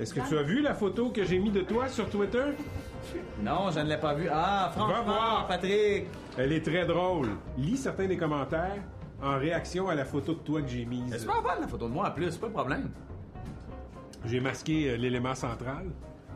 Est-ce 0.00 0.14
que 0.14 0.20
tu 0.26 0.38
as 0.38 0.42
vu 0.42 0.62
la 0.62 0.74
photo 0.74 1.10
que 1.10 1.24
j'ai 1.24 1.38
mis 1.38 1.50
de 1.50 1.60
toi 1.60 1.86
sur 1.88 2.08
Twitter? 2.08 2.44
Non, 3.42 3.70
je 3.70 3.80
ne 3.80 3.84
l'ai 3.88 3.98
pas 3.98 4.14
vu. 4.14 4.28
Ah, 4.32 4.72
Va 4.74 4.84
voir. 4.84 5.04
franchement, 5.04 5.46
Patrick. 5.48 6.06
Elle 6.38 6.52
est 6.52 6.64
très 6.64 6.86
drôle. 6.86 7.28
Lis 7.58 7.76
certains 7.76 8.06
des 8.06 8.16
commentaires 8.16 8.82
en 9.22 9.38
réaction 9.38 9.88
à 9.88 9.94
la 9.94 10.04
photo 10.06 10.32
de 10.34 10.38
toi 10.38 10.62
que 10.62 10.68
j'ai 10.68 10.80
C'est 10.84 10.86
mise. 10.86 11.18
super 11.18 11.42
bonne 11.42 11.60
la 11.60 11.68
photo 11.68 11.86
de 11.88 11.92
moi 11.92 12.08
en 12.08 12.10
plus, 12.12 12.30
c'est 12.30 12.40
pas 12.40 12.46
le 12.46 12.52
problème. 12.52 12.90
J'ai 14.24 14.40
masqué 14.40 14.90
euh, 14.90 14.96
l'élément 14.96 15.34
central 15.34 15.86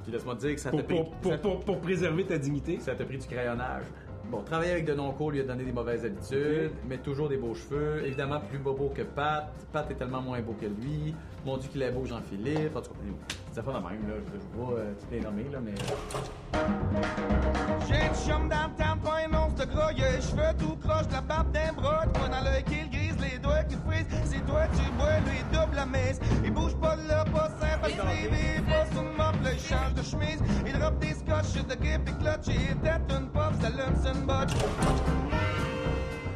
Puis 0.03 0.13
laisse-moi 0.13 0.35
te 0.37 0.41
dire 0.41 0.55
que 0.55 0.61
ça 0.61 0.71
t'a 0.71 0.77
pour, 0.79 0.87
pris, 0.87 0.97
pour, 0.97 1.11
pour, 1.17 1.33
ça- 1.33 1.39
pour- 1.39 1.61
pour 1.61 1.81
préserver 1.81 2.25
ta 2.25 2.37
dignité. 2.39 2.79
ça 2.81 2.95
t'a 2.95 3.05
pris 3.05 3.19
du 3.19 3.27
crayonnage. 3.27 3.85
Bon, 4.31 4.43
travailler 4.43 4.73
avec 4.73 4.85
Denoncourt 4.87 5.31
lui 5.33 5.41
a 5.41 5.45
donné 5.45 5.65
des 5.65 5.73
mauvaises 5.73 6.05
habitudes, 6.05 6.73
mais 6.89 6.97
toujours 6.99 7.29
des 7.29 7.37
beaux 7.37 7.55
cheveux. 7.55 8.03
Évidemment, 8.07 8.41
plus 8.41 8.59
bobo 8.59 8.91
que 8.95 9.03
Pat. 9.03 9.51
Pat 9.73 9.91
est 9.91 9.95
tellement 9.95 10.23
moins 10.23 10.41
beau 10.41 10.55
que 10.59 10.65
lui. 10.67 11.15
Mon 11.45 11.59
Dieu 11.59 11.69
qu'il 11.71 11.83
est 11.83 11.91
beau, 11.91 12.07
Jean-Philippe. 12.07 12.75
En 12.75 12.81
tout 12.81 12.91
cas, 12.91 12.97
c'est 13.53 13.63
pas 13.63 13.73
la 13.75 13.81
même, 13.81 14.09
là. 14.09 14.15
Je 14.27 14.41
je 14.41 14.59
vois 14.59 14.79
euh, 14.79 14.95
tout 14.95 15.07
les 15.11 15.21
nommer, 15.21 15.45
là, 15.53 15.59
mais. 15.63 15.75
J'ai 17.87 18.07
une 18.07 18.15
chum 18.15 18.49
dans 18.49 18.65
le 18.65 18.83
temps, 18.83 18.97
pas 19.05 19.19
un 19.27 19.45
once 19.45 19.55
de 19.55 19.65
gras, 19.67 19.93
y'a 19.93 20.13
les 20.13 20.23
cheveux 20.23 20.55
tout 20.59 20.77
croche, 20.77 21.07
la 21.13 21.21
barbe 21.21 21.53
d'un 21.53 21.73
bras, 21.75 22.07
toi 22.07 22.29
dans 22.29 22.45
l'œil 22.45 22.65
qui 22.65 22.81
le 22.81 22.89
grise, 22.89 23.17
les 23.21 23.39
doigts 23.39 23.63
qui 23.65 23.77
frisent, 23.77 24.07
c'est 24.25 24.47
toi 24.47 24.63
tu 24.75 24.91
bois, 24.93 25.19
lui 25.27 25.43
double 25.53 25.77
la 25.77 25.87
messe, 25.87 26.19
il 26.43 26.53
bouge 26.53 26.75
pas 26.77 26.97
là, 26.97 27.25
pas 27.25 27.51
sympathique, 27.61 27.99
il 28.57 28.63
passe 28.65 28.91
une 28.93 29.11
mop, 29.17 29.35
là 29.43 29.53
il 29.53 29.61
change 29.61 29.95
de 29.95 30.03
chemise, 30.03 30.41
il 30.67 30.79
drop 30.79 30.99
des 30.99 31.15
scotch, 31.15 31.53
de 31.63 31.75
grip 31.75 32.09
et 32.09 32.23
clutch, 32.23 32.47
il 32.49 32.77
tête 32.79 33.03
une 33.11 33.29
pop, 33.29 33.53
ça 33.61 33.69
l'allume, 33.69 33.97
c'est 34.03 34.13
une 34.13 34.27
botch. 34.27 35.54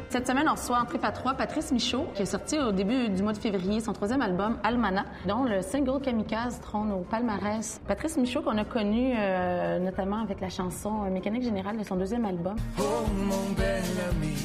Cette 0.09 0.25
semaine, 0.25 0.47
on 0.49 0.53
reçoit 0.53 0.79
en 0.79 0.85
trip 0.85 1.03
à 1.05 1.11
trois 1.11 1.35
Patrice 1.35 1.71
Michaud, 1.71 2.07
qui 2.15 2.23
est 2.23 2.25
sorti 2.25 2.57
au 2.57 2.71
début 2.71 3.09
du 3.09 3.21
mois 3.21 3.33
de 3.33 3.37
février 3.37 3.79
son 3.79 3.93
troisième 3.93 4.23
album, 4.23 4.57
Almana, 4.63 5.05
dont 5.27 5.43
le 5.43 5.61
single 5.61 6.01
Kamikaze 6.01 6.59
trône 6.61 6.91
au 6.91 7.01
palmarès. 7.01 7.79
Patrice 7.87 8.17
Michaud, 8.17 8.41
qu'on 8.41 8.57
a 8.57 8.65
connu 8.65 9.13
euh, 9.15 9.77
notamment 9.77 10.23
avec 10.23 10.41
la 10.41 10.49
chanson 10.49 11.03
euh, 11.05 11.11
Mécanique 11.11 11.43
Générale 11.43 11.77
de 11.77 11.83
son 11.83 11.95
deuxième 11.95 12.25
album. 12.25 12.55
Oh 12.79 12.83
mon 13.15 13.53
bel 13.55 13.83
ami, 14.09 14.35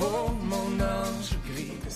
oh 0.00 0.30
mon 0.42 0.82
ange. 0.82 1.39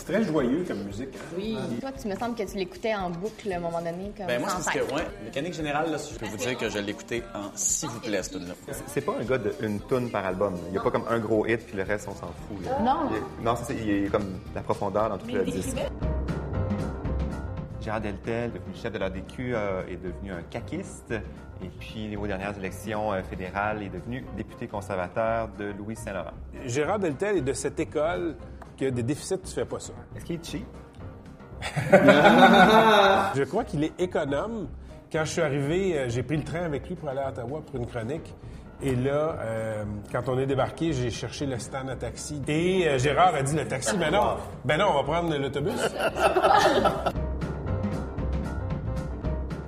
C'est 0.06 0.12
très 0.12 0.24
joyeux 0.24 0.64
comme 0.68 0.82
musique. 0.84 1.08
hein? 1.38 1.60
Toi, 1.80 1.90
tu 1.92 2.08
me 2.08 2.14
semble 2.16 2.34
que 2.36 2.42
tu 2.42 2.56
l'écoutais 2.58 2.94
en 2.94 3.08
boucle 3.08 3.50
à 3.50 3.56
un 3.56 3.60
moment 3.60 3.78
donné, 3.78 4.12
comme 4.16 4.26
Ben 4.26 4.38
moi, 4.38 4.50
c'est 4.58 4.64
parce 4.64 4.76
que, 4.88 4.94
ouais, 4.94 5.06
mécanique 5.24 5.54
générale, 5.54 5.90
là, 5.90 5.96
je 5.96 6.18
peux 6.18 6.26
vous 6.26 6.36
dire 6.36 6.58
que 6.58 6.68
je 6.68 6.78
écouté 6.78 7.22
en 7.34 7.50
s'il 7.54 7.88
vous 7.88 8.00
plaît, 8.00 8.22
cette 8.22 8.32
tune-là. 8.34 8.54
C'est 8.86 9.00
pas 9.00 9.14
un 9.18 9.24
gars 9.24 9.38
d'une 9.38 9.80
toune 9.80 10.10
par 10.10 10.26
album. 10.26 10.54
Il 10.66 10.72
n'y 10.72 10.78
a 10.78 10.82
pas 10.82 10.90
comme 10.90 11.06
un 11.08 11.18
gros 11.18 11.46
hit 11.46 11.64
puis 11.66 11.76
le 11.76 11.84
reste, 11.84 12.06
on 12.08 12.14
s'en 12.14 12.26
fout. 12.26 12.62
là. 12.64 12.78
Non. 12.80 13.08
Il 13.10 13.16
est- 13.16 13.44
non, 13.44 13.54
c'est 13.56 13.74
il 13.74 14.02
y 14.02 14.06
a 14.06 14.10
comme 14.10 14.26
la 14.54 14.60
profondeur 14.60 15.08
dans 15.08 15.16
tout 15.16 15.26
le 15.26 15.42
disque. 15.44 15.76
Gérard 17.80 18.00
Deltel, 18.00 18.50
devenu 18.52 18.74
chef 18.74 18.92
de 18.92 18.98
l'ADQ, 18.98 19.54
euh, 19.54 19.82
est 19.88 19.96
devenu 19.96 20.32
un 20.32 20.42
caquiste. 20.50 21.12
Et 21.62 21.68
puis, 21.78 22.16
aux 22.16 22.26
dernières 22.26 22.56
élections 22.58 23.12
euh, 23.12 23.22
fédérales, 23.22 23.78
il 23.80 23.86
est 23.86 23.90
devenu 24.00 24.24
député 24.36 24.66
conservateur 24.66 25.48
de 25.58 25.66
Louis 25.78 25.94
Saint-Laurent. 25.96 26.32
Gérard 26.64 26.98
Deltel 26.98 27.36
est 27.38 27.42
de 27.42 27.52
cette 27.52 27.78
école 27.80 28.36
que 28.78 28.86
des 28.90 29.02
déficits, 29.02 29.40
tu 29.44 29.52
fais 29.52 29.64
pas 29.64 29.78
ça. 29.78 29.92
Est-ce 30.16 30.24
qu'il 30.24 30.36
est 30.36 30.44
cheap? 30.44 30.66
Je 33.34 33.44
crois 33.44 33.64
qu'il 33.64 33.84
est 33.84 33.92
économe. 33.98 34.68
Quand 35.12 35.24
je 35.24 35.30
suis 35.30 35.42
arrivé, 35.42 35.96
euh, 35.96 36.08
j'ai 36.08 36.24
pris 36.24 36.36
le 36.36 36.42
train 36.42 36.64
avec 36.64 36.88
lui 36.88 36.96
pour 36.96 37.08
aller 37.08 37.20
à 37.20 37.28
Ottawa 37.28 37.62
pour 37.64 37.76
une 37.76 37.86
chronique. 37.86 38.34
Et 38.82 38.96
là, 38.96 39.36
euh, 39.40 39.84
quand 40.10 40.28
on 40.28 40.38
est 40.38 40.46
débarqué, 40.46 40.92
j'ai 40.92 41.10
cherché 41.10 41.46
le 41.46 41.58
stand 41.58 41.88
à 41.88 41.96
taxi. 41.96 42.42
Et 42.48 42.88
euh, 42.88 42.98
Gérard 42.98 43.34
a 43.34 43.42
dit 43.42 43.54
le 43.54 43.66
taxi, 43.66 43.96
ben 43.96 44.10
non, 44.10 44.36
ben 44.64 44.78
non, 44.78 44.86
on 44.90 44.94
va 44.94 45.02
prendre 45.04 45.36
l'autobus. 45.36 45.72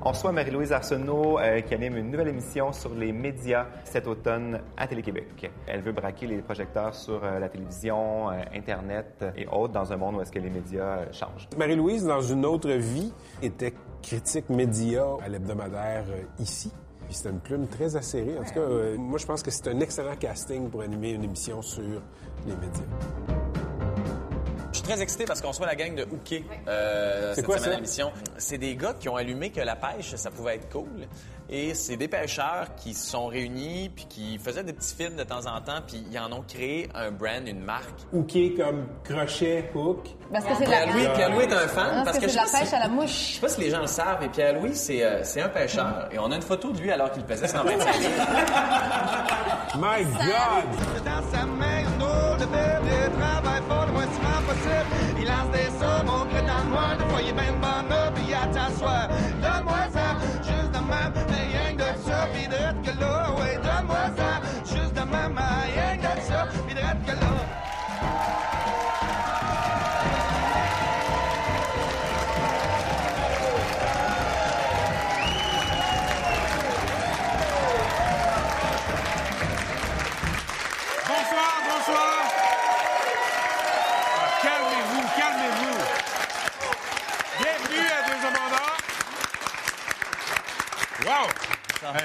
On 0.06 0.10
reçoit 0.10 0.30
Marie-Louise 0.30 0.70
Arsenault 0.70 1.40
euh, 1.40 1.60
qui 1.62 1.74
anime 1.74 1.96
une 1.96 2.12
nouvelle 2.12 2.28
émission 2.28 2.72
sur 2.72 2.94
les 2.94 3.10
médias 3.10 3.66
cet 3.82 4.06
automne 4.06 4.60
à 4.76 4.86
Télé-Québec. 4.86 5.50
Elle 5.66 5.80
veut 5.80 5.90
braquer 5.90 6.28
les 6.28 6.42
projecteurs 6.42 6.94
sur 6.94 7.24
euh, 7.24 7.40
la 7.40 7.48
télévision, 7.48 8.30
euh, 8.30 8.34
Internet 8.54 9.24
et 9.36 9.48
autres 9.48 9.72
dans 9.72 9.92
un 9.92 9.96
monde 9.96 10.14
où 10.14 10.20
est-ce 10.20 10.30
que 10.30 10.38
les 10.38 10.48
médias 10.48 11.10
changent. 11.10 11.48
Marie-Louise, 11.58 12.04
dans 12.04 12.20
une 12.20 12.46
autre 12.46 12.70
vie, 12.70 13.12
était 13.42 13.74
critique 14.00 14.48
média 14.48 15.04
à 15.24 15.28
l'hebdomadaire 15.28 16.04
ici. 16.38 16.72
Puis 17.06 17.14
c'était 17.16 17.30
une 17.30 17.40
plume 17.40 17.66
très 17.66 17.96
acérée. 17.96 18.38
En 18.38 18.44
tout 18.44 18.54
cas, 18.54 18.96
moi, 18.96 19.18
je 19.18 19.26
pense 19.26 19.42
que 19.42 19.50
c'est 19.50 19.66
un 19.66 19.80
excellent 19.80 20.14
casting 20.14 20.70
pour 20.70 20.82
animer 20.82 21.14
une 21.14 21.24
émission 21.24 21.62
sur 21.62 21.82
les 21.82 22.54
médias. 22.54 23.55
Je 24.86 24.90
suis 24.92 24.94
très 24.98 25.02
excité 25.02 25.24
parce 25.24 25.40
qu'on 25.40 25.52
soit 25.52 25.66
la 25.66 25.74
gang 25.74 25.96
de 25.96 26.04
Hooké 26.04 26.44
euh, 26.68 27.34
cette 27.34 27.44
quoi 27.44 27.56
semaine 27.56 27.70
ça? 27.70 27.72
à 27.72 27.80
l'émission. 27.80 28.12
C'est 28.38 28.56
des 28.58 28.76
gars 28.76 28.94
qui 28.94 29.08
ont 29.08 29.16
allumé 29.16 29.50
que 29.50 29.60
la 29.60 29.74
pêche, 29.74 30.14
ça 30.14 30.30
pouvait 30.30 30.54
être 30.54 30.68
cool. 30.70 31.08
Et 31.50 31.74
c'est 31.74 31.96
des 31.96 32.06
pêcheurs 32.06 32.68
qui 32.76 32.94
se 32.94 33.10
sont 33.10 33.26
réunis 33.26 33.90
puis 33.94 34.06
qui 34.08 34.38
faisaient 34.38 34.62
des 34.62 34.72
petits 34.72 34.94
films 34.94 35.16
de 35.16 35.24
temps 35.24 35.44
en 35.46 35.60
temps 35.60 35.80
puis 35.84 36.04
ils 36.08 36.18
en 36.20 36.30
ont 36.32 36.42
créé 36.46 36.88
un 36.94 37.10
brand, 37.10 37.46
une 37.48 37.64
marque. 37.64 37.98
Hooké 38.12 38.54
comme 38.54 38.86
crochet, 39.02 39.70
hook. 39.74 40.06
Parce 40.32 40.44
que 40.44 40.54
c'est 40.56 40.66
de 40.66 40.70
la... 40.70 40.76
Pierre-Louis, 40.84 41.08
Pierre-Louis 41.14 41.44
est 41.44 41.52
un 41.52 41.68
fan 41.68 41.86
Ah, 41.92 42.02
parce 42.04 42.18
que, 42.18 42.28
c'est 42.28 42.30
je 42.30 42.34
de 42.34 42.40
la 42.42 42.46
sais 42.46 42.52
pas 42.52 42.58
pêche 42.60 42.68
si- 42.68 42.74
à 42.74 42.78
la 42.78 42.84
Je 42.86 42.90
mouche. 42.90 43.34
sais 43.34 43.40
pas 43.40 43.48
si 43.48 43.60
les 43.60 43.70
gens 43.70 43.80
le 43.80 43.86
savent, 43.88 44.22
et 44.22 44.28
Pierre-Louis, 44.28 44.74
c'est 44.76 45.02
euh, 45.04 45.24
c'est 45.24 45.40
un 45.40 45.48
pêcheur. 45.48 46.08
Et 46.12 46.18
on 46.20 46.30
a 46.30 46.36
une 46.36 46.42
photo 46.42 46.70
de 46.72 46.78
lui 46.80 46.92
alors 46.92 47.10
qu'il 47.10 47.24
pesait 47.24 47.48
125 47.48 47.86
My 49.76 50.04
God! 50.04 51.04
Dans 51.04 51.30
sa 51.32 51.44
main, 51.46 51.82
travaille 53.40 53.62
fort 53.68 53.86
le 53.86 53.92
moins 53.92 54.06
souvent 54.06 54.40
possible. 54.46 54.88
Il 55.18 55.26
lance 55.26 55.50
des 55.52 55.70
sommes, 55.78 56.08
on 56.08 56.24
crée 56.26 56.46
dans 56.46 56.64
le 56.64 56.70
noir, 56.70 56.96
des 56.98 57.04
fois 57.04 57.22
il 57.22 57.28
est 57.28 57.32
ben 57.32 57.54
bon 57.60 57.88
là, 57.88 58.10
puis 58.14 58.34
attend 58.34 58.70
soir. 58.76 59.08
Donne-moi 59.42 59.82
ça, 59.92 60.08
juste 60.42 60.72
de 60.72 60.78
même, 60.78 61.12
mais 61.28 61.44
rien 61.52 61.72
que 61.72 61.82
de 61.82 61.98
ça, 62.06 62.28
puis 62.32 62.46
de 62.46 62.64
que 62.84 63.00
là, 63.00 63.30
ouais, 63.38 63.56
donne-moi 63.56 64.04
ça, 64.16 64.30
juste 64.64 64.94
de 64.94 65.00
même, 65.00 65.38
rien 65.74 65.96
que 65.96 66.16
de 66.16 66.22
ça, 66.22 66.48
puis 66.66 66.74
de 66.74 66.80
que 66.80 67.20
là. 67.20 67.55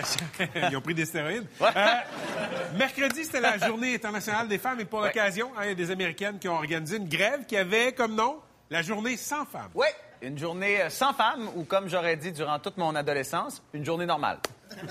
Ils 0.72 0.78
ont 0.78 0.82
pris 0.82 0.94
des 0.94 1.06
stéroïdes. 1.06 1.46
Euh, 1.62 1.68
mercredi, 2.78 3.24
c'était 3.26 3.42
la 3.42 3.58
journée 3.58 3.96
internationale 3.96 4.48
des 4.48 4.58
femmes 4.58 4.80
et 4.80 4.86
pour 4.86 5.02
l'occasion, 5.02 5.50
hein, 5.58 5.62
il 5.64 5.68
y 5.70 5.72
a 5.72 5.76
des 5.76 5.92
Américaines 5.92 6.40
qui 6.40 6.48
ont 6.48 6.56
organisé 6.56 6.98
une 6.98 7.08
grève 7.10 7.46
qui 7.48 7.58
avait 7.58 7.92
comme 7.94 8.16
nom 8.16 8.38
la 8.70 8.82
journée 8.82 9.18
sans 9.18 9.46
femmes. 9.46 9.70
Oui, 9.76 9.88
une 10.22 10.38
journée 10.38 10.82
euh, 10.82 10.90
sans 10.90 11.14
femme, 11.14 11.50
ou 11.56 11.64
comme 11.66 11.90
j'aurais 11.90 12.16
dit 12.16 12.32
durant 12.32 12.60
toute 12.60 12.78
mon 12.78 12.96
adolescence, 12.96 13.62
une 13.74 13.84
journée 13.86 14.06
normale. 14.06 14.38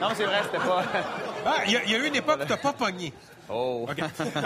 non, 0.00 0.08
c'est 0.14 0.24
vrai, 0.24 0.40
c'était 0.44 0.58
pas. 0.58 0.82
Ah, 1.46 1.62
Il 1.66 1.72
y, 1.72 1.76
a- 1.76 1.84
il 1.84 1.90
y 1.90 1.94
a 1.94 1.98
eu 1.98 2.06
une 2.08 2.16
époque 2.16 2.40
où 2.42 2.44
t'as 2.46 2.56
pas 2.56 2.72
pogné. 2.72 3.12
Oh. 3.48 3.86
Euh, 3.88 4.42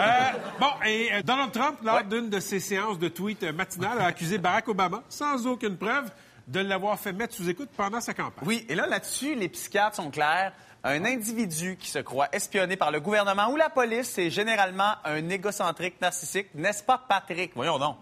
bon, 0.59 0.67
et 0.85 1.09
Donald 1.23 1.51
Trump, 1.51 1.79
lors 1.83 2.03
d'une 2.03 2.29
de 2.29 2.39
ses 2.39 2.59
séances 2.59 2.97
de 2.99 3.09
tweets 3.09 3.43
matinales, 3.43 3.99
a 3.99 4.05
accusé 4.05 4.37
Barack 4.37 4.67
Obama, 4.69 5.01
sans 5.09 5.45
aucune 5.47 5.75
preuve, 5.75 6.09
de 6.47 6.59
l'avoir 6.59 6.99
fait 6.99 7.13
mettre 7.13 7.33
sous 7.33 7.49
écoute 7.49 7.69
pendant 7.75 8.01
sa 8.01 8.13
campagne. 8.13 8.45
Oui, 8.45 8.65
et 8.69 8.75
là, 8.75 8.87
là-dessus, 8.87 9.35
les 9.35 9.49
psychiatres 9.49 9.95
sont 9.95 10.11
clairs. 10.11 10.53
Un 10.85 11.05
individu 11.05 11.77
qui 11.77 11.89
se 11.89 11.99
croit 11.99 12.27
espionné 12.33 12.75
par 12.75 12.91
le 12.91 12.99
gouvernement 12.99 13.49
ou 13.49 13.55
la 13.55 13.69
police, 13.69 14.09
c'est 14.09 14.29
généralement 14.29 14.95
un 15.05 15.29
égocentrique 15.29 16.01
narcissique, 16.01 16.47
n'est-ce 16.53 16.83
pas, 16.83 17.01
Patrick? 17.07 17.53
Voyons 17.55 17.79
donc. 17.79 17.95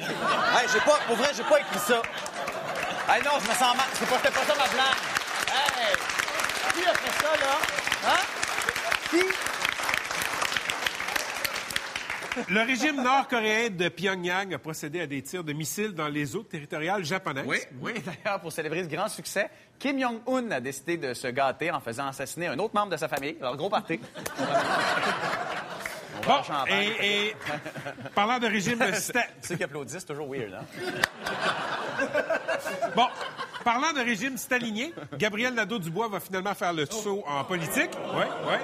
hey, 0.00 0.66
j'ai 0.72 0.80
pas, 0.80 0.98
pour 1.06 1.16
vrai, 1.16 1.28
j'ai 1.36 1.44
pas 1.44 1.60
écrit 1.60 1.78
ça. 1.78 2.02
Hey, 3.08 3.22
non, 3.22 3.38
je 3.40 3.48
me 3.48 3.54
sens 3.54 3.76
mal. 3.76 3.86
C'est 3.92 4.08
pas, 4.08 4.16
c'était 4.16 4.34
pas 4.34 4.44
ça 4.44 4.54
ma 4.58 4.66
blague. 4.66 4.96
Hey! 5.54 5.94
Qui 6.74 6.88
a 6.88 6.94
fait 6.94 7.22
ça, 7.22 7.36
là? 7.36 7.58
Hein? 8.08 8.20
Qui? 9.10 9.22
Le 12.50 12.60
régime 12.66 13.02
nord-coréen 13.02 13.70
de 13.70 13.88
Pyongyang 13.88 14.52
a 14.54 14.58
procédé 14.58 15.00
à 15.00 15.06
des 15.06 15.22
tirs 15.22 15.42
de 15.44 15.52
missiles 15.52 15.92
dans 15.92 16.08
les 16.08 16.36
eaux 16.36 16.42
territoriales 16.42 17.04
japonaises. 17.04 17.44
Oui, 17.46 17.58
oui. 17.80 17.92
D'ailleurs, 18.24 18.40
pour 18.40 18.52
célébrer 18.52 18.84
ce 18.84 18.88
grand 18.88 19.08
succès, 19.08 19.48
Kim 19.78 19.98
Jong-un 20.00 20.50
a 20.50 20.60
décidé 20.60 20.96
de 20.96 21.14
se 21.14 21.28
gâter 21.28 21.70
en 21.70 21.80
faisant 21.80 22.06
assassiner 22.08 22.48
un 22.48 22.58
autre 22.58 22.74
membre 22.74 22.92
de 22.92 22.96
sa 22.96 23.08
famille. 23.08 23.36
Alors, 23.40 23.56
gros 23.56 23.70
party. 23.70 23.98
On 26.18 26.28
va 26.28 26.42
Bon, 26.42 26.42
et, 26.68 27.26
et 27.28 27.36
parlant 28.14 28.38
de 28.38 28.46
régime 28.46 28.78
sta- 28.94 29.26
Ceux 29.42 29.56
qui 29.56 29.64
applaudissent, 29.64 29.98
c'est 29.98 30.06
toujours 30.06 30.32
weird, 30.32 30.54
hein? 30.54 30.64
Bon, 32.96 33.06
parlant 33.62 33.92
de 33.92 34.00
régime 34.00 34.36
stalinien, 34.38 34.88
Gabriel 35.18 35.52
Nadeau-Dubois 35.54 36.08
va 36.08 36.18
finalement 36.20 36.54
faire 36.54 36.72
le 36.72 36.86
saut 36.86 37.22
en 37.26 37.44
politique. 37.44 37.90
Oui, 38.14 38.24
oui. 38.48 38.54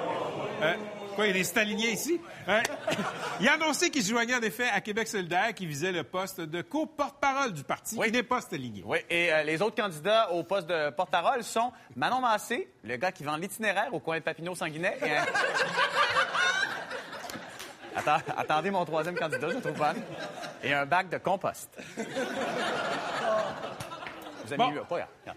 Euh, 0.63 0.73
Quoi, 1.15 1.25
il 1.25 1.27
y 1.27 1.31
a 1.31 1.33
des 1.33 1.43
staliniens 1.43 1.89
ici? 1.89 2.19
Euh, 2.47 2.61
il 3.39 3.47
a 3.47 3.53
annoncé 3.53 3.89
qu'il 3.91 4.03
se 4.03 4.09
joignait 4.09 4.35
en 4.35 4.41
effet 4.41 4.67
à 4.69 4.81
Québec 4.81 5.07
solidaire, 5.07 5.53
qui 5.53 5.65
visait 5.65 5.91
le 5.91 6.03
poste 6.03 6.41
de 6.41 6.61
co-porte-parole 6.61 7.53
du 7.53 7.63
parti. 7.63 7.95
Oui. 7.97 8.07
Il 8.07 8.13
n'est 8.13 8.23
pas 8.23 8.41
stalinien. 8.41 8.81
Oui, 8.85 8.97
et 9.09 9.31
euh, 9.31 9.43
les 9.43 9.61
autres 9.61 9.75
candidats 9.81 10.31
au 10.31 10.43
poste 10.43 10.67
de 10.67 10.89
porte-parole 10.91 11.43
sont 11.43 11.71
Manon 11.95 12.19
Massé, 12.21 12.69
le 12.83 12.95
gars 12.97 13.11
qui 13.11 13.23
vend 13.23 13.35
l'itinéraire 13.37 13.93
au 13.93 13.99
coin 13.99 14.17
de 14.17 14.23
Papineau-Sanguinet. 14.23 14.97
Et 15.05 15.11
Attends- 17.95 18.17
attendez 18.35 18.71
mon 18.71 18.83
troisième 18.85 19.15
candidat, 19.15 19.49
je 19.49 19.55
le 19.55 19.61
trouve 19.61 19.73
pas. 19.77 19.93
Et 20.63 20.73
un 20.73 20.85
bac 20.85 21.09
de 21.09 21.17
compost. 21.19 21.69
Vous 21.95 22.03
avez 24.53 24.57
Bon. 24.57 24.71
eu... 24.73 24.79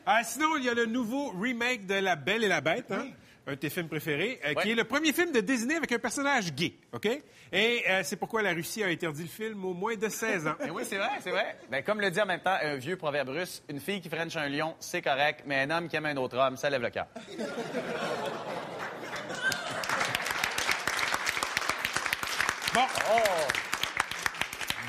Ah, 0.06 0.25
sinon, 0.25 0.56
il 0.56 0.64
y 0.64 0.69
a 0.70 0.75
le 0.75 0.87
nouveau 0.87 1.31
remake 1.38 1.87
de 1.87 1.94
La 1.96 2.17
Belle 2.17 2.43
et 2.44 2.49
la 2.49 2.61
Bête, 2.62 2.90
hein? 2.90 3.08
Un 3.46 3.52
de 3.52 3.56
tes 3.56 3.70
films 3.70 3.88
préférés, 3.88 4.40
euh, 4.44 4.54
qui 4.54 4.72
est 4.72 4.75
le 4.75 4.84
premier 4.84 5.12
film 5.12 5.31
de 5.31 5.40
Disney 5.40 5.76
avec 5.76 5.93
un 5.93 5.98
personnage 5.98 6.52
gay, 6.52 6.75
OK? 6.93 7.08
Et 7.52 7.84
euh, 7.88 8.00
c'est 8.02 8.16
pourquoi 8.16 8.43
la 8.43 8.52
Russie 8.52 8.82
a 8.82 8.87
interdit 8.87 9.22
le 9.22 9.28
film 9.28 9.64
au 9.64 9.72
moins 9.72 9.94
de 9.94 10.08
16 10.08 10.48
ans. 10.48 10.54
Mais 10.60 10.70
oui, 10.75 10.82
c'est 10.84 10.98
vrai, 10.98 11.10
c'est 11.20 11.31
vrai. 11.31 11.56
Ben, 11.70 11.82
comme 11.82 12.00
le 12.00 12.10
dit 12.10 12.20
en 12.20 12.26
même 12.26 12.40
temps 12.40 12.56
un 12.60 12.75
vieux 12.76 12.96
proverbe 12.96 13.28
russe, 13.28 13.62
une 13.69 13.81
fille 13.81 14.00
qui 14.00 14.08
french 14.08 14.37
un 14.37 14.48
lion, 14.48 14.75
c'est 14.81 15.02
correct, 15.02 15.44
mais 15.46 15.60
un 15.60 15.70
homme 15.70 15.88
qui 15.88 15.96
aime 15.96 16.06
un 16.06 16.16
autre 16.16 16.37
homme, 16.37 16.56
ça 16.56 16.70
lève 16.70 16.82
le 16.82 16.90
cœur. 16.90 17.06
Bon. 22.75 22.82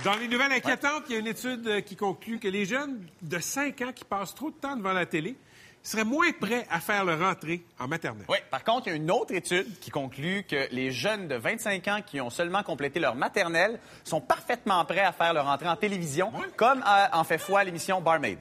Dans 0.04 0.16
les 0.16 0.28
nouvelles 0.28 0.52
inquiétantes, 0.52 1.04
il 1.10 1.14
y 1.14 1.16
a 1.16 1.20
une 1.20 1.28
étude 1.28 1.68
euh, 1.68 1.82
qui 1.82 1.96
conclut 1.96 2.40
que 2.40 2.48
les 2.48 2.66
jeunes 2.66 3.02
de 3.22 3.40
5 3.40 3.82
ans 3.82 3.92
qui 3.94 4.06
passent 4.06 4.36
trop 4.36 4.52
de 4.52 4.56
temps 4.56 4.76
devant 4.76 4.94
la 4.94 5.06
télé 5.06 5.36
seraient 5.84 6.04
moins 6.04 6.32
prêts 6.34 6.66
à 6.70 6.80
faire 6.80 7.06
leur 7.06 7.22
entrée 7.22 7.64
en 7.80 7.88
maternelle. 7.88 8.26
Oui, 8.30 8.38
par 8.52 8.64
contre, 8.64 8.88
il 8.88 8.90
y 8.90 8.94
a 8.94 8.96
une 8.96 9.12
autre 9.12 9.34
étude 9.34 9.80
qui 9.80 9.90
conclut 9.90 10.44
que 10.44 10.68
les 10.72 10.92
jeunes 10.92 11.28
de 11.28 11.36
25 11.36 11.88
ans 11.88 12.00
qui 12.06 12.20
ont 12.20 12.30
seulement 12.30 12.64
complété 12.64 13.00
leur 13.00 13.16
maternelle 13.16 13.80
sont 14.04 14.22
parfaitement 14.22 14.84
prêts 14.86 15.06
à 15.06 15.12
faire 15.12 15.34
leur 15.34 15.48
entrée 15.48 15.70
en 15.70 15.76
télévision, 15.76 16.32
comme 16.56 16.84
en 17.14 17.24
fait 17.24 17.38
foi 17.38 17.64
l'émission 17.64 18.02
Barmaid. 18.02 18.40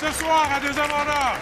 Ce 0.00 0.12
soir, 0.12 0.48
à 0.50 0.60
deux 0.60 0.78
hommes 0.78 0.92
en 0.92 1.10
or, 1.10 1.36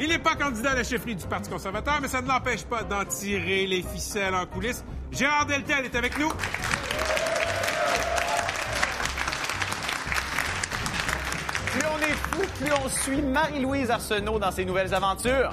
il 0.00 0.08
n'est 0.08 0.18
pas 0.18 0.34
candidat 0.34 0.72
à 0.72 0.74
la 0.74 0.82
chefferie 0.82 1.14
du 1.14 1.24
Parti 1.26 1.48
conservateur, 1.48 2.00
mais 2.02 2.08
ça 2.08 2.20
ne 2.20 2.26
l'empêche 2.26 2.64
pas 2.64 2.82
d'en 2.82 3.04
tirer 3.04 3.66
les 3.66 3.82
ficelles 3.82 4.34
en 4.34 4.44
coulisses. 4.44 4.84
Gérard 5.12 5.46
Deltel 5.46 5.84
est 5.84 5.94
avec 5.94 6.18
nous. 6.18 6.32
Plus 12.64 12.72
on 12.82 12.88
suit 12.88 13.20
Marie-Louise 13.20 13.90
Arsenault 13.90 14.38
dans 14.38 14.50
ses 14.50 14.64
nouvelles 14.64 14.94
aventures. 14.94 15.50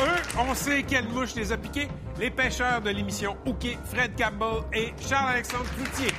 Eux, 0.00 0.22
on 0.38 0.54
sait 0.54 0.82
quelle 0.82 1.08
mouche 1.08 1.34
les 1.36 1.52
a 1.52 1.56
piqués. 1.56 1.88
Les 2.18 2.30
pêcheurs 2.30 2.80
de 2.80 2.90
l'émission 2.90 3.36
OK, 3.46 3.78
Fred 3.84 4.12
Campbell 4.18 4.64
et 4.72 4.92
Charles-Alexandre 5.00 5.66
Cloutier. 5.76 6.12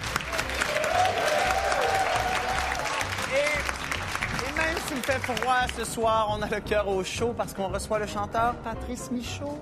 Et, 3.33 4.50
et 4.50 4.57
même 4.57 4.77
s'il 4.88 5.03
fait 5.03 5.19
froid 5.19 5.65
ce 5.77 5.83
soir, 5.83 6.29
on 6.31 6.41
a 6.41 6.47
le 6.47 6.62
cœur 6.62 6.88
au 6.88 7.03
chaud 7.03 7.33
parce 7.35 7.53
qu'on 7.53 7.68
reçoit 7.68 8.00
le 8.00 8.07
chanteur 8.07 8.56
Patrice 8.63 9.12
Michaud. 9.12 9.59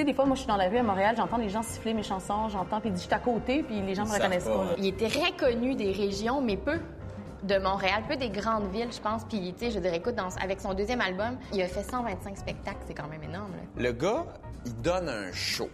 Sais, 0.00 0.04
des 0.04 0.14
fois, 0.14 0.24
moi, 0.26 0.34
je 0.34 0.40
suis 0.40 0.48
dans 0.48 0.56
la 0.56 0.68
rue 0.68 0.78
à 0.78 0.82
Montréal, 0.82 1.14
j'entends 1.16 1.36
les 1.36 1.48
gens 1.48 1.62
siffler 1.62 1.94
mes 1.94 2.02
chansons, 2.02 2.48
j'entends, 2.48 2.80
puis 2.80 2.90
je 2.94 2.96
suis 3.00 3.12
à 3.14 3.18
côté, 3.18 3.62
puis 3.62 3.80
les 3.82 3.94
gens 3.94 4.04
me 4.06 4.12
reconnaissent 4.12 4.44
pas, 4.44 4.50
pas. 4.54 4.62
hein. 4.72 4.74
Il 4.78 4.86
était 4.86 5.08
très 5.08 5.32
connu 5.32 5.74
des 5.74 5.92
régions, 5.92 6.40
mais 6.40 6.56
peu 6.56 6.78
de 7.44 7.58
Montréal, 7.58 8.02
peu 8.08 8.16
des 8.16 8.30
grandes 8.30 8.68
villes, 8.72 8.92
je 8.92 9.00
pense. 9.00 9.24
Puis, 9.24 9.54
tu 9.58 9.66
sais, 9.66 9.70
je 9.70 9.78
dirais, 9.78 9.96
écoute, 9.98 10.14
dans- 10.16 10.34
avec 10.42 10.60
son 10.60 10.74
deuxième 10.74 11.00
album, 11.00 11.36
il 11.52 11.62
a 11.62 11.66
fait 11.68 11.82
125 11.84 12.36
spectacles. 12.36 12.78
C'est 12.86 12.94
quand 12.94 13.08
même 13.08 13.22
énorme, 13.22 13.52
là. 13.52 13.82
Le 13.82 13.92
gars, 13.92 14.24
il 14.66 14.74
donne 14.80 15.08
un 15.08 15.30
show. 15.32 15.68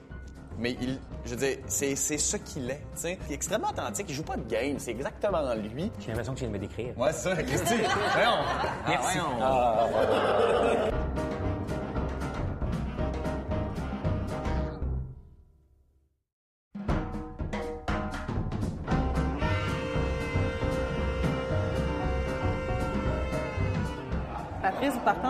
Mais 0.56 0.76
il, 0.80 1.00
je 1.24 1.30
veux 1.30 1.36
dire, 1.36 1.56
c'est, 1.66 1.96
c'est 1.96 2.16
ça 2.18 2.38
qu'il 2.38 2.70
est. 2.70 2.76
tu 2.94 3.00
sais. 3.00 3.18
Il 3.26 3.32
est 3.32 3.34
extrêmement 3.34 3.70
authentique. 3.70 4.06
Il 4.08 4.14
joue 4.14 4.22
pas 4.22 4.36
de 4.36 4.48
game. 4.48 4.76
C'est 4.78 4.92
exactement 4.92 5.40
lui. 5.54 5.90
J'ai 5.98 6.08
l'impression 6.08 6.32
que 6.32 6.38
tu 6.38 6.44
viens 6.44 6.52
de 6.52 6.58
me 6.58 6.60
décrire. 6.60 6.96
Ouais, 6.96 7.12
c'est 7.12 7.30
ça, 7.34 7.42
Christy. 7.42 7.74
Voyons. 8.12 8.30
Merci. 8.86 9.18
Ah, 9.40 9.86
voyons. 9.90 10.90
Patrice, 10.92 10.93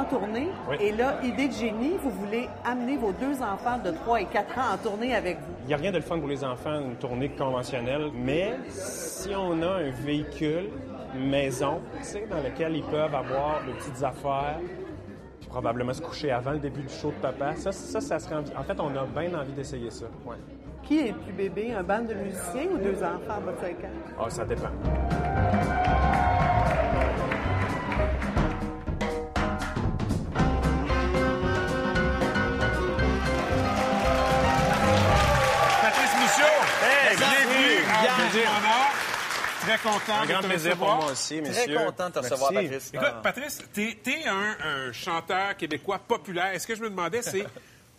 en 0.05 0.19
tournée. 0.19 0.49
Et 0.81 0.93
là, 0.93 1.15
idée 1.23 1.49
de 1.49 1.53
génie, 1.53 1.95
vous 2.03 2.11
voulez 2.11 2.49
amener 2.65 2.97
vos 2.97 3.13
deux 3.13 3.41
enfants 3.43 3.79
de 3.85 3.91
3 3.91 4.21
et 4.23 4.25
4 4.27 4.59
ans 4.59 4.75
en 4.75 4.77
tournée 4.79 5.15
avec 5.15 5.39
vous. 5.39 5.53
Il 5.63 5.69
n'y 5.69 5.75
a 5.75 5.77
rien 5.79 5.91
de 5.91 5.97
le 5.97 6.03
fun 6.03 6.19
pour 6.19 6.29
les 6.29 6.45
enfants, 6.45 6.81
une 6.81 6.97
tournée 6.97 7.29
conventionnelle, 7.31 8.11
mais 8.15 8.55
si 8.69 9.31
on 9.35 9.63
a 9.63 9.67
un 9.77 9.91
véhicule 9.91 10.69
maison, 11.17 11.81
tu 11.99 12.05
sais, 12.05 12.27
dans 12.31 12.43
lequel 12.43 12.77
ils 12.77 12.83
peuvent 12.85 13.15
avoir 13.15 13.63
de 13.67 13.73
petites 13.73 14.03
affaires, 14.03 14.59
puis 15.41 15.49
probablement 15.49 15.93
se 15.93 16.03
coucher 16.03 16.31
avant 16.33 16.53
le 16.53 16.59
début 16.59 16.83
du 16.83 16.93
show 16.93 17.09
de 17.09 17.21
papa, 17.23 17.55
ça, 17.57 17.73
ça, 17.73 18.01
ça 18.01 18.19
serait... 18.19 18.37
envie- 18.37 18.53
En 18.57 18.63
fait, 18.65 18.79
on 18.81 18.89
a 18.89 19.05
bien 19.07 19.39
envie 19.39 19.53
d'essayer 19.53 19.91
ça. 19.91 20.07
Ouais. 20.27 20.37
Qui 20.83 20.99
est 21.01 21.13
le 21.13 21.15
plus 21.19 21.33
bébé, 21.33 21.73
un 21.73 21.83
band 21.83 22.03
de 22.03 22.13
musiciens 22.15 22.67
ou 22.75 22.79
deux 22.79 22.97
enfants 23.03 23.39
en 23.39 23.47
bas 23.47 23.53
de 23.53 23.61
5 23.61 23.71
ans? 23.85 24.21
Ah, 24.21 24.29
ça 24.29 24.45
dépend. 24.45 24.69
Très 39.67 39.79
content 39.79 40.21
Un 40.23 40.27
de 40.27 40.33
te 40.43 40.47
plaisir 40.47 40.77
pour 40.77 40.87
recevoir. 40.87 40.97
moi 41.03 41.13
aussi, 41.13 41.43
Très 41.43 41.75
content 41.75 42.09
de 42.09 42.15
te 42.15 42.19
recevoir. 42.21 42.53
Patrice. 42.53 42.91
Écoute. 42.95 43.23
Patrice, 43.23 43.59
t'es 43.73 43.99
es 44.07 44.27
un, 44.29 44.57
un 44.89 44.93
chanteur 44.93 45.57
québécois 45.57 45.99
populaire. 45.99 46.53
Et 46.55 46.59
ce 46.59 46.67
que 46.67 46.75
je 46.75 46.83
me 46.83 46.91
demandais, 46.91 47.23
c'est 47.23 47.47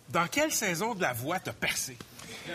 dans 0.08 0.26
quelle 0.28 0.52
saison 0.52 0.94
de 0.94 1.02
la 1.02 1.12
voix 1.12 1.38
t'as 1.40 1.52
percé? 1.52 1.96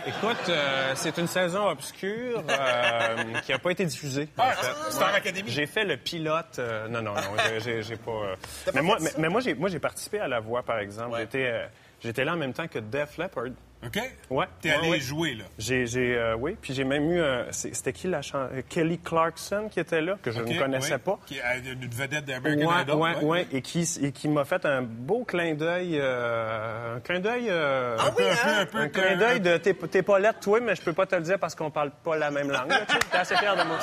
Écoute, 0.07 0.37
euh, 0.47 0.93
c'est 0.95 1.17
une 1.17 1.27
saison 1.27 1.67
obscure 1.67 2.41
euh, 2.49 3.23
qui 3.45 3.51
n'a 3.51 3.59
pas 3.59 3.71
été 3.71 3.85
diffusée. 3.85 4.29
en 4.37 4.43
Ah, 4.43 4.53
fait. 4.53 5.03
Academy? 5.03 5.49
J'ai 5.51 5.67
fait 5.67 5.83
le 5.83 5.97
pilote. 5.97 6.59
euh, 6.59 6.87
non, 6.87 7.01
non, 7.01 7.13
non, 7.13 7.21
j'ai- 7.59 7.95
pas. 7.97 8.11
euh, 8.11 8.35
mais, 8.73 8.81
moi, 8.81 8.97
mais, 9.01 9.09
mais 9.17 9.27
moi, 9.27 9.41
j'ai 9.41 9.53
moi, 9.53 9.67
j'ai 9.67 9.79
participé 9.79 10.21
à 10.21 10.29
la 10.29 10.39
voix, 10.39 10.63
par 10.63 10.79
exemple. 10.79 11.11
Ouais. 11.11 11.21
J'étais 11.21 11.45
euh, 11.47 11.65
j'étais 12.01 12.23
là 12.23 12.33
en 12.33 12.37
même 12.37 12.53
temps 12.53 12.67
que 12.69 12.79
Def 12.79 13.17
Leppard. 13.17 13.47
OK? 13.83 13.99
Ouais. 14.29 14.45
T'es 14.61 14.69
ouais, 14.69 14.75
allé 14.75 14.89
ouais. 14.91 14.99
jouer, 14.99 15.33
là. 15.33 15.45
J'ai, 15.57 15.87
j'ai, 15.87 16.15
euh, 16.15 16.35
oui, 16.35 16.55
puis 16.61 16.73
j'ai 16.73 16.83
même 16.83 17.11
eu, 17.11 17.19
euh, 17.19 17.51
c'est- 17.51 17.73
c'était 17.73 17.93
qui 17.93 18.07
la 18.07 18.21
chan- 18.21 18.47
euh, 18.53 18.61
Kelly 18.69 18.99
Clarkson 18.99 19.69
qui 19.71 19.79
était 19.79 20.01
là, 20.01 20.17
que 20.21 20.29
je 20.29 20.39
ne 20.39 20.57
connaissais 20.59 20.99
pas. 20.99 21.17
Qui 21.25 21.37
est 21.39 21.41
une 21.65 21.89
vedette 21.89 22.25
d'American 22.25 22.67
Ouais, 22.67 22.81
Idol. 22.83 22.95
ouais, 22.97 23.15
ouais, 23.23 23.47
et 23.51 23.61
qui, 23.63 23.89
et 24.03 24.11
qui 24.11 24.27
m'a 24.27 24.45
fait 24.45 24.63
un 24.65 24.83
beau 24.83 25.23
clin 25.23 25.55
d'œil, 25.55 25.97
euh, 25.99 26.97
un 26.97 26.99
clin 26.99 27.19
d'œil, 27.19 27.47
euh, 27.49 27.97
Ah 27.99 28.11
oui, 28.15 28.23
hein? 28.23 28.59
Un 28.61 28.65
peu, 28.67 28.77
un 28.77 28.81
un 28.83 28.87
peu. 28.87 29.01
clin 29.01 29.15
d'œil 29.17 29.39
de 29.41 29.57
t'es, 29.57 29.73
t'es 29.73 30.03
pas 30.03 30.19
lettre, 30.19 30.39
toi, 30.41 30.59
mais 30.61 30.75
je 30.75 30.81
peux 30.81 30.93
pas 30.93 31.07
te 31.07 31.15
le 31.15 31.21
dire 31.21 31.39
parce 31.39 31.55
qu'on 31.55 31.71
parle 31.71 31.89
pas 32.03 32.15
la 32.17 32.29
même 32.29 32.51
langue. 32.51 32.69
là, 32.69 32.81
tu 32.87 32.93
sais. 32.93 32.99
J'étais 33.03 33.17
assez 33.17 33.35
fier 33.37 33.55
de 33.55 33.63
moi. 33.63 33.77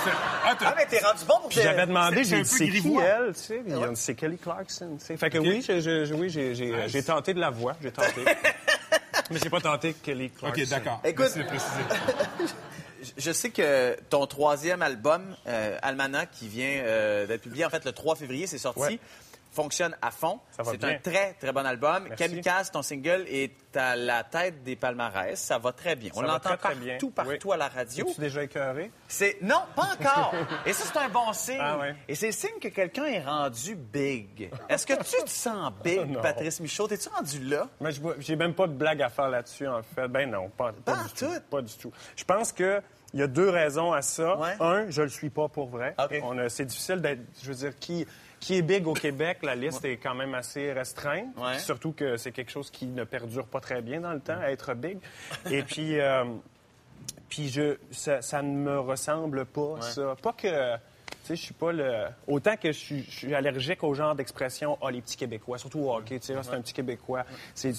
Ah, 0.44 0.56
Ah, 0.60 0.74
mais 0.76 0.86
t'es 0.86 0.98
rendu 1.04 1.24
bon 1.26 1.34
pour 1.40 1.48
Puis 1.48 1.60
j'avais 1.60 1.86
demandé, 1.86 2.22
c'est 2.22 2.34
un 2.36 2.38
j'ai 2.38 2.42
dit, 2.44 2.50
peu 2.50 2.56
c'est 2.56 2.88
qui 2.88 2.96
elle, 2.98 3.32
tu 3.34 3.40
sais? 3.40 3.62
Dit, 3.66 3.74
c'est 3.94 4.14
Kelly 4.14 4.38
Clarkson, 4.38 4.96
tu 4.98 5.04
sais. 5.06 5.16
Fait 5.16 5.28
que 5.30 5.38
oui, 5.38 5.60
j'ai, 5.66 5.80
j'ai- 5.80 6.12
oui, 6.14 6.30
j'ai, 6.30 6.54
j'ai, 6.54 6.72
j'ai 6.86 7.02
tenté 7.02 7.34
de 7.34 7.40
la 7.40 7.50
voix, 7.50 7.74
j'ai 7.82 7.90
tenté. 7.90 8.24
mais 9.30 9.38
j'ai 9.42 9.50
pas 9.50 9.60
tenté 9.60 9.94
Kelly 9.94 10.30
Clarkson. 10.30 10.60
OK, 10.62 10.68
d'accord. 10.68 11.00
Écoute- 11.04 11.30
Merci 11.34 11.38
de 11.38 11.44
préciser. 11.44 11.82
Je 13.16 13.30
sais 13.30 13.50
que 13.50 13.96
ton 14.10 14.26
troisième 14.26 14.82
album, 14.82 15.22
euh, 15.46 15.78
Almanac, 15.82 16.30
qui 16.32 16.48
vient 16.48 16.80
euh, 16.82 17.26
d'être 17.28 17.42
publié 17.42 17.64
en 17.64 17.70
fait 17.70 17.84
le 17.84 17.92
3 17.92 18.16
février, 18.16 18.46
c'est 18.48 18.58
sorti, 18.58 18.80
Ouais. 18.80 18.98
Fonctionne 19.50 19.96
à 20.02 20.10
fond. 20.10 20.40
Ça 20.50 20.62
va 20.62 20.72
C'est 20.72 20.84
un 20.84 20.98
très, 20.98 21.32
très 21.34 21.52
bon 21.52 21.64
album. 21.66 22.04
Merci. 22.08 22.24
Kamikaze, 22.24 22.70
ton 22.70 22.82
single, 22.82 23.24
est 23.28 23.52
à 23.76 23.96
la 23.96 24.24
tête 24.24 24.62
des 24.62 24.76
palmarès. 24.76 25.38
Ça 25.40 25.58
va 25.58 25.72
très 25.72 25.96
bien. 25.96 26.10
On 26.14 26.20
Ça 26.20 26.26
l'entend 26.26 26.56
partout, 26.56 26.78
bien. 26.78 26.98
partout 27.14 27.48
Oui. 27.48 27.54
à 27.54 27.56
la 27.56 27.68
radio. 27.68 28.06
Es-tu 28.08 28.20
déjà 28.20 28.42
écœuré? 28.44 28.90
C'est 29.08 29.38
non, 29.42 29.62
pas 29.74 29.88
encore. 29.98 30.34
Et 30.66 30.72
ça 30.72 30.84
c'est 30.92 30.98
un 30.98 31.08
bon 31.08 31.32
signe. 31.32 31.58
Ah 31.60 31.78
ouais. 31.78 31.94
Et 32.08 32.14
c'est 32.14 32.26
le 32.26 32.32
signe 32.32 32.58
que 32.60 32.68
quelqu'un 32.68 33.04
est 33.06 33.22
rendu 33.24 33.74
big. 33.74 34.50
Est-ce 34.68 34.86
que 34.86 34.94
tu 34.94 35.22
te 35.24 35.30
sens 35.30 35.72
big. 35.84 36.20
Patrice 36.20 36.60
Michaud? 36.60 36.88
T'es-tu 36.88 37.08
rendu 37.08 37.40
là? 37.44 37.68
Mais 37.80 37.90
j'ai 38.18 38.36
même 38.36 38.54
pas 38.54 38.66
de 38.66 38.72
blague 38.74 39.02
à 39.02 39.08
faire 39.08 39.28
là-dessus, 39.28 39.66
en 39.66 39.82
fait. 39.82 40.08
Ben 40.08 40.30
non, 40.30 40.48
pas, 40.50 40.72
pas 40.84 40.94
Pas 40.94 41.02
du 41.04 41.08
tout. 41.10 41.26
tout? 41.26 41.40
Pas 41.50 41.62
du 41.62 41.74
tout. 41.74 41.92
Je 42.16 42.24
pense 42.24 42.52
que 42.52 42.80
Il 43.14 43.20
y 43.20 43.22
a 43.22 43.26
deux 43.26 43.48
raisons 43.48 43.92
à 43.94 44.02
ça. 44.02 44.36
Ouais. 44.36 44.54
Un, 44.60 44.90
je 44.90 45.00
le 45.00 45.08
suis 45.08 45.30
pas 45.30 45.48
pour 45.48 45.68
vrai. 45.68 45.94
OK. 45.98 46.20
On 46.22 46.36
a- 46.36 46.50
c'est 46.50 46.66
difficile 46.66 47.00
d'être. 47.00 47.20
Je 47.42 47.48
veux 47.48 47.54
dire, 47.54 47.72
qui, 47.78 48.06
qui 48.40 48.56
est 48.56 48.62
big 48.62 48.86
au 48.86 48.92
Québec, 48.92 49.38
la 49.42 49.54
liste 49.54 49.84
est 49.84 49.96
quand 49.96 50.14
même 50.14 50.34
assez 50.34 50.72
restreinte. 50.72 51.36
Ouais. 51.36 51.58
Surtout 51.58 51.92
que 51.92 52.16
c'est 52.16 52.32
quelque 52.32 52.50
chose 52.50 52.70
qui 52.70 52.86
ne 52.86 53.04
perdure 53.04 53.46
pas 53.46 53.60
très 53.60 53.82
bien 53.82 54.00
dans 54.00 54.12
le 54.12 54.20
temps, 54.20 54.40
être 54.42 54.74
big. 54.74 54.98
Et 55.50 55.62
puis, 55.62 55.98
euh, 56.00 56.24
puis 57.28 57.48
je, 57.48 57.76
ça, 57.90 58.22
ça 58.22 58.42
ne 58.42 58.56
me 58.56 58.78
ressemble 58.78 59.44
pas, 59.44 59.80
ça. 59.80 60.16
Pas 60.22 60.32
que. 60.32 60.76
Sais, 61.28 61.36
je 61.36 61.42
suis 61.42 61.54
pas 61.54 61.72
le. 61.72 62.06
Autant 62.26 62.56
que 62.56 62.72
je 62.72 62.78
suis, 62.78 63.34
allergique 63.34 63.84
au 63.84 63.92
genre 63.94 64.14
d'expression, 64.14 64.78
ah, 64.82 64.90
les 64.90 65.02
petits 65.02 65.16
Québécois, 65.16 65.58
surtout 65.58 65.80
au 65.80 65.94
hockey, 65.94 66.18
tu 66.18 66.26
sais, 66.26 66.34
ah, 66.38 66.42
c'est 66.42 66.54
un 66.54 66.60
petit 66.62 66.72
Québécois, 66.72 67.24
c'est- 67.54 67.72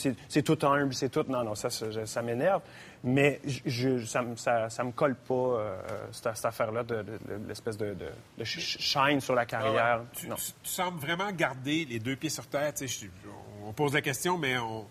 tout 0.43 0.57
humble, 0.65 0.93
c'est 0.93 1.09
tout. 1.09 1.25
Non, 1.27 1.43
non, 1.43 1.55
ça, 1.55 1.69
ça, 1.69 2.21
m'énerve. 2.21 2.61
Mais 3.03 3.39
je, 3.65 4.05
ça, 4.05 4.21
me- 4.21 4.35
ça, 4.35 4.69
ça 4.69 4.83
me 4.83 4.91
colle 4.91 5.15
pas, 5.15 5.33
euh, 5.33 5.81
cette, 6.11 6.35
cette 6.35 6.45
affaire-là, 6.45 6.83
de, 6.83 6.95
de- 6.97 7.03
de- 7.03 7.47
l'espèce 7.47 7.77
de, 7.77 7.93
de, 7.93 8.09
de 8.37 8.43
sh- 8.43 8.77
shine 8.79 9.19
sur 9.21 9.33
la 9.35 9.45
carrière. 9.45 10.01
Tu, 10.13 10.27
Non. 10.27 10.35
tu- 10.35 10.51
tu 10.61 10.69
sembles 10.69 10.99
vraiment 10.99 11.31
garder 11.31 11.85
les 11.85 11.99
deux 11.99 12.15
pieds 12.17 12.29
sur 12.29 12.45
terre. 12.47 12.73
Tu 12.73 12.87
sais, 12.87 13.09
on 13.65 13.73
pose 13.73 13.93
la 13.93 14.01
question, 14.01 14.37
mais 14.37 14.57
on, 14.57 14.85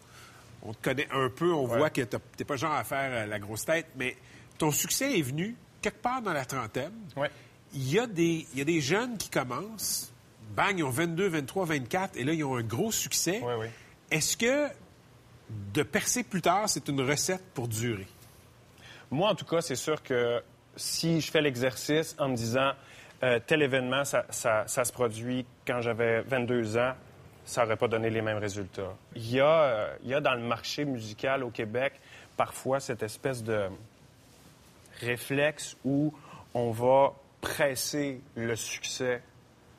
on 0.65 0.73
te 0.73 0.83
connaît 0.83 1.09
un 1.13 1.29
peu. 1.29 1.53
On 1.53 1.67
voit 1.67 1.91
que 1.91 2.01
t'es 2.03 2.45
pas 2.45 2.55
le 2.55 2.59
genre 2.59 2.73
à 2.75 2.83
faire 2.85 3.11
euh, 3.13 3.27
la 3.27 3.39
grosse 3.39 3.65
tête. 3.65 3.87
Mais 3.97 4.17
ton 4.59 4.71
succès 4.73 5.19
est 5.19 5.23
venu 5.23 5.55
quelque 5.81 6.03
part 6.03 6.23
dans 6.23 6.33
la 6.33 6.45
trentaine. 6.45 6.93
Ouais. 7.17 7.31
Il 7.75 7.93
y, 7.93 7.99
a 7.99 8.07
des, 8.07 8.47
il 8.53 8.59
y 8.59 8.63
a 8.63 8.65
des 8.65 8.81
jeunes 8.81 9.19
qui 9.19 9.29
commencent, 9.29 10.13
bang, 10.57 10.79
ils 10.79 10.85
ont 10.85 10.91
22, 10.91 11.29
23, 11.29 11.67
24, 11.67 12.17
et 12.17 12.25
là, 12.25 12.33
ils 12.33 12.43
ont 12.45 12.57
un 12.57 12.63
gros 12.63 12.91
succès. 12.93 13.41
Oui, 13.45 13.53
oui. 13.61 13.67
Est-ce 14.11 14.37
que 14.37 14.69
de 15.75 15.83
percer 15.83 16.23
plus 16.25 16.41
tard, 16.43 16.69
c'est 16.69 16.89
une 16.89 17.01
recette 17.03 17.45
pour 17.55 17.69
durer? 17.69 18.07
Moi, 19.11 19.29
en 19.31 19.35
tout 19.35 19.45
cas, 19.45 19.61
c'est 19.61 19.77
sûr 19.77 20.03
que 20.03 20.43
si 20.77 21.21
je 21.21 21.31
fais 21.31 21.41
l'exercice 21.43 22.15
en 22.19 22.29
me 22.29 22.37
disant 22.37 22.73
euh, 23.23 23.41
tel 23.47 23.63
événement, 23.63 24.05
ça, 24.05 24.25
ça- 24.31 24.65
ça 24.67 24.85
se 24.85 24.93
produit 24.93 25.45
quand 25.67 25.81
j'avais 25.81 26.21
22 26.23 26.77
ans, 26.79 26.93
ça 27.45 27.63
n'aurait 27.63 27.77
pas 27.77 27.89
donné 27.89 28.11
les 28.11 28.23
mêmes 28.23 28.39
résultats. 28.39 28.95
Il 29.17 29.31
y, 29.31 29.41
a, 29.41 29.47
euh, 29.63 29.97
il 30.05 30.11
y 30.11 30.15
a 30.15 30.21
dans 30.21 30.35
le 30.35 30.43
marché 30.43 30.85
musical 30.85 31.43
au 31.43 31.51
Québec 31.51 31.95
parfois 32.37 32.79
cette 32.81 33.03
espèce 33.03 33.43
de 33.43 33.69
réflexe 35.01 35.77
où 35.85 36.13
on 36.55 36.71
va 36.71 37.13
presser 37.41 38.21
le 38.37 38.57
succès 38.57 39.23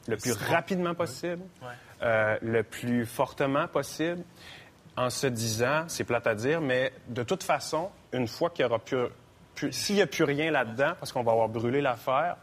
le 0.07 0.17
plus 0.17 0.31
rapidement 0.33 0.95
possible, 0.95 1.41
euh, 2.01 2.37
le 2.41 2.63
plus 2.63 3.05
fortement 3.05 3.67
possible, 3.67 4.23
en 4.97 5.09
se 5.09 5.27
disant, 5.27 5.85
c'est 5.87 6.03
plate 6.03 6.27
à 6.27 6.35
dire, 6.35 6.61
mais 6.61 6.91
de 7.07 7.23
toute 7.23 7.43
façon, 7.43 7.89
une 8.11 8.27
fois 8.27 8.49
qu'il 8.49 8.63
y 8.63 8.65
aura 8.65 8.79
plus, 8.79 9.05
plus- 9.55 9.71
s'il 9.71 9.95
n'y 9.95 10.01
a 10.01 10.07
plus 10.07 10.23
rien 10.23 10.51
là-dedans, 10.51 10.93
parce 10.99 11.11
qu'on 11.11 11.23
va 11.23 11.31
avoir 11.33 11.49
brûlé 11.49 11.81
l'affaire, 11.81 12.37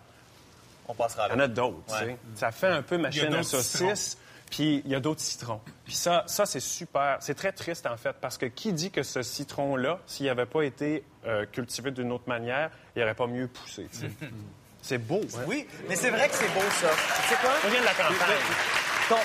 On 0.88 0.94
passera 0.94 1.26
il 1.28 1.32
y 1.32 1.35
en 1.35 1.40
a 1.40 1.49
d'autres. 1.49 1.78
Ça 2.37 2.52
fait 2.52 2.68
un 2.68 2.82
peu 2.82 2.96
machine 2.99 3.25
à 3.35 3.42
saucisse. 3.42 4.18
Puis 4.49 4.80
il 4.85 4.92
y 4.92 4.94
a 4.94 5.00
d'autres 5.00 5.20
citrons. 5.20 5.61
Puis 5.85 5.94
ça, 5.94 6.23
ça 6.28 6.46
c'est 6.46 6.61
super. 6.61 7.16
C'est 7.18 7.35
très 7.35 7.50
triste, 7.50 7.85
en 7.87 7.96
fait, 7.96 8.14
parce 8.20 8.38
que 8.38 8.46
qui 8.46 8.73
dit 8.73 8.92
que 8.92 9.02
ce 9.02 9.23
citron-là, 9.25 9.99
s'il 10.06 10.26
n'avait 10.26 10.46
pas 10.46 10.62
été 10.62 11.02
euh, 11.26 11.44
cultivé 11.46 11.90
d'une 11.90 12.12
autre 12.12 12.28
manière, 12.28 12.70
il 12.94 13.00
n'aurait 13.00 13.16
pas 13.16 13.26
mieux 13.26 13.49
poussé. 13.49 13.88
c'est 14.83 14.99
beau, 14.99 15.21
hein? 15.37 15.40
Oui, 15.47 15.66
mais 15.88 15.97
c'est 15.97 16.11
vrai 16.11 16.28
que 16.28 16.35
c'est 16.35 16.49
beau, 16.54 16.61
ça. 16.80 16.88
Tu 17.23 17.28
sais 17.28 17.40
quoi? 17.40 17.50
Ça 17.62 17.68
vient 17.68 17.80
de 17.80 17.85
la 17.85 17.95
campagne. 17.95 18.37
Ton, 19.09 19.16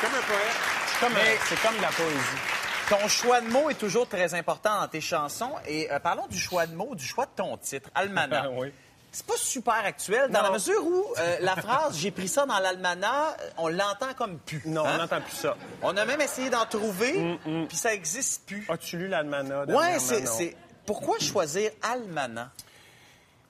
Comme 0.00 0.14
un 0.14 0.22
poète. 0.22 0.40
C'est 0.86 1.00
comme, 1.00 1.12
Mais- 1.14 1.38
c'est 1.48 1.60
comme 1.62 1.80
la 1.80 1.88
poésie. 1.88 3.00
ton 3.02 3.08
choix 3.08 3.40
de 3.40 3.48
mots 3.48 3.70
est 3.70 3.74
toujours 3.74 4.08
très 4.08 4.34
important 4.34 4.80
dans 4.80 4.88
tes 4.88 5.00
chansons. 5.00 5.52
Et 5.66 5.90
euh, 5.92 5.98
parlons 5.98 6.26
du 6.28 6.38
choix 6.38 6.66
de 6.66 6.74
mots, 6.74 6.94
du 6.94 7.04
choix 7.06 7.26
de 7.26 7.30
ton 7.36 7.56
titre, 7.56 7.90
Almanach. 7.94 8.46
Oui. 8.52 8.72
C'est 9.16 9.26
pas 9.26 9.36
super 9.36 9.74
actuel, 9.74 10.28
dans 10.30 10.40
Non. 10.40 10.46
la 10.46 10.50
mesure 10.54 10.84
où 10.84 11.04
euh, 11.20 11.36
la 11.40 11.54
phrase 11.54 11.96
«j'ai 11.98 12.10
pris 12.10 12.26
ça 12.26 12.46
dans 12.46 12.58
l'almanach», 12.58 13.36
on 13.58 13.68
l'entend 13.68 14.12
comme 14.18 14.38
plus. 14.40 14.60
Non, 14.64 14.84
hein? 14.84 14.90
on 14.96 14.98
n'entend 14.98 15.20
plus 15.20 15.36
ça. 15.36 15.56
On 15.82 15.96
a 15.96 16.04
même 16.04 16.20
essayé 16.20 16.50
d'en 16.50 16.66
trouver, 16.66 17.38
puis 17.68 17.76
ça 17.76 17.94
existe 17.94 18.44
plus. 18.44 18.66
As-tu 18.68 18.96
lu 18.96 19.06
l'Almanach? 19.06 19.68
C'est... 20.00 20.22
Non. 20.22 20.32
c'est- 20.36 20.56
Pourquoi 20.84 21.20
choisir 21.20 21.70
Almanach? 21.82 22.48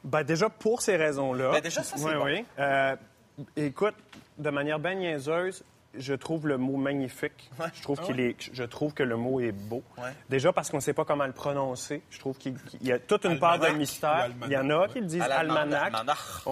Ben, 0.04 0.22
déjà, 0.22 0.48
pour 0.50 0.82
ces 0.82 0.96
raisons-là. 0.96 1.50
Ben, 1.52 1.60
déjà, 1.60 1.82
ça, 1.82 1.96
c'est 1.96 2.04
oui, 2.04 2.14
bon. 2.14 2.24
Oui, 2.24 2.44
Euh, 2.58 2.94
écoute, 3.56 3.94
de 4.38 4.50
manière 4.50 4.78
bien 4.78 4.94
niaiseuse, 4.94 5.64
je 5.98 6.14
trouve 6.14 6.46
le 6.48 6.58
mot 6.58 6.76
magnifique. 6.76 7.50
Je 7.74 7.82
trouve 7.82 8.00
qu'il 8.00 8.20
est, 8.20 8.36
je 8.52 8.64
trouve 8.64 8.94
que 8.94 9.02
le 9.02 9.16
mot 9.16 9.40
est 9.40 9.52
beau. 9.52 9.82
Ah 9.96 10.02
Ouais. 10.04 10.10
Déjà 10.28 10.52
parce 10.52 10.70
qu'on 10.70 10.78
ne 10.78 10.82
sait 10.82 10.92
pas 10.92 11.04
comment 11.04 11.26
le 11.26 11.32
prononcer. 11.32 12.02
Je 12.10 12.18
trouve 12.18 12.36
qu'il 12.36 12.56
y 12.82 12.92
a 12.92 12.98
toute 12.98 13.24
une 13.24 13.38
part 13.38 13.58
de 13.58 13.68
mystère. 13.68 14.30
Il 14.46 14.52
y 14.52 14.56
en 14.56 14.68
a 14.70 14.88
qui 14.88 15.00
le 15.00 15.06
disent 15.06 15.22
almanach. 15.22 15.94
almanach. 15.94 16.42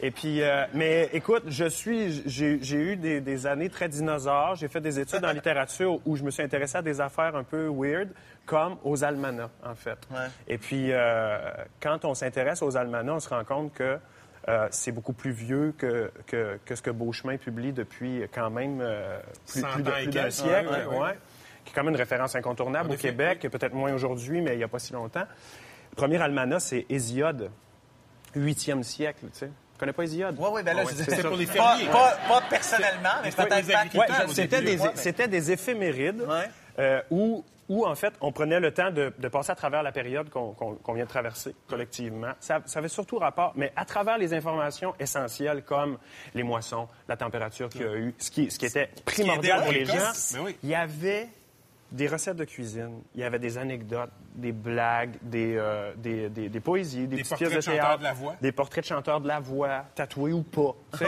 Et 0.00 0.10
puis, 0.10 0.42
euh, 0.42 0.64
mais 0.74 1.08
écoute, 1.12 1.44
je 1.46 1.64
suis, 1.66 2.22
j'ai 2.26 2.76
eu 2.76 2.96
des, 2.96 3.20
des 3.20 3.46
années 3.46 3.68
très 3.70 3.88
dinosaures. 3.88 4.56
J'ai 4.56 4.68
fait 4.68 4.80
des 4.80 4.98
études 4.98 5.24
en 5.24 5.32
littérature 5.32 6.00
où 6.06 6.16
je 6.16 6.22
me 6.24 6.30
suis 6.30 6.42
intéressé 6.42 6.78
à 6.78 6.82
des 6.82 7.00
affaires 7.00 7.36
un 7.36 7.44
peu 7.44 7.68
weird, 7.68 8.08
comme 8.46 8.76
aux 8.84 9.04
almanachs, 9.04 9.50
en 9.64 9.74
fait. 9.74 9.98
Et 10.48 10.58
puis, 10.58 10.88
euh, 10.90 11.38
quand 11.80 12.04
on 12.04 12.14
s'intéresse 12.14 12.62
aux 12.62 12.76
almanachs, 12.76 13.14
on 13.14 13.20
se 13.20 13.28
rend 13.28 13.44
compte 13.44 13.72
que 13.74 13.98
euh, 14.48 14.66
c'est 14.70 14.92
beaucoup 14.92 15.12
plus 15.12 15.30
vieux 15.32 15.72
que, 15.78 16.10
que, 16.26 16.58
que 16.64 16.74
ce 16.74 16.82
que 16.82 16.90
Beauchemin 16.90 17.36
publie 17.36 17.72
depuis 17.72 18.22
quand 18.34 18.50
même 18.50 18.80
euh, 18.80 19.18
plus, 19.46 19.60
100 19.60 19.66
plus 19.68 19.82
d'un 20.08 20.30
siècle. 20.30 20.68
Ouais, 20.70 20.84
ouais, 20.86 20.98
ouais. 21.02 21.18
Qui 21.64 21.70
est 21.70 21.74
quand 21.74 21.84
même 21.84 21.94
une 21.94 21.98
référence 22.00 22.34
incontournable 22.34 22.88
En 22.88 22.92
au 22.92 22.94
effet, 22.94 23.08
Québec, 23.10 23.46
peut-être 23.50 23.72
moins 23.74 23.92
aujourd'hui, 23.92 24.40
mais 24.40 24.54
il 24.54 24.58
n'y 24.58 24.64
a 24.64 24.68
pas 24.68 24.80
si 24.80 24.92
longtemps. 24.92 25.26
Le 25.90 25.96
premier 25.96 26.20
almanach, 26.20 26.62
c'est 26.62 26.86
Hésiode, 26.88 27.50
8e 28.36 28.82
siècle, 28.82 29.26
tu 29.32 29.38
sais. 29.38 29.46
Tu 29.46 29.78
connais 29.78 29.92
pas 29.92 30.04
Hésiode? 30.04 30.36
Oui, 30.38 30.48
oui, 30.52 30.62
ben 30.62 30.74
là, 30.76 30.82
je 30.82 30.88
ouais, 30.88 31.04
c'est 31.08 31.22
pour 31.26 31.36
les 31.36 31.46
fermiers. 31.46 31.86
pas- 31.86 32.16
pas 32.28 32.42
personnellement, 32.48 33.10
mais 33.22 33.30
peut-être 33.30 34.30
c'était 34.32 34.62
des, 34.62 34.78
ouais, 34.80 35.28
des 35.28 35.52
éphémérides 35.52 36.22
Ouais. 36.22 36.48
Euh, 36.78 37.00
où, 37.10 37.44
où, 37.68 37.86
en 37.86 37.94
fait, 37.94 38.12
on 38.20 38.32
prenait 38.32 38.60
le 38.60 38.72
temps 38.72 38.90
de, 38.90 39.12
de 39.18 39.28
passer 39.28 39.52
à 39.52 39.54
travers 39.54 39.82
la 39.82 39.92
période 39.92 40.28
qu'on 40.30 40.92
vient 40.94 41.04
de 41.04 41.08
traverser 41.08 41.54
collectivement. 41.68 42.32
Ça, 42.40 42.60
ça 42.66 42.80
avait 42.80 42.88
surtout 42.88 43.18
rapport, 43.18 43.52
mais 43.56 43.72
à 43.76 43.84
travers 43.84 44.18
les 44.18 44.34
informations 44.34 44.94
essentielles 44.98 45.62
comme 45.62 45.98
les 46.34 46.42
moissons, 46.42 46.88
la 47.08 47.16
température 47.16 47.68
qu'il 47.68 47.82
y 47.82 47.84
a 47.84 47.94
eu, 47.96 48.14
ce 48.18 48.30
qui, 48.30 48.50
ce 48.50 48.58
qui 48.58 48.66
était 48.66 48.90
primordial 49.04 49.62
pour 49.62 49.72
les 49.72 49.84
gens, 49.84 50.12
oui. 50.42 50.56
il 50.62 50.68
y 50.70 50.74
avait 50.74 51.28
des 51.92 52.08
recettes 52.08 52.36
de 52.38 52.44
cuisine, 52.44 53.02
il 53.14 53.20
y 53.20 53.24
avait 53.24 53.38
des 53.38 53.58
anecdotes, 53.58 54.08
des 54.34 54.52
blagues, 54.52 55.14
des, 55.20 55.56
euh, 55.58 55.92
des, 55.96 56.30
des- 56.30 56.48
des 56.48 56.60
poésies, 56.60 57.06
des, 57.06 57.16
Des 57.16 57.22
petites 57.22 57.36
pièces 57.36 57.52
portraits 57.52 57.66
de 57.74 57.80
théâtre, 57.80 57.98
de 57.98 58.04
la 58.04 58.12
voix. 58.14 58.34
des 58.40 58.52
portraits 58.52 58.82
de 58.84 58.88
chanteurs 58.88 59.20
de 59.20 59.28
la 59.28 59.40
voix, 59.40 59.84
tatoués 59.94 60.32
ou 60.32 60.42
pas. 60.42 60.74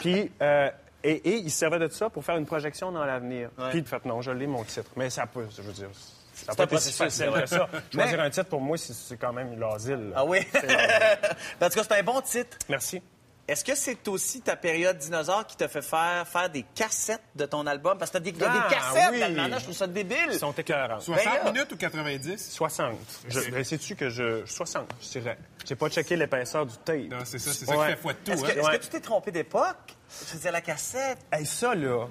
Puis, 0.00 0.30
euh, 0.40 0.70
et, 1.04 1.12
et 1.28 1.36
il 1.36 1.50
se 1.50 1.58
servait 1.58 1.78
de 1.78 1.88
ça 1.88 2.10
pour 2.10 2.24
faire 2.24 2.36
une 2.36 2.46
projection 2.46 2.90
dans 2.90 3.04
l'avenir. 3.04 3.50
Puis, 3.70 3.82
de 3.82 3.88
fait, 3.88 4.04
non, 4.04 4.20
je 4.22 4.30
l'ai, 4.32 4.46
mon 4.46 4.64
titre. 4.64 4.90
Mais 4.96 5.10
ça 5.10 5.26
peut, 5.26 5.46
je 5.56 5.62
veux 5.62 5.72
dire, 5.72 5.88
ça 6.34 6.46
peut 6.54 6.66
pas 6.66 6.76
été 6.76 6.78
si 6.90 6.92
facile 6.92 7.30
que 7.30 7.46
ça. 7.46 7.68
Choisir 7.92 8.16
Mais- 8.18 8.24
un 8.24 8.30
titre, 8.30 8.48
pour 8.48 8.60
moi, 8.60 8.76
c'est- 8.76 9.16
quand 9.16 9.32
même 9.32 9.58
l'asile. 9.58 10.10
là. 10.10 10.16
Ah 10.16 10.24
oui? 10.24 10.38
En 11.60 11.68
tout 11.68 11.74
cas, 11.76 11.82
c'est 11.82 11.92
un 11.92 12.02
bon 12.02 12.20
titre. 12.20 12.56
Merci. 12.68 13.02
Est-ce 13.46 13.62
que 13.62 13.74
c'est 13.74 14.08
aussi 14.08 14.40
ta 14.40 14.56
période 14.56 14.96
dinosaure 14.96 15.46
qui 15.46 15.54
t'a 15.54 15.68
fait 15.68 15.82
faire, 15.82 16.26
faire 16.26 16.48
des 16.48 16.64
cassettes 16.74 17.20
de 17.34 17.44
ton 17.44 17.66
album? 17.66 17.98
Parce 17.98 18.10
que 18.10 18.16
t'as 18.16 18.22
des, 18.30 18.42
a 18.42 18.46
Ah, 18.50 18.68
des 18.68 18.74
cassettes 18.74 19.10
oui. 19.12 19.20
d'Almanach, 19.20 19.58
je 19.58 19.64
trouve 19.64 19.76
ça 19.76 19.86
débile. 19.86 20.16
Ils 20.32 20.38
sont 20.38 20.52
écœurants. 20.52 20.98
60 21.00 21.24
Ben 21.26 21.44
là- 21.44 21.52
minutes 21.52 21.70
ou 21.70 21.76
90? 21.76 22.50
60. 22.52 22.94
Je, 23.28 23.50
ben, 23.50 23.62
sais-tu 23.62 23.96
que 23.96 24.08
je... 24.08 24.46
60, 24.46 24.90
je 25.02 25.08
dirais. 25.20 25.36
J'ai 25.66 25.76
pas 25.76 25.90
checké 25.90 26.16
l'épaisseur 26.16 26.64
du 26.64 26.74
tape. 26.78 26.96
Non, 27.10 27.18
c'est 27.24 27.38
ça, 27.38 27.52
c'est 27.52 27.66
ça 27.66 27.76
Ouais. 27.76 27.84
qui 27.88 27.92
fait 27.92 28.00
foi 28.00 28.12
de 28.14 28.18
tout. 28.24 28.30
Est-ce 28.32 28.42
que, 28.42 28.46
hein? 28.46 28.54
est-ce 28.56 28.66
Ouais. 28.66 28.78
que 28.78 28.82
tu 28.84 28.88
t'es 28.88 29.00
trompé 29.00 29.30
d'époque? 29.30 29.94
Je 30.28 30.34
veux 30.34 30.38
dire, 30.40 30.52
la 30.52 30.60
cassette. 30.60 31.18
Hey, 31.32 31.46
ça, 31.46 31.74
là, 31.74 32.06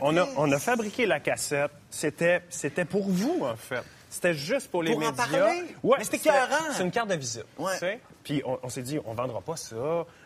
on 0.00 0.16
a, 0.16 0.26
on 0.36 0.50
a 0.52 0.58
fabriqué 0.58 1.06
la 1.06 1.20
cassette. 1.20 1.70
C'était, 1.90 2.42
c'était 2.50 2.84
pour 2.84 3.08
vous, 3.08 3.44
en 3.44 3.56
fait. 3.56 3.82
C'était 4.10 4.34
juste 4.34 4.70
pour 4.70 4.82
les 4.82 4.92
Pour 4.92 5.02
en 5.02 5.10
médias. 5.10 5.26
parler? 5.26 5.64
Ouais, 5.82 5.96
Mais 5.98 6.04
c'était 6.04 6.16
écœurant. 6.18 6.72
C'est 6.72 6.82
une 6.82 6.90
carte 6.90 7.08
de 7.08 7.16
visite. 7.16 7.44
Ouais. 7.58 7.72
tu 7.74 7.78
sais. 7.80 8.00
Puis 8.24 8.42
on, 8.46 8.58
on 8.62 8.68
s'est 8.68 8.82
dit, 8.82 8.98
on 9.04 9.12
vendra 9.14 9.40
pas 9.40 9.56
ça, 9.56 9.76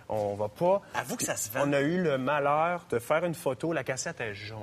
on 0.09 0.35
va 0.35 0.49
pas. 0.49 0.81
Avoue 0.95 1.17
que 1.17 1.25
ça 1.25 1.37
se 1.37 1.51
vend. 1.51 1.63
On 1.67 1.73
a 1.73 1.81
eu 1.81 2.01
le 2.03 2.17
malheur 2.19 2.87
de 2.91 2.99
faire 2.99 3.25
une 3.25 3.35
photo, 3.35 3.73
la 3.73 3.83
cassette 3.83 4.21
est 4.21 4.35
jaune. 4.35 4.59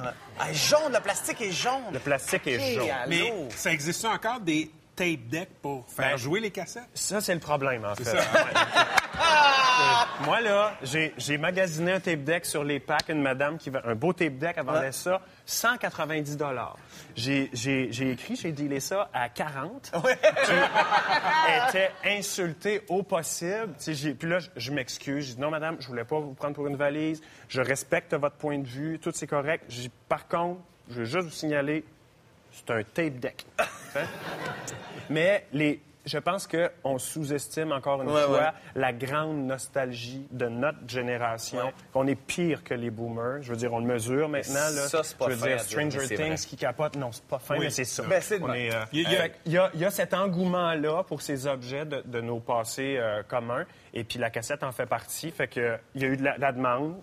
Ah, 0.00 0.52
jaune, 0.52 0.92
le 0.92 1.00
plastique 1.00 1.40
est 1.40 1.50
jaune. 1.52 1.82
Le 1.92 1.98
plastique 1.98 2.46
est 2.46 2.74
jaune. 2.74 2.88
allô? 2.90 3.08
Mais 3.10 3.32
ça 3.56 3.72
existe 3.72 4.04
encore 4.04 4.40
des 4.40 4.70
tape 4.98 5.28
decks 5.28 5.54
pour 5.62 5.86
faire 5.88 6.10
Ben, 6.10 6.16
jouer 6.16 6.40
les 6.40 6.50
cassettes? 6.50 6.88
Ça, 6.92 7.20
c'est 7.20 7.34
le 7.34 7.40
problème, 7.40 7.84
en 7.84 7.94
fait. 7.94 8.04
ça. 8.04 8.16
Euh, 9.20 10.24
Moi, 10.24 10.40
là, 10.40 10.72
j'ai 10.82 11.38
magasiné 11.38 11.92
un 11.92 12.00
tape 12.00 12.24
deck 12.24 12.44
sur 12.44 12.64
les 12.64 12.80
packs. 12.80 13.08
Une 13.08 13.22
madame 13.22 13.58
qui 13.58 13.70
vend 13.70 13.80
un 13.84 13.94
beau 13.94 14.12
tape 14.12 14.36
deck, 14.38 14.54
elle 14.56 14.64
vendait 14.64 14.92
ça 14.92 15.20
190 15.46 16.36
J'ai 17.14 18.10
écrit, 18.10 18.36
j'ai 18.36 18.52
dealé 18.52 18.80
ça 18.80 19.08
à 19.12 19.28
40 19.28 19.92
Ouais. 20.04 20.18
Elle 21.48 21.68
était 21.68 21.90
insultée 22.04 22.82
au 22.88 23.02
possible. 23.02 23.74
Puis 23.78 24.28
là, 24.28 24.38
je, 24.56 24.72
m'excuse. 24.72 25.28
Je 25.28 25.34
dis 25.34 25.40
non, 25.40 25.50
madame, 25.50 25.76
je 25.80 25.86
voulais 25.86 26.04
pas 26.04 26.18
vous 26.18 26.34
prendre 26.34 26.54
pour 26.54 26.66
une 26.66 26.76
valise. 26.76 27.20
Je 27.48 27.60
respecte 27.60 28.14
votre 28.14 28.36
point 28.36 28.58
de 28.58 28.66
vue. 28.66 28.98
Tout 28.98 29.12
c'est 29.14 29.26
correct. 29.26 29.64
Par 30.08 30.26
contre, 30.26 30.60
je 30.90 31.00
veux 31.00 31.04
juste 31.04 31.24
vous 31.24 31.30
signaler, 31.30 31.84
c'est 32.66 32.72
un 32.74 32.82
tape 32.82 33.18
deck. 33.18 33.46
Hein? 33.58 34.00
Mais 35.10 35.46
les, 35.52 35.80
je 36.04 36.18
pense 36.18 36.46
qu'on 36.46 36.98
sous-estime 36.98 37.72
encore 37.72 38.02
une 38.02 38.10
Ouais, 38.10 38.22
fois 38.22 38.38
ouais. 38.38 38.46
la 38.74 38.92
grande 38.92 39.46
nostalgie 39.46 40.26
de 40.30 40.46
notre 40.48 40.78
génération, 40.86 41.58
Ouais. 41.58 41.74
qu'on 41.92 42.06
est 42.06 42.14
pire 42.14 42.62
que 42.64 42.74
les 42.74 42.90
boomers. 42.90 43.42
Je 43.42 43.50
veux 43.50 43.56
dire, 43.56 43.72
on 43.72 43.78
le 43.80 43.86
mesure 43.86 44.28
maintenant. 44.28 44.54
Là. 44.54 44.88
Ça, 44.88 45.02
c'est 45.02 45.16
pas 45.18 45.26
Je 45.26 45.30
veux 45.32 45.36
fin 45.38 45.46
dire, 45.48 45.60
Stranger 45.60 45.98
mais 45.98 46.06
c'est 46.06 46.16
Things 46.16 46.26
vrai. 46.36 46.46
qui 46.46 46.56
capote, 46.56 46.96
non, 46.96 47.12
c'est 47.12 47.24
pas 47.24 47.38
fin, 47.38 47.54
Oui, 47.56 47.64
mais 47.64 47.70
c'est 47.70 47.84
ça. 47.84 48.02
Ben, 48.04 48.20
c'est 48.22 48.40
On 48.42 48.52
est, 48.52 48.72
euh, 48.74 48.84
Il 48.92 49.02
y 49.02 49.06
a- 49.16 49.26
il 49.46 49.52
y 49.52 49.58
a- 49.58 49.70
il 49.74 49.80
y 49.86 49.90
cet 49.90 50.14
engouement-là 50.14 51.04
pour 51.04 51.22
ces 51.22 51.46
objets 51.46 51.84
de, 51.86 52.02
de 52.04 52.20
nos 52.20 52.40
passés 52.40 52.96
euh, 52.98 53.22
communs, 53.22 53.64
et 53.94 54.04
puis 54.04 54.18
la 54.18 54.30
cassette 54.30 54.62
en 54.62 54.72
fait 54.72 54.86
partie. 54.86 55.30
Fait 55.30 55.48
que 55.48 55.78
il 55.94 56.02
y 56.02 56.04
a 56.04 56.08
eu 56.08 56.16
de 56.16 56.24
la, 56.24 56.36
la 56.38 56.52
demande. 56.52 56.96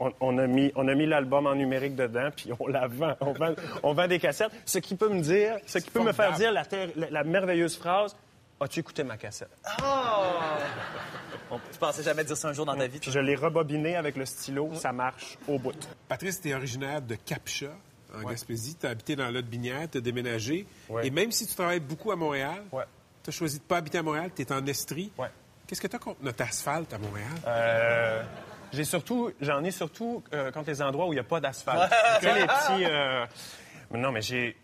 On, 0.00 0.12
on 0.20 0.38
a 0.38 0.46
mis, 0.46 0.72
on 0.76 0.86
a 0.88 0.94
mis 0.94 1.06
l'album 1.06 1.46
en 1.46 1.54
numérique 1.54 1.94
dedans, 1.96 2.28
puis 2.34 2.50
on 2.58 2.66
la 2.66 2.86
vend. 2.88 3.14
On 3.20 3.32
vend, 3.32 3.54
on 3.82 3.92
vend 3.92 4.06
des 4.08 4.18
cassettes. 4.18 4.50
Ce 4.64 4.78
qui 4.78 4.94
peut 4.94 5.08
me 5.08 5.20
dire, 5.20 5.56
ce 5.66 5.78
qui 5.78 5.90
peut 5.90 6.02
me 6.02 6.12
faire 6.12 6.32
dire 6.32 6.52
la, 6.52 6.64
ter- 6.64 6.90
la- 6.96 7.10
la 7.10 7.24
merveilleuse 7.24 7.76
phrase 7.76 8.16
As-tu 8.58 8.80
écouté 8.80 9.04
ma 9.04 9.18
cassette 9.18 9.50
On- 11.50 11.58
Tu 11.72 11.78
pensais 11.78 12.02
jamais 12.02 12.24
dire 12.24 12.36
ça 12.36 12.48
un 12.48 12.52
jour 12.52 12.64
dans 12.66 12.74
ta 12.76 12.86
vie? 12.86 12.98
Puis 12.98 13.10
je 13.10 13.18
l'ai 13.18 13.34
rebobiné 13.34 13.96
avec 13.96 14.16
le 14.16 14.24
stylo, 14.24 14.70
ça 14.74 14.92
marche 14.92 15.36
au 15.46 15.58
bout. 15.58 15.74
Patrice, 16.08 16.40
tu 16.40 16.48
es 16.48 16.54
originaire 16.54 17.02
de 17.02 17.14
Capcha, 17.16 17.66
en 18.14 18.22
Gaspésie. 18.28 18.76
Tu 18.80 18.86
as 18.86 18.90
habité 18.90 19.14
dans 19.14 19.28
l'autre 19.30 19.48
binière, 19.48 19.88
tu 19.90 19.98
as 19.98 20.00
déménagé. 20.00 20.66
Ouais. 20.88 21.06
Et 21.06 21.10
même 21.10 21.30
si 21.32 21.46
tu 21.46 21.54
travailles 21.54 21.80
beaucoup 21.80 22.10
à 22.12 22.16
Montréal, 22.16 22.62
Ouais. 22.72 22.84
tu 23.22 23.28
as 23.30 23.32
choisi 23.32 23.58
de 23.58 23.62
ne 23.62 23.68
pas 23.68 23.76
habiter 23.76 23.98
à 23.98 24.02
Montréal, 24.02 24.30
tu 24.34 24.42
es 24.42 24.52
en 24.52 24.64
Estrie. 24.66 25.12
Ouais. 25.18 25.28
Qu'est-ce 25.66 25.80
que 25.80 25.86
tu 25.88 25.96
as 25.96 25.98
contre 25.98 26.22
notre 26.22 26.42
asphalte 26.44 26.92
à 26.94 26.98
Montréal? 26.98 27.28
Euh, 27.46 28.22
j'ai 28.72 28.84
surtout, 28.84 29.32
j'en 29.40 29.62
ai 29.64 29.70
surtout 29.70 30.22
euh, 30.32 30.50
contre 30.50 30.70
les 30.70 30.82
endroits 30.82 31.06
où 31.06 31.12
il 31.12 31.16
n'y 31.16 31.20
a 31.20 31.24
pas 31.24 31.40
d'asphalte. 31.40 31.92
sais, 32.20 32.34
les 32.34 32.46
petits. 32.46 32.84
euh, 32.84 33.24
mais 33.90 33.98
Non, 33.98 34.12
mais 34.12 34.22
j'ai. 34.22 34.56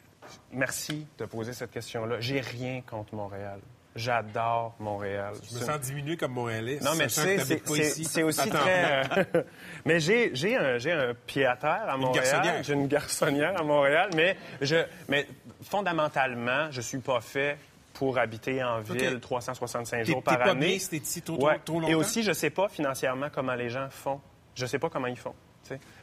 Merci 0.53 1.07
de 1.19 1.25
poser 1.27 1.53
cette 1.53 1.71
question-là. 1.73 2.17
J'ai 2.21 2.41
rien 2.41 2.81
contre 2.89 3.15
Montréal. 3.15 3.61
J'adore 3.95 4.75
Montréal. 4.79 5.35
Je 5.51 5.55
me 5.55 5.61
C'est- 5.61 5.67
sens 5.67 5.81
diminué 5.81 6.17
comme 6.17 6.33
Montréalais. 6.33 6.79
Non, 6.81 6.93
mais 6.97 7.09
tu 7.09 7.15
sais, 7.15 7.37
que 7.37 7.75
c'est- 7.75 8.05
c'est 8.05 8.23
aussi 8.23 8.41
Attends, 8.41 8.59
très. 8.61 9.03
euh, 9.37 9.43
mais 9.85 10.01
j'ai 10.01 10.35
j'ai 10.35 10.57
un, 10.57 10.79
j'ai 10.79 10.93
un 10.93 11.13
pied 11.27 11.45
à 11.45 11.57
terre 11.57 11.85
à 11.87 11.97
Montréal. 11.99 12.25
garçonnière. 12.25 12.63
J'ai 12.63 12.73
une 12.73 12.87
garçonnière 12.87 13.61
à 13.61 13.63
Montréal, 13.63 14.09
mais, 14.17 14.37
je, 14.63 14.77
mais 15.09 15.27
fondamentalement, 15.63 16.71
je 16.71 16.81
suis 16.81 16.99
pas 16.99 17.21
fait 17.21 17.59
pour 17.95 18.19
habiter 18.19 18.63
en 18.63 18.81
ville 18.81 19.15
OK. 19.17 19.21
365 19.21 20.05
T'es- 20.05 20.13
jours 20.13 20.23
par 20.23 20.39
pas 20.39 20.45
année. 20.51 20.67
bien 20.67 20.79
trop- 21.25 21.37
trop- 21.37 21.47
Ouais. 21.47 21.59
trop 21.65 21.83
Et 21.89 21.95
aussi, 21.95 22.23
je 22.23 22.33
sais 22.33 22.51
pas 22.51 22.69
financièrement 22.69 23.29
comment 23.33 23.55
les 23.55 23.69
gens 23.69 23.89
font. 23.91 24.21
Je 24.55 24.67
sais 24.67 24.79
pas 24.79 24.89
comment 24.91 25.07
ils 25.09 25.19
font. 25.19 25.35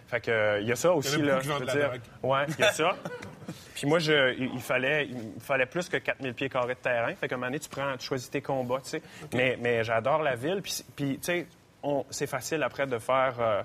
Fait 0.08 0.22
que 0.22 0.32
euh, 0.32 0.60
il 0.62 0.68
y 0.68 0.72
a 0.72 0.76
ça 0.76 0.92
aussi 0.94 1.22
là. 1.22 1.40
je 1.42 1.50
de 1.50 1.54
veux 1.54 1.66
dire. 1.66 1.92
Ouais, 2.24 2.46
il 2.58 2.60
y 2.60 2.64
a 2.64 2.72
ça. 2.74 2.96
Puis 3.76 3.86
moi, 3.86 4.00
je, 4.00 4.34
il, 4.34 4.60
fallait, 4.60 5.06
il 5.06 5.40
fallait 5.40 5.68
plus 5.68 5.88
que 5.88 5.98
4000 5.98 6.34
pieds 6.34 6.50
carrés 6.50 6.74
de 6.74 6.80
terrain. 6.80 7.14
Fait 7.14 7.28
qu'à 7.28 7.36
un 7.36 7.38
moment 7.38 7.48
donné, 7.48 7.60
tu 7.60 7.70
prends, 7.70 7.96
tu 7.98 8.08
choisis 8.08 8.30
tes 8.32 8.42
combats, 8.42 8.80
tu 8.84 8.90
sais. 8.90 9.02
Mais, 9.34 9.58
mais 9.62 9.84
j'adore 9.84 10.24
la 10.24 10.34
ville. 10.36 10.62
Puis, 10.64 10.84
puis 10.96 11.20
tu 11.20 11.24
sais, 11.24 11.48
c'est 12.10 12.26
facile 12.28 12.64
après 12.64 12.88
de 12.88 12.98
faire. 12.98 13.36
euh, 13.40 13.62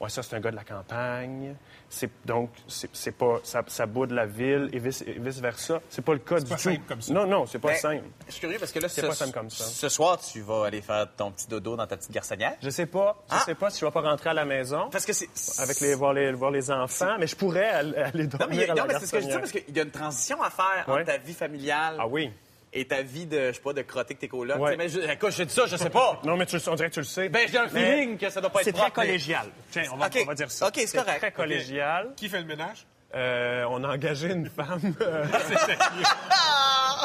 ouais, 0.00 0.08
ça, 0.08 0.22
c'est 0.22 0.36
un 0.36 0.40
gars 0.40 0.50
de 0.50 0.56
la 0.56 0.64
campagne. 0.64 1.54
C'est, 1.88 2.10
donc, 2.24 2.50
c'est, 2.66 2.90
c'est 2.92 3.12
pas, 3.12 3.38
ça, 3.44 3.62
ça 3.68 3.86
boude 3.86 4.10
la 4.10 4.26
ville 4.26 4.68
et 4.72 4.78
vice, 4.80 5.02
et 5.06 5.12
vice-versa. 5.18 5.80
C'est 5.88 6.02
pas 6.04 6.12
le 6.14 6.18
cas 6.18 6.40
du 6.40 6.46
pas 6.50 6.56
tout. 6.56 6.62
simple 6.62 6.80
comme 6.88 7.00
ça. 7.00 7.12
Non, 7.12 7.26
non, 7.26 7.46
c'est 7.46 7.58
pas 7.60 7.68
Ben, 7.68 7.76
simple. 7.76 8.04
Je 8.26 8.32
suis 8.32 8.40
curieux 8.40 8.58
parce 8.58 8.72
que 8.72 8.80
là, 8.80 8.88
C'est 8.88 9.02
ce, 9.02 9.06
pas 9.06 9.14
simple 9.14 9.32
comme 9.32 9.50
ça. 9.50 9.64
ce 9.64 9.88
soir, 9.88 10.18
tu 10.20 10.40
vas 10.40 10.64
aller 10.66 10.80
faire 10.82 11.06
ton 11.16 11.30
petit 11.30 11.46
dodo 11.46 11.76
dans 11.76 11.86
ta 11.86 11.96
petite 11.96 12.10
garçonnière? 12.10 12.54
Je 12.62 12.70
sais 12.70 12.86
pas. 12.86 13.16
Je 13.30 13.34
Ah! 13.36 13.42
sais 13.46 13.54
pas 13.54 13.70
si 13.70 13.80
je 13.80 13.84
vais 13.86 13.92
pas 13.92 14.00
rentrer 14.00 14.30
à 14.30 14.34
la 14.34 14.44
maison. 14.44 14.88
Parce 14.90 15.06
que 15.06 15.12
c'est. 15.12 15.28
Avec 15.62 15.78
les 15.80 15.94
voir, 15.94 16.12
les, 16.12 16.32
voir 16.32 16.50
les 16.50 16.70
enfants, 16.70 17.16
mais 17.18 17.26
je 17.28 17.36
pourrais 17.36 17.68
aller, 17.68 17.96
aller 17.96 18.24
Non, 18.24 18.38
dormir 18.38 18.48
mais, 18.48 18.56
il 18.56 18.60
y 18.66 18.68
a- 18.68 18.72
à 18.72 18.74
la 18.74 18.82
non, 18.82 18.88
mais 18.88 18.98
c'est 18.98 19.06
ce 19.06 19.12
que 19.12 19.20
je 19.20 19.26
dis 19.28 19.34
parce 19.38 19.52
qu'il 19.52 19.76
y 19.76 19.78
a 19.78 19.82
une 19.84 19.90
transition 19.90 20.42
à 20.42 20.50
faire 20.50 20.84
Ouais. 20.88 20.94
entre 21.02 21.04
ta 21.04 21.18
vie 21.18 21.34
familiale 21.34 21.96
Ah 22.00 22.06
oui. 22.08 22.32
Et 22.76 22.86
ta 22.86 23.02
vie 23.02 23.24
de, 23.26 23.48
je 23.48 23.52
sais 23.52 23.60
pas, 23.62 23.72
de 23.72 23.82
crotter 23.82 24.14
que 24.14 24.20
tes 24.20 24.28
colocs. 24.28 24.58
Ouais. 24.58 24.76
Mais 24.76 24.88
je, 24.88 24.98
écoute, 25.00 25.30
je 25.30 25.44
dis 25.44 25.54
ça, 25.54 25.66
je 25.66 25.76
sais 25.76 25.90
pas. 25.90 26.20
Non, 26.24 26.36
mais 26.36 26.44
tu, 26.44 26.56
le- 26.56 26.68
on 26.68 26.74
dirait 26.74 26.88
que 26.88 26.94
tu 26.94 27.00
le 27.00 27.06
sais. 27.06 27.28
Ben, 27.28 27.48
j'ai 27.50 27.58
un 27.58 27.68
Mais 27.72 27.96
feeling 27.96 28.18
que 28.18 28.28
ça 28.30 28.40
doit 28.40 28.50
pas 28.50 28.58
être 28.60 28.64
C'est 28.66 28.72
très 28.72 28.82
propre, 28.82 28.98
mais- 29.00 29.06
collégial. 29.06 29.46
Tiens, 29.70 29.84
on 29.92 29.96
va, 29.96 30.08
on 30.22 30.24
va 30.26 30.34
dire 30.34 30.50
ça. 30.50 30.66
OK, 30.68 30.74
c'est 30.76 30.98
correct. 30.98 31.18
très 31.20 31.32
collégial. 31.32 32.12
Qui 32.16 32.28
fait 32.28 32.40
le 32.40 32.46
ménage? 32.46 32.84
Euh, 33.14 33.64
on 33.70 33.84
a 33.84 33.94
engagé 33.94 34.28
une 34.32 34.48
femme. 34.50 34.80
euh, 35.00 35.24
C'est 35.46 35.78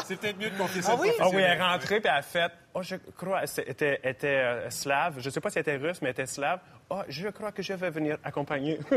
peut-être 0.08 0.38
mieux 0.38 0.50
de 0.50 0.56
confier 0.58 0.82
ça 0.82 0.92
Ah 0.94 0.98
oui? 1.00 1.10
Ah 1.20 1.28
oui, 1.30 1.36
elle 1.42 1.58
est 1.58 1.62
rentrée 1.62 2.00
puis 2.00 2.10
elle 2.12 2.18
a 2.18 2.22
fait. 2.22 2.50
Oh, 2.74 2.82
je 2.82 2.96
crois, 3.16 3.42
elle 3.42 3.64
était, 3.68 4.00
euh, 4.24 4.70
slave. 4.70 5.14
Je 5.18 5.28
sais 5.30 5.40
pas 5.40 5.50
si 5.50 5.58
elle 5.58 5.62
était 5.62 5.76
russe, 5.76 6.00
mais 6.02 6.08
elle 6.08 6.12
était 6.12 6.26
slave. 6.26 6.60
Oh, 6.88 7.02
je 7.08 7.28
crois 7.28 7.52
que 7.52 7.62
je 7.62 7.72
vais 7.72 7.90
venir 7.90 8.16
accompagner. 8.24 8.78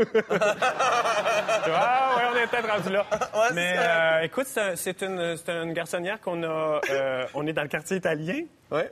ah 0.74 2.16
ouais, 2.16 2.22
on 2.32 2.36
est 2.36 2.46
peut-être 2.46 2.68
rendu 2.68 2.90
là. 2.90 3.06
mais 3.52 3.74
euh, 3.76 4.20
écoute, 4.22 4.46
c'est 4.46 4.60
un- 4.60 4.76
c'est 4.76 5.02
une, 5.02 5.36
c'est 5.36 5.50
une 5.50 5.72
garçonnière 5.72 6.20
qu'on 6.20 6.42
a. 6.42 6.80
euh, 6.90 7.26
on 7.34 7.46
est 7.46 7.52
dans 7.52 7.62
le 7.62 7.68
quartier 7.68 7.96
italien. 7.96 8.42
Ouais. 8.70 8.90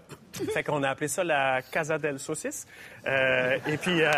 Fait 0.54 0.62
qu'on 0.62 0.82
a 0.84 0.90
appelé 0.90 1.08
ça 1.08 1.24
la 1.24 1.60
Casa 1.62 1.98
del 1.98 2.18
Saucisse. 2.20 2.66
Euh, 3.06 3.58
et 3.66 3.76
puis, 3.76 4.02
euh, 4.02 4.10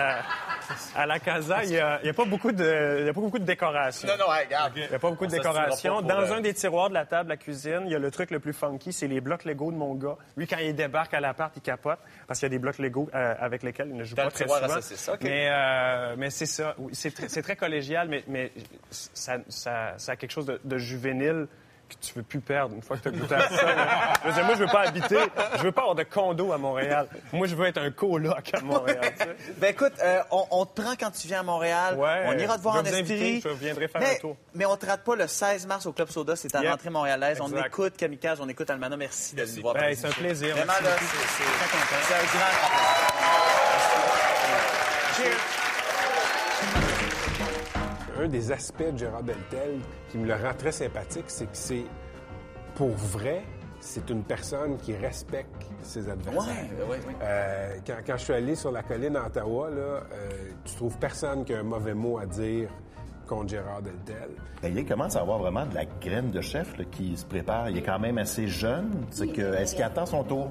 à 0.94 1.06
la 1.06 1.18
Casa, 1.20 1.62
il 1.64 1.70
n'y 1.70 1.78
a, 1.78 2.00
il 2.02 2.06
y 2.06 2.10
a 2.10 2.12
pas 2.12 2.24
beaucoup 2.26 2.52
de, 2.52 2.98
il 3.00 3.06
y 3.06 3.08
a 3.08 3.14
pas 3.14 3.20
beaucoup 3.20 3.38
de 3.38 3.44
décoration. 3.44 4.06
Non, 4.08 4.14
non, 4.18 4.26
regarde. 4.26 4.72
Il 4.76 4.88
n'y 4.88 4.94
a 4.94 4.98
pas 4.98 5.08
beaucoup 5.10 5.26
de 5.26 5.32
On 5.32 5.36
s'assurera 5.36 5.60
décoration. 5.62 5.94
pas 5.96 6.00
pour, 6.00 6.08
Dans 6.08 6.32
euh, 6.32 6.36
un 6.36 6.40
des 6.40 6.52
tiroirs 6.54 6.88
de 6.90 6.94
la 6.94 7.06
table, 7.06 7.30
la 7.30 7.36
cuisine, 7.38 7.73
il 7.84 7.92
y 7.92 7.94
a 7.94 7.98
le 7.98 8.10
truc 8.10 8.30
le 8.30 8.40
plus 8.40 8.52
funky, 8.52 8.92
c'est 8.92 9.08
les 9.08 9.20
blocs 9.20 9.44
Lego 9.44 9.70
de 9.72 9.76
mon 9.76 9.94
gars. 9.94 10.16
Lui, 10.36 10.46
quand 10.46 10.58
il 10.58 10.74
débarque 10.74 11.14
à 11.14 11.20
l'appart, 11.20 11.54
il 11.56 11.62
capote 11.62 11.98
parce 12.26 12.40
qu'il 12.40 12.46
y 12.46 12.50
a 12.52 12.56
des 12.56 12.58
blocs 12.58 12.78
Lego 12.78 13.08
euh, 13.14 13.34
avec 13.38 13.62
lesquels 13.62 13.88
il 13.88 13.96
ne 13.96 14.04
joue 14.04 14.14
Dans 14.14 14.24
pas 14.24 14.30
très 14.30 14.44
à 14.44 14.80
souvent. 14.80 15.16
Mais, 15.22 15.48
euh, 15.50 16.14
mais 16.16 16.30
c'est 16.30 16.46
ça. 16.46 16.74
Oui, 16.78 16.92
c'est 16.94 17.42
très, 17.42 17.56
collégial, 17.56 18.08
mais, 18.08 18.24
mais 18.26 18.52
ça, 18.90 19.38
ça, 19.48 19.94
ça 19.96 20.12
a 20.12 20.16
quelque 20.16 20.32
chose 20.32 20.46
de, 20.46 20.60
de 20.64 20.78
juvénile 20.78 21.46
que 21.88 21.94
tu 22.00 22.14
veux 22.14 22.22
plus 22.22 22.40
perdre 22.40 22.74
une 22.74 22.82
fois 22.82 22.96
que 22.96 23.02
tu 23.02 23.08
as 23.08 23.10
goûté 23.12 23.34
à 23.34 23.48
ça. 23.48 23.66
Je 24.22 24.28
veux 24.28 24.34
dire, 24.34 24.44
moi, 24.44 24.54
je 24.54 24.60
veux 24.60 24.66
pas 24.66 24.88
habiter, 24.88 25.18
je 25.56 25.62
veux 25.62 25.72
pas 25.72 25.82
avoir 25.82 25.96
de 25.96 26.02
condo 26.02 26.52
à 26.52 26.58
Montréal. 26.58 27.08
Moi, 27.32 27.46
je 27.46 27.54
veux 27.54 27.66
être 27.66 27.78
un 27.78 27.90
coloc 27.90 28.50
à 28.54 28.60
Montréal. 28.60 29.00
tu 29.18 29.24
sais. 29.24 29.36
Ben 29.58 29.70
écoute, 29.70 29.92
euh, 30.02 30.22
on, 30.30 30.46
on 30.50 30.66
te 30.66 30.80
prend 30.82 30.94
quand 30.98 31.10
tu 31.10 31.26
viens 31.28 31.40
à 31.40 31.42
Montréal. 31.42 31.96
Ouais, 31.96 32.24
on 32.26 32.38
ira 32.38 32.56
te 32.56 32.62
voir 32.62 32.76
je 32.84 32.90
en 32.90 32.94
inviter, 32.94 33.40
je 33.42 33.48
viendrai 33.48 33.88
faire 33.88 34.00
mais, 34.00 34.16
un 34.16 34.20
tour. 34.20 34.36
Mais 34.54 34.66
on 34.66 34.76
te 34.76 34.86
rate 34.86 35.04
pas 35.04 35.16
le 35.16 35.26
16 35.26 35.66
mars 35.66 35.86
au 35.86 35.92
Club 35.92 36.08
Soda, 36.10 36.36
c'est 36.36 36.48
ta 36.48 36.60
Yep. 36.62 36.70
rentrée 36.70 36.90
montréalaise. 36.90 37.40
On 37.40 37.54
écoute 37.56 37.96
Kamikaze, 37.96 38.40
on 38.40 38.48
écoute 38.48 38.68
Almana. 38.70 38.96
Merci, 38.96 39.34
de 39.36 39.44
nous 39.44 39.62
voir. 39.62 39.74
Ben, 39.74 39.94
c'est 39.94 40.06
un 40.06 40.10
plaisir. 40.10 40.54
Vraiment, 40.56 40.72
là, 40.72 40.90
c'est 40.98 41.44
Très 41.44 41.78
content. 41.78 42.00
c'est 42.08 42.14
un 42.14 42.38
grand 42.38 42.54
Un 48.24 48.28
des 48.28 48.50
aspects 48.52 48.90
de 48.90 48.96
Gérard 48.96 49.22
Deltel 49.22 49.80
qui 50.08 50.16
me 50.16 50.26
le 50.26 50.32
rend 50.32 50.54
très 50.56 50.72
sympathique, 50.72 51.26
c'est 51.26 51.44
que 51.44 51.50
c'est, 51.52 51.84
pour 52.74 52.88
vrai, 52.88 53.42
c'est 53.80 54.08
une 54.08 54.22
personne 54.22 54.78
qui 54.78 54.96
respecte 54.96 55.66
ses 55.82 56.08
adversaires. 56.08 56.54
Ouais, 56.78 56.84
ouais, 56.84 57.06
ouais. 57.06 57.14
Euh, 57.22 57.74
quand, 57.86 57.96
quand 58.06 58.16
je 58.16 58.24
suis 58.24 58.32
allé 58.32 58.54
sur 58.54 58.72
la 58.72 58.82
colline 58.82 59.14
à 59.16 59.26
Ottawa, 59.26 59.68
là, 59.68 59.76
euh, 59.76 60.00
tu 60.64 60.74
trouves 60.74 60.96
personne 60.96 61.44
qui 61.44 61.52
a 61.52 61.58
un 61.58 61.64
mauvais 61.64 61.92
mot 61.92 62.18
à 62.18 62.24
dire 62.24 62.70
contre 63.28 63.50
Gérard 63.50 63.82
Deltel. 63.82 64.30
Ben, 64.62 64.74
il 64.74 64.86
commence 64.86 65.16
à 65.16 65.20
avoir 65.20 65.38
vraiment 65.38 65.66
de 65.66 65.74
la 65.74 65.84
graine 65.84 66.30
de 66.30 66.40
chef 66.40 66.78
là, 66.78 66.84
qui 66.90 67.18
se 67.18 67.26
prépare. 67.26 67.68
Il 67.68 67.76
est 67.76 67.82
quand 67.82 67.98
même 67.98 68.16
assez 68.16 68.46
jeune. 68.46 68.90
C'est 69.10 69.28
que, 69.28 69.54
est-ce 69.54 69.74
qu'il 69.74 69.84
attend 69.84 70.06
son 70.06 70.24
tour? 70.24 70.50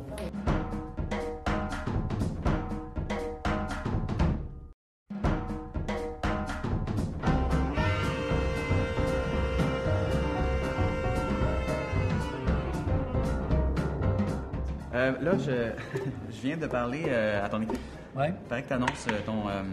Euh, 14.94 15.12
là, 15.22 15.32
je, 15.38 15.72
je 16.30 16.42
viens 16.42 16.58
de 16.58 16.68
parler 16.68 17.06
euh, 17.08 17.44
à 17.46 17.50
ton 17.50 17.62
équipe. 17.62 17.80
Ouais. 18.16 18.30
Il 18.30 18.48
paraît 18.48 18.62
que 18.64 18.68
tu 18.68 18.74
annonces 18.74 19.08
ton, 19.26 19.50
euh, 19.50 19.64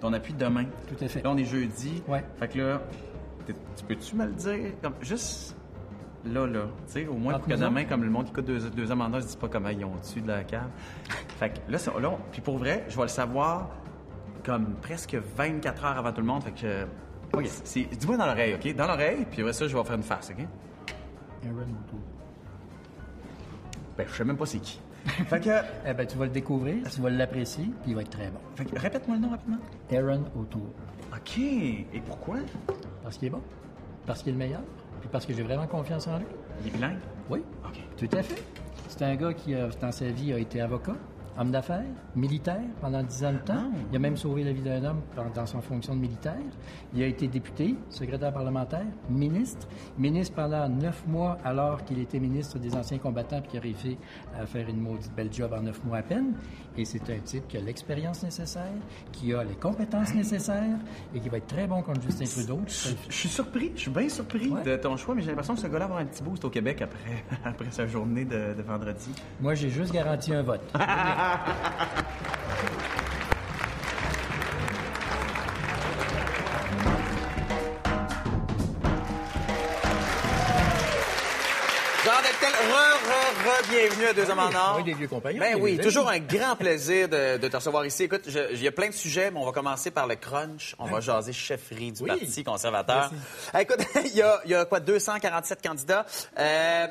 ton 0.00 0.12
appui 0.12 0.34
demain. 0.34 0.64
Tout 0.88 1.02
à 1.04 1.08
fait. 1.08 1.22
Là, 1.22 1.30
on 1.30 1.36
est 1.38 1.44
jeudi. 1.44 2.02
Ouais. 2.06 2.22
Fait 2.38 2.48
que 2.48 2.58
là, 2.58 2.80
tu 3.46 3.84
peux-tu 3.88 4.16
me 4.16 4.26
le 4.26 4.32
dire? 4.32 4.72
Comme, 4.82 4.94
juste 5.00 5.56
là, 6.26 6.46
là. 6.46 6.64
Tu 6.86 6.92
sais, 6.92 7.06
au 7.06 7.14
moins 7.14 7.38
pour 7.38 7.48
que 7.48 7.54
demain, 7.54 7.84
comme 7.84 8.04
le 8.04 8.10
monde 8.10 8.26
qui 8.26 8.32
coûte 8.32 8.44
deux, 8.44 8.60
deux 8.70 8.92
amendements, 8.92 9.16
ne 9.16 9.22
se 9.22 9.26
dise 9.28 9.36
pas 9.36 9.48
comment 9.48 9.70
ils 9.70 9.84
ont 9.84 9.96
dessus 9.96 10.20
de 10.20 10.28
la 10.28 10.44
cave. 10.44 10.68
fait 11.38 11.50
que 11.50 11.72
là, 11.72 11.78
c'est- 11.78 11.98
là, 11.98 12.10
on- 12.10 12.18
puis 12.30 12.42
pour 12.42 12.58
vrai, 12.58 12.84
je 12.88 12.96
vais 12.96 13.02
le 13.02 13.08
savoir 13.08 13.70
comme 14.44 14.74
presque 14.82 15.16
24 15.36 15.84
heures 15.84 15.96
avant 15.98 16.12
tout 16.12 16.20
le 16.20 16.26
monde. 16.26 16.42
Fait 16.42 16.50
que. 16.52 16.66
euh, 16.66 16.84
OK. 17.32 17.46
c'est- 17.64 17.88
Dis-moi 17.96 18.18
dans 18.18 18.26
l'oreille, 18.26 18.54
OK? 18.54 18.74
Dans 18.76 18.86
l'oreille, 18.86 19.26
puis 19.30 19.40
après 19.40 19.54
ça, 19.54 19.66
je 19.66 19.74
vais 19.76 19.84
faire 19.84 19.96
une 19.96 20.02
face, 20.02 20.30
OK? 20.30 20.44
Aaron. 21.46 21.64
Ben, 24.00 24.06
je 24.10 24.16
sais 24.16 24.24
même 24.24 24.36
pas 24.38 24.46
c'est 24.46 24.60
qui. 24.60 24.80
fait 25.04 25.40
que. 25.40 25.50
Eh 25.86 25.92
ben, 25.92 26.06
tu 26.06 26.16
vas 26.16 26.24
le 26.24 26.30
découvrir, 26.30 26.88
tu 26.90 27.02
vas 27.02 27.10
l'apprécier, 27.10 27.64
puis 27.82 27.90
il 27.90 27.94
va 27.94 28.00
être 28.00 28.08
très 28.10 28.28
bon. 28.30 28.38
Fait 28.54 28.64
que 28.64 28.78
répète-moi 28.78 29.16
le 29.16 29.22
nom 29.22 29.28
rapidement. 29.28 29.58
Aaron 29.92 30.24
O'Toole. 30.34 30.62
OK. 31.14 31.38
Et 31.38 32.00
pourquoi? 32.06 32.36
Parce 33.02 33.18
qu'il 33.18 33.28
est 33.28 33.30
bon, 33.30 33.42
parce 34.06 34.22
qu'il 34.22 34.30
est 34.30 34.32
le 34.32 34.38
meilleur, 34.38 34.62
puis 35.00 35.10
parce 35.12 35.26
que 35.26 35.34
j'ai 35.34 35.42
vraiment 35.42 35.66
confiance 35.66 36.06
en 36.06 36.16
lui. 36.16 36.24
Il 36.62 36.68
est 36.68 36.70
bilingue? 36.70 36.96
Oui, 37.28 37.42
OK. 37.66 37.78
tout 37.98 38.16
à 38.16 38.22
fait. 38.22 38.42
C'est 38.88 39.02
un 39.02 39.16
gars 39.16 39.34
qui, 39.34 39.54
a, 39.54 39.68
dans 39.68 39.92
sa 39.92 40.06
vie, 40.06 40.32
a 40.32 40.38
été 40.38 40.62
avocat, 40.62 40.96
Homme 41.40 41.52
d'affaires, 41.52 41.86
militaire 42.14 42.60
pendant 42.82 43.02
dix 43.02 43.24
ans 43.24 43.32
de 43.32 43.38
temps. 43.38 43.70
Il 43.90 43.96
a 43.96 43.98
même 43.98 44.18
sauvé 44.18 44.44
la 44.44 44.52
vie 44.52 44.60
d'un 44.60 44.84
homme 44.84 45.00
dans, 45.34 45.46
son 45.46 45.62
fonction 45.62 45.94
de 45.94 46.00
militaire. 46.00 46.36
Il 46.92 47.02
a 47.02 47.06
été 47.06 47.28
député, 47.28 47.76
secrétaire 47.88 48.30
parlementaire, 48.30 48.84
ministre. 49.08 49.66
Ministre 49.96 50.34
pendant 50.34 50.68
neuf 50.68 51.02
mois 51.06 51.38
alors 51.42 51.82
qu'il 51.86 51.98
était 51.98 52.18
ministre 52.18 52.58
des 52.58 52.76
anciens 52.76 52.98
combattants 52.98 53.40
puis 53.40 53.52
qui 53.52 53.56
a 53.56 53.60
réussi 53.62 53.96
à 54.38 54.44
faire 54.44 54.68
une 54.68 54.82
maudite 54.82 55.14
belle 55.14 55.32
job 55.32 55.54
en 55.56 55.62
neuf 55.62 55.82
mois 55.82 55.96
à 55.96 56.02
peine. 56.02 56.34
Et 56.76 56.84
c'est 56.84 57.08
un 57.08 57.18
type 57.20 57.48
qui 57.48 57.56
a 57.56 57.60
l'expérience 57.62 58.22
nécessaire, 58.22 58.74
qui 59.10 59.32
a 59.32 59.42
les 59.42 59.54
compétences 59.54 60.14
nécessaires 60.14 60.76
et 61.14 61.20
qui 61.20 61.30
va 61.30 61.38
être 61.38 61.46
très 61.46 61.66
bon 61.66 61.80
contre 61.80 62.02
Justin 62.02 62.26
Trudeau. 62.26 62.60
Je 62.66 63.14
suis 63.14 63.30
surpris, 63.30 63.72
je 63.76 63.80
suis 63.80 63.90
bien 63.90 64.10
surpris 64.10 64.52
de 64.62 64.76
ton 64.76 64.94
choix, 64.98 65.14
mais 65.14 65.22
j'ai 65.22 65.28
l'impression 65.28 65.54
que 65.54 65.60
ce 65.60 65.68
gars-là 65.68 65.78
va 65.78 65.84
avoir 65.84 66.00
un 66.00 66.06
petit 66.06 66.22
boost 66.22 66.44
au 66.44 66.50
Québec 66.50 66.82
après, 66.82 67.24
après 67.46 67.70
sa 67.70 67.86
journée 67.86 68.26
de, 68.26 68.52
de 68.52 68.62
vendredi. 68.62 69.08
Moi, 69.40 69.54
j'ai 69.54 69.70
juste 69.70 69.94
garanti 69.94 70.34
un 70.34 70.42
vote. 70.42 70.60
Bienvenue 83.68 84.06
à 84.06 84.12
Deux 84.12 84.28
Hommes 84.30 84.38
en 84.38 84.48
Or. 84.54 84.74
Oui, 84.78 84.84
des 84.84 84.94
vieux 84.94 85.06
compagnons. 85.08 85.38
Ben 85.40 85.56
oui, 85.60 85.78
toujours 85.78 86.08
un 86.08 86.18
grand 86.18 86.56
plaisir 86.56 87.08
de, 87.08 87.36
de 87.36 87.48
te 87.48 87.56
recevoir 87.56 87.84
ici. 87.86 88.04
Écoute, 88.04 88.22
il 88.26 88.62
y 88.62 88.66
a 88.68 88.72
plein 88.72 88.88
de 88.88 88.94
sujets, 88.94 89.30
mais 89.30 89.38
on 89.38 89.44
va 89.44 89.52
commencer 89.52 89.90
par 89.90 90.06
le 90.06 90.16
crunch. 90.16 90.74
On 90.78 90.86
va 90.86 91.00
jaser 91.00 91.32
chefferie 91.32 91.92
du 91.92 92.02
Oui. 92.02 92.08
Parti 92.08 92.44
conservateur. 92.44 93.10
Eh, 93.54 93.62
Écoute, 93.62 93.80
il 94.04 94.16
y 94.16 94.22
a, 94.22 94.40
il 94.44 94.50
y 94.50 94.54
a 94.54 94.64
quoi, 94.64 94.80
247 94.80 95.62
candidats? 95.62 96.06
Euh, 96.38 96.86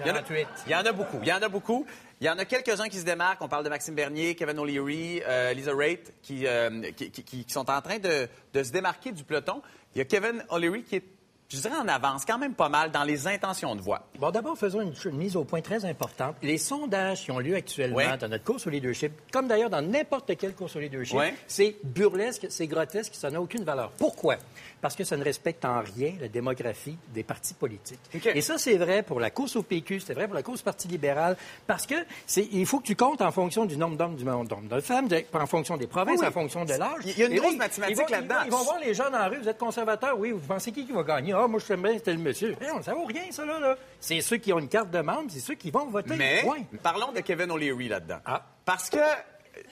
il 0.00 0.06
y 0.06 0.10
en 0.10 0.14
a- 0.14 0.22
48. 0.22 0.46
Il 0.66 0.72
y 0.72 0.74
en 0.74 0.84
a 0.84 0.92
beaucoup. 0.92 1.18
Il 1.22 1.28
y 1.28 1.32
en 1.32 1.42
a 1.42 1.48
beaucoup. 1.48 1.86
Il 2.20 2.26
y 2.26 2.30
en 2.30 2.38
a 2.38 2.44
quelques-uns 2.46 2.88
qui 2.88 2.98
se 2.98 3.04
démarquent. 3.04 3.42
On 3.42 3.48
parle 3.48 3.64
de 3.64 3.68
Maxime 3.68 3.94
Bernier, 3.94 4.34
Kevin 4.34 4.58
O'Leary, 4.58 5.22
euh, 5.26 5.52
Lisa 5.52 5.72
Raitt, 5.74 6.14
qui, 6.22 6.46
euh, 6.46 6.90
qui, 6.96 7.10
qui- 7.10 7.24
qui 7.24 7.44
sont 7.52 7.68
en 7.70 7.80
train 7.82 7.98
de, 7.98 8.26
de 8.54 8.62
se 8.62 8.72
démarquer 8.72 9.12
du 9.12 9.22
peloton. 9.22 9.60
Il 9.94 9.98
y 9.98 10.00
a 10.00 10.04
Kevin 10.06 10.42
O'Leary 10.48 10.82
qui 10.82 10.96
est, 10.96 11.04
je 11.48 11.58
dirais, 11.58 11.76
en 11.76 11.86
avance, 11.86 12.24
quand 12.24 12.38
même 12.38 12.54
pas 12.54 12.68
mal 12.70 12.90
dans 12.90 13.04
les 13.04 13.26
intentions 13.28 13.76
de 13.76 13.80
voix. 13.82 14.08
Bon, 14.18 14.30
d'abord, 14.30 14.56
faisons 14.58 14.80
une, 14.80 14.94
une 15.04 15.16
mise 15.16 15.36
au 15.36 15.44
point 15.44 15.60
très 15.60 15.84
importante. 15.84 16.36
Les 16.42 16.58
sondages 16.58 17.22
qui 17.24 17.30
ont 17.30 17.38
lieu 17.38 17.54
actuellement 17.54 17.98
dans 18.16 18.28
notre 18.28 18.44
course 18.44 18.66
au 18.66 18.70
leadership, 18.70 19.12
comme 19.30 19.46
d'ailleurs 19.46 19.70
dans 19.70 19.82
n'importe 19.82 20.36
quelle 20.38 20.54
course 20.54 20.74
au 20.76 20.80
leadership, 20.80 21.16
c'est 21.46 21.76
burlesque, 21.84 22.46
c'est 22.48 22.66
grotesque, 22.66 23.14
ça 23.14 23.30
n'a 23.30 23.40
aucune 23.42 23.62
valeur. 23.62 23.92
Pourquoi? 23.92 24.36
Parce 24.80 24.94
que 24.94 25.04
ça 25.04 25.16
ne 25.16 25.24
respecte 25.24 25.64
en 25.64 25.80
rien 25.80 26.12
la 26.20 26.28
démographie 26.28 26.96
des 27.08 27.22
partis 27.22 27.54
politiques. 27.54 27.98
Et 28.34 28.40
ça, 28.40 28.58
c'est 28.58 28.76
vrai 28.76 29.02
pour 29.02 29.18
la 29.20 29.30
course 29.30 29.56
au 29.56 29.62
PQ, 29.62 30.00
c'est 30.00 30.12
vrai 30.14 30.26
pour 30.26 30.34
la 30.34 30.42
course 30.42 30.62
Parti 30.62 30.86
libéral, 30.86 31.36
parce 31.66 31.86
que 31.86 31.94
c'est, 32.26 32.46
il 32.52 32.66
faut 32.66 32.80
que 32.80 32.86
tu 32.86 32.94
comptes 32.94 33.22
en 33.22 33.32
fonction 33.32 33.64
du 33.64 33.76
nombre 33.76 33.96
d'hommes, 33.96 34.16
du 34.16 34.24
nombre 34.24 34.46
de 34.68 34.80
femmes, 34.80 35.08
de- 35.08 35.24
en 35.32 35.46
fonction 35.46 35.76
des 35.76 35.86
provinces, 35.86 36.16
Oui, 36.18 36.22
oui. 36.22 36.28
en 36.28 36.32
fonction 36.32 36.64
de 36.64 36.74
l'âge. 36.74 37.00
Il 37.04 37.18
y 37.18 37.22
a 37.22 37.26
une 37.26 37.32
Et 37.32 37.36
grosse 37.36 37.56
mathématique 37.56 38.02
ils 38.08 38.12
là-dedans. 38.12 38.34
Ils 38.44 38.50
vont, 38.50 38.62
voir 38.64 38.78
les 38.78 38.94
gens 38.94 39.04
dans 39.10 39.18
la 39.18 39.28
rue, 39.28 39.38
vous 39.38 39.48
êtes 39.48 39.58
conservateur, 39.58 40.18
oui, 40.18 40.30
vous 40.32 40.40
pensez 40.40 40.70
qui 40.72 40.84
qui 40.86 40.92
va 40.92 41.02
gagner? 41.02 41.32
Ah, 41.32 41.46
moi, 41.48 41.58
je 41.58 41.64
sais 41.64 41.76
bien, 41.76 41.94
c'était 41.94 42.12
le 42.12 42.18
monsieur. 42.18 42.54
Eh, 42.60 42.70
on- 42.70 42.82
ça 42.82 42.92
vaut 42.94 43.04
rien, 43.06 43.22
ça, 43.30 43.44
là. 43.46 43.58
là. 43.58 43.76
C'est 43.98 44.20
ceux 44.20 44.36
qui 44.36 44.52
ont 44.52 44.58
une 44.58 44.68
carte 44.68 44.90
de 44.90 45.00
membre, 45.00 45.30
c'est 45.30 45.40
ceux 45.40 45.54
qui 45.54 45.70
vont 45.70 45.86
voter. 45.86 46.14
Mais 46.16 46.42
Point. 46.42 46.58
parlons 46.82 47.12
de 47.12 47.20
Kevin 47.20 47.50
O'Leary 47.50 47.88
là-dedans. 47.88 48.18
Ah. 48.26 48.42
Parce 48.64 48.90
que 48.90 48.98
euh, 48.98 49.02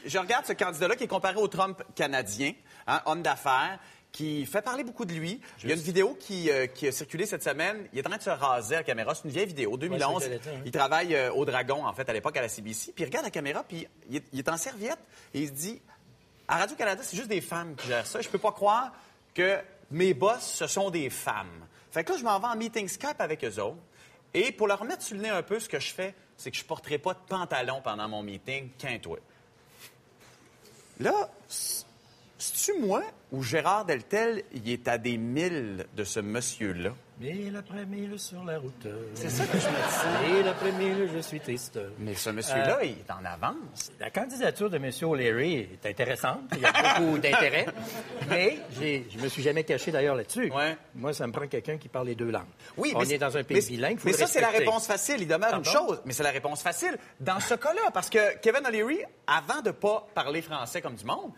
je 0.06 0.18
regarde 0.18 0.46
ce 0.46 0.54
candidat-là 0.54 0.96
qui 0.96 1.04
est 1.04 1.08
comparé 1.08 1.36
au 1.36 1.48
Trump 1.48 1.82
canadien, 1.94 2.52
hein, 2.86 3.00
homme 3.06 3.22
d'affaires, 3.22 3.78
qui 4.14 4.46
fait 4.46 4.62
parler 4.62 4.84
beaucoup 4.84 5.04
de 5.04 5.12
lui. 5.12 5.40
Il 5.64 5.68
y 5.68 5.72
a 5.72 5.74
une 5.74 5.82
vidéo 5.82 6.16
qui, 6.18 6.48
euh, 6.48 6.68
qui 6.68 6.86
a 6.86 6.92
circulé 6.92 7.26
cette 7.26 7.42
semaine. 7.42 7.88
Il 7.92 7.98
est 7.98 8.06
en 8.06 8.10
train 8.10 8.18
de 8.18 8.22
se 8.22 8.30
raser 8.30 8.76
à 8.76 8.78
la 8.78 8.84
caméra. 8.84 9.12
C'est 9.12 9.24
une 9.24 9.30
vieille 9.32 9.46
vidéo, 9.46 9.76
2011. 9.76 9.98
c'est 9.98 10.04
ce 10.04 10.18
que 10.18 10.24
j'allais 10.24 10.38
dire, 10.38 10.52
hein. 10.54 10.62
Il 10.64 10.70
travaille 10.70 11.16
euh, 11.16 11.32
au 11.32 11.44
Dragon, 11.44 11.84
en 11.84 11.92
fait, 11.92 12.08
à 12.08 12.12
l'époque, 12.12 12.36
à 12.36 12.40
la 12.40 12.48
CBC. 12.48 12.92
Puis 12.92 13.02
il 13.02 13.06
regarde 13.06 13.24
la 13.24 13.32
caméra, 13.32 13.64
puis 13.64 13.88
il 14.08 14.16
est, 14.16 14.24
il 14.32 14.38
est 14.38 14.48
en 14.48 14.56
serviette 14.56 15.00
et 15.34 15.40
il 15.40 15.48
se 15.48 15.52
dit 15.52 15.82
à 16.46 16.58
Radio-Canada, 16.58 17.02
c'est 17.02 17.16
juste 17.16 17.28
des 17.28 17.40
femmes 17.40 17.74
qui 17.74 17.88
gèrent 17.88 18.06
ça. 18.06 18.20
Je 18.20 18.28
peux 18.28 18.38
pas 18.38 18.52
croire 18.52 18.92
que 19.34 19.58
mes 19.90 20.14
boss, 20.14 20.42
ce 20.42 20.68
sont 20.68 20.90
des 20.90 21.10
femmes. 21.10 21.66
Fait 21.90 22.04
que 22.04 22.12
là, 22.12 22.18
je 22.18 22.22
m'en 22.22 22.38
vais 22.38 22.46
en 22.46 22.56
meeting 22.56 22.86
Skype 22.86 23.20
avec 23.20 23.44
eux 23.44 23.60
autres. 23.60 23.82
Et 24.32 24.52
pour 24.52 24.68
leur 24.68 24.84
mettre 24.84 25.02
sur 25.02 25.16
le 25.16 25.22
nez 25.22 25.28
un 25.28 25.42
peu, 25.42 25.58
ce 25.58 25.68
que 25.68 25.80
je 25.80 25.92
fais, 25.92 26.14
c'est 26.36 26.52
que 26.52 26.56
je 26.56 26.64
porterai 26.64 26.98
pas 26.98 27.14
de 27.14 27.20
pantalon 27.28 27.80
pendant 27.82 28.08
mon 28.08 28.22
meeting, 28.22 28.70
qu'un 28.78 28.98
toi. 29.00 29.18
Là, 31.00 31.28
c'est-tu 32.52 32.78
moi 32.80 33.02
ou 33.32 33.42
Gérard 33.42 33.84
Deltel, 33.84 34.42
il 34.52 34.70
est 34.70 34.86
à 34.86 34.98
des 34.98 35.16
milles 35.16 35.86
de 35.96 36.04
ce 36.04 36.20
monsieur-là? 36.20 36.90
Mille 37.20 37.54
après 37.56 37.86
mille 37.86 38.18
sur 38.18 38.42
la 38.44 38.58
route. 38.58 38.88
C'est 39.14 39.30
ça 39.30 39.44
que 39.46 39.56
je 39.56 39.66
me 39.68 40.26
dis. 40.28 40.32
Mille 40.34 40.48
après 40.48 40.72
mille, 40.72 41.08
je 41.14 41.20
suis 41.20 41.38
triste. 41.38 41.78
Mais 42.00 42.14
ce 42.16 42.30
monsieur-là, 42.30 42.78
il 42.82 42.90
est 42.98 43.10
en 43.10 43.24
avance. 43.24 43.92
La 44.00 44.10
candidature 44.10 44.68
de 44.68 44.76
M. 44.78 44.90
O'Leary 45.02 45.68
est 45.80 45.86
intéressante. 45.88 46.40
Il 46.56 46.62
y 46.62 46.64
a 46.66 46.72
beaucoup 46.98 47.18
d'intérêt. 47.18 47.66
Mais 48.28 48.58
je 49.10 49.18
me 49.18 49.28
suis 49.28 49.42
jamais 49.44 49.62
caché 49.62 49.92
d'ailleurs 49.92 50.16
là-dessus. 50.16 50.50
Ouais. 50.50 50.76
Moi, 50.96 51.12
ça 51.12 51.26
me 51.28 51.32
prend 51.32 51.46
quelqu'un 51.46 51.78
qui 51.78 51.88
parle 51.88 52.08
les 52.08 52.16
deux 52.16 52.30
langues. 52.30 52.42
Oui, 52.76 52.92
On 52.96 53.00
mais 53.00 53.12
est 53.14 53.18
dans 53.18 53.36
un 53.36 53.44
pays 53.44 53.58
mais- 53.60 53.66
bilingue. 53.76 53.98
faut 53.98 54.08
Mais 54.08 54.12
ça, 54.12 54.26
c'est 54.26 54.40
la 54.40 54.50
réponse 54.50 54.86
facile. 54.88 55.16
Il 55.20 55.28
demeure 55.28 55.54
une 55.56 55.64
chose, 55.64 56.00
mais 56.04 56.12
c'est 56.12 56.24
la 56.24 56.30
réponse 56.32 56.62
facile 56.62 56.96
dans 57.20 57.38
ce 57.40 57.54
cas-là. 57.54 57.90
Parce 57.92 58.10
que 58.10 58.38
Kevin 58.38 58.66
O'Leary, 58.66 58.98
avant 59.28 59.62
de 59.62 59.70
pas 59.70 60.04
parler 60.14 60.42
français 60.42 60.80
comme 60.82 60.96
du 60.96 61.04
monde, 61.04 61.30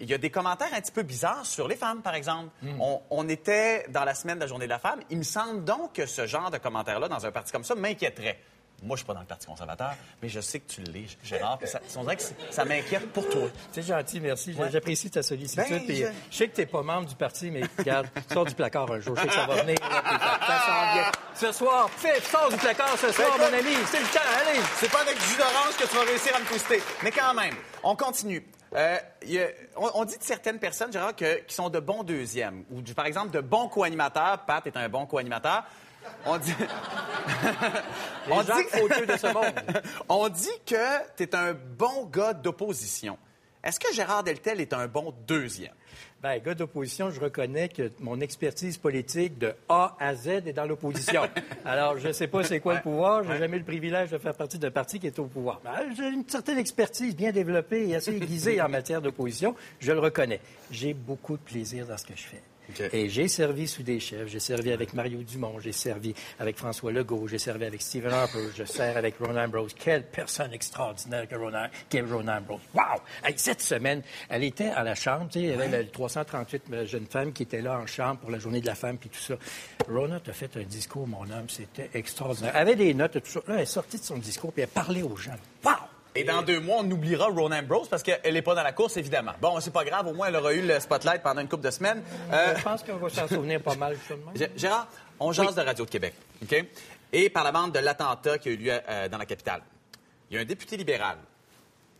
il 0.00 0.08
y 0.08 0.14
a 0.14 0.18
des 0.18 0.30
commentaires 0.30 0.72
un 0.72 0.80
petit 0.80 0.92
peu 0.92 1.02
bizarres 1.02 1.44
sur 1.46 1.66
les 1.68 1.76
femmes, 1.76 2.02
par 2.02 2.14
exemple. 2.14 2.50
Hmm. 2.62 2.80
On, 2.80 3.02
on 3.10 3.28
était 3.28 3.84
dans 3.90 4.04
la 4.04 4.14
semaine 4.14 4.36
de 4.36 4.42
la 4.42 4.46
Journée 4.46 4.66
de 4.66 4.70
la 4.70 4.78
femme. 4.78 5.00
Il 5.10 5.18
me 5.18 5.22
semble 5.24 5.64
donc 5.64 5.94
que 5.94 6.06
ce 6.06 6.26
genre 6.26 6.50
de 6.50 6.58
commentaires-là, 6.58 7.08
dans 7.08 7.24
un 7.26 7.30
parti 7.32 7.52
comme 7.52 7.64
ça, 7.64 7.74
m'inquiéterait. 7.74 8.38
Moi, 8.80 8.94
je 8.94 8.98
suis 9.00 9.06
pas 9.08 9.14
dans 9.14 9.18
le 9.22 9.26
Parti 9.26 9.44
conservateur, 9.48 9.92
mais 10.22 10.28
je 10.28 10.38
sais 10.40 10.60
que 10.60 10.70
tu 10.70 10.82
l'es, 10.82 11.06
Gérard. 11.24 11.58
Ça, 11.64 11.80
on 11.96 12.02
dirait 12.04 12.14
que 12.16 12.22
ça 12.50 12.64
m'inquiète 12.64 13.10
pour 13.12 13.28
toi. 13.28 13.48
C'est 13.72 13.82
gentil, 13.82 14.20
merci. 14.20 14.52
Ouais. 14.54 14.70
J'apprécie 14.70 15.10
ta 15.10 15.20
sollicitude. 15.24 15.64
Ben, 15.68 15.84
puis, 15.84 15.96
je- 15.96 16.06
Je 16.30 16.36
sais 16.36 16.46
que 16.46 16.54
tu 16.54 16.60
n'es 16.60 16.66
pas 16.68 16.82
membre 16.84 17.08
du 17.08 17.16
parti, 17.16 17.50
mais 17.50 17.62
regarde, 17.76 18.06
sors 18.32 18.44
du 18.44 18.54
placard 18.54 18.88
un 18.92 19.00
jour. 19.00 19.16
Je 19.16 19.22
sais 19.22 19.26
que 19.26 19.34
ça 19.34 19.46
va 19.46 19.62
venir. 19.62 19.74
là. 19.80 21.10
Ce 21.34 21.50
soir, 21.50 21.90
fais, 21.90 22.20
sors 22.20 22.50
du 22.50 22.56
placard 22.56 22.96
ce 22.98 23.10
soir, 23.10 23.36
Ben, 23.38 23.50
mon 23.50 23.58
ami. 23.58 23.74
C'est 23.90 23.98
le 23.98 24.06
temps, 24.06 24.20
allez. 24.46 24.60
C'est 24.76 24.90
pas 24.92 25.00
avec 25.00 25.18
du 25.18 25.24
jus 25.24 25.36
d'orange 25.38 25.76
que 25.76 25.84
tu 25.88 25.96
vas 25.96 26.02
réussir 26.02 26.36
à 26.36 26.38
me 26.38 26.44
twister. 26.46 26.80
Mais 27.02 27.10
quand 27.10 27.34
même, 27.34 27.54
on 27.82 27.96
continue. 27.96 28.44
Euh, 28.74 28.98
il 29.22 29.32
y 29.32 29.40
a- 29.40 29.48
on, 29.76 29.90
on 29.94 30.04
dit 30.04 30.18
de 30.18 30.22
certaines 30.22 30.58
personnes, 30.58 30.92
Gérard, 30.92 31.16
que, 31.16 31.40
qui 31.40 31.54
sont 31.54 31.70
de 31.70 31.80
bons 31.80 32.02
deuxièmes, 32.02 32.64
ou 32.70 32.82
du- 32.82 32.94
par 32.94 33.06
exemple 33.06 33.30
de 33.30 33.40
bons 33.40 33.68
co-animateurs. 33.68 34.44
Pat 34.46 34.66
est 34.66 34.76
un 34.76 34.88
bon 34.88 35.06
co-animateur. 35.06 35.64
On 36.26 36.36
dit. 36.38 36.54
De 39.06 39.16
ce 39.16 39.32
monde. 39.32 39.54
on 40.08 40.28
dit 40.28 40.48
que 40.66 41.14
tu 41.16 41.22
es 41.24 41.34
un 41.34 41.52
bon 41.54 42.04
gars 42.06 42.32
d'opposition. 42.34 43.18
Est-ce 43.64 43.80
que 43.80 43.92
Gérard 43.92 44.22
Deltel 44.22 44.60
est 44.60 44.72
un 44.72 44.86
bon 44.86 45.12
deuxième? 45.26 45.72
Ben, 46.22 46.40
gars 46.40 46.54
d'opposition, 46.54 47.10
je 47.10 47.20
reconnais 47.20 47.68
que 47.68 47.92
mon 48.00 48.20
expertise 48.20 48.76
politique 48.76 49.38
de 49.38 49.54
A 49.68 49.96
à 50.00 50.14
Z 50.14 50.28
est 50.46 50.52
dans 50.52 50.64
l'opposition. 50.64 51.22
Alors, 51.64 51.98
je 51.98 52.08
ne 52.08 52.12
sais 52.12 52.26
pas 52.26 52.42
c'est 52.42 52.60
quoi 52.60 52.74
le 52.74 52.80
pouvoir. 52.80 53.22
J'ai 53.24 53.38
jamais 53.38 53.56
eu 53.56 53.60
le 53.60 53.64
privilège 53.64 54.10
de 54.10 54.18
faire 54.18 54.34
partie 54.34 54.58
d'un 54.58 54.70
parti 54.70 54.98
qui 54.98 55.06
est 55.06 55.18
au 55.18 55.26
pouvoir. 55.26 55.60
Ben, 55.62 55.94
j'ai 55.96 56.08
une 56.08 56.28
certaine 56.28 56.58
expertise 56.58 57.14
bien 57.14 57.30
développée 57.30 57.88
et 57.88 57.94
assez 57.94 58.16
aiguisée 58.16 58.60
en 58.60 58.68
matière 58.68 59.00
d'opposition. 59.00 59.54
Je 59.80 59.92
le 59.92 60.00
reconnais. 60.00 60.40
J'ai 60.70 60.94
beaucoup 60.94 61.36
de 61.36 61.42
plaisir 61.42 61.86
dans 61.86 61.96
ce 61.96 62.04
que 62.04 62.16
je 62.16 62.22
fais. 62.22 62.42
Et 62.92 63.08
j'ai 63.08 63.28
servi 63.28 63.66
sous 63.66 63.82
des 63.82 64.00
chefs. 64.00 64.28
J'ai 64.28 64.40
servi 64.40 64.72
avec 64.72 64.94
Mario 64.94 65.22
Dumont, 65.22 65.58
j'ai 65.60 65.72
servi 65.72 66.14
avec 66.38 66.56
François 66.56 66.92
Legault, 66.92 67.26
j'ai 67.28 67.38
servi 67.38 67.64
avec 67.64 67.82
Stephen 67.82 68.12
Harper, 68.12 68.48
je 68.54 68.64
sers 68.64 68.96
avec 68.96 69.16
Ron 69.18 69.36
Ambrose. 69.36 69.74
Quelle 69.74 70.04
personne 70.04 70.52
extraordinaire 70.52 71.26
que 71.28 71.34
Ron, 71.34 71.52
qu'est 71.88 72.02
Ron 72.02 72.28
Ambrose. 72.28 72.60
Wow! 72.74 73.00
Cette 73.36 73.62
semaine, 73.62 74.02
elle 74.28 74.44
était 74.44 74.68
à 74.68 74.82
la 74.82 74.94
chambre, 74.94 75.28
tu 75.30 75.38
sais, 75.38 75.44
il 75.46 75.50
y 75.50 75.52
avait 75.52 75.82
les 75.82 75.88
338 75.88 76.84
jeunes 76.84 77.06
femmes 77.06 77.32
qui 77.32 77.44
étaient 77.44 77.62
là 77.62 77.78
en 77.78 77.86
chambre 77.86 78.20
pour 78.20 78.30
la 78.30 78.38
journée 78.38 78.60
de 78.60 78.66
la 78.66 78.74
femme, 78.74 78.98
puis 78.98 79.08
tout 79.08 79.18
ça. 79.18 79.34
Rona 79.88 80.20
t'a 80.20 80.32
fait 80.32 80.56
un 80.56 80.64
discours, 80.64 81.06
mon 81.06 81.22
homme, 81.22 81.48
c'était 81.48 81.90
extraordinaire. 81.94 82.52
Elle 82.54 82.62
avait 82.62 82.76
des 82.76 82.94
notes 82.94 83.16
et 83.16 83.20
tout 83.20 83.30
ça. 83.30 83.40
Là, 83.48 83.54
elle 83.56 83.62
est 83.62 83.66
sortie 83.66 83.98
de 83.98 84.04
son 84.04 84.18
discours, 84.18 84.52
puis 84.52 84.62
elle 84.62 84.68
parlait 84.68 85.02
aux 85.02 85.16
gens. 85.16 85.36
Wow! 85.64 85.72
Et 86.20 86.24
dans 86.24 86.42
deux 86.42 86.60
mois, 86.60 86.78
on 86.80 86.90
oubliera 86.90 87.26
Ron 87.26 87.52
Ambrose 87.52 87.88
parce 87.88 88.02
qu'elle 88.02 88.32
n'est 88.34 88.42
pas 88.42 88.54
dans 88.54 88.62
la 88.62 88.72
course, 88.72 88.96
évidemment. 88.96 89.32
Bon, 89.40 89.58
c'est 89.60 89.72
pas 89.72 89.84
grave, 89.84 90.06
au 90.06 90.12
moins, 90.14 90.28
elle 90.28 90.36
aura 90.36 90.52
eu 90.52 90.62
le 90.66 90.78
spotlight 90.80 91.22
pendant 91.22 91.40
une 91.40 91.48
couple 91.48 91.64
de 91.64 91.70
semaines. 91.70 92.02
Euh, 92.32 92.54
Je 92.56 92.62
pense 92.62 92.82
qu'on 92.82 92.96
va 92.96 93.08
s'en 93.08 93.28
souvenir 93.28 93.62
pas 93.62 93.74
mal. 93.76 93.96
G- 94.34 94.50
Gérard, 94.56 94.88
on 95.20 95.32
jase 95.32 95.54
de 95.54 95.60
Radio 95.62 95.84
de 95.84 95.90
Québec, 95.90 96.14
OK? 96.42 96.64
Et 97.12 97.30
par 97.30 97.44
la 97.44 97.52
bande 97.52 97.72
de 97.72 97.78
l'attentat 97.78 98.38
qui 98.38 98.48
a 98.48 98.52
eu 98.52 98.56
lieu 98.56 98.72
euh, 98.88 99.08
dans 99.08 99.18
la 99.18 99.26
capitale. 99.26 99.62
Il 100.30 100.36
y 100.36 100.38
a 100.38 100.42
un 100.42 100.44
député 100.44 100.76
libéral, 100.76 101.16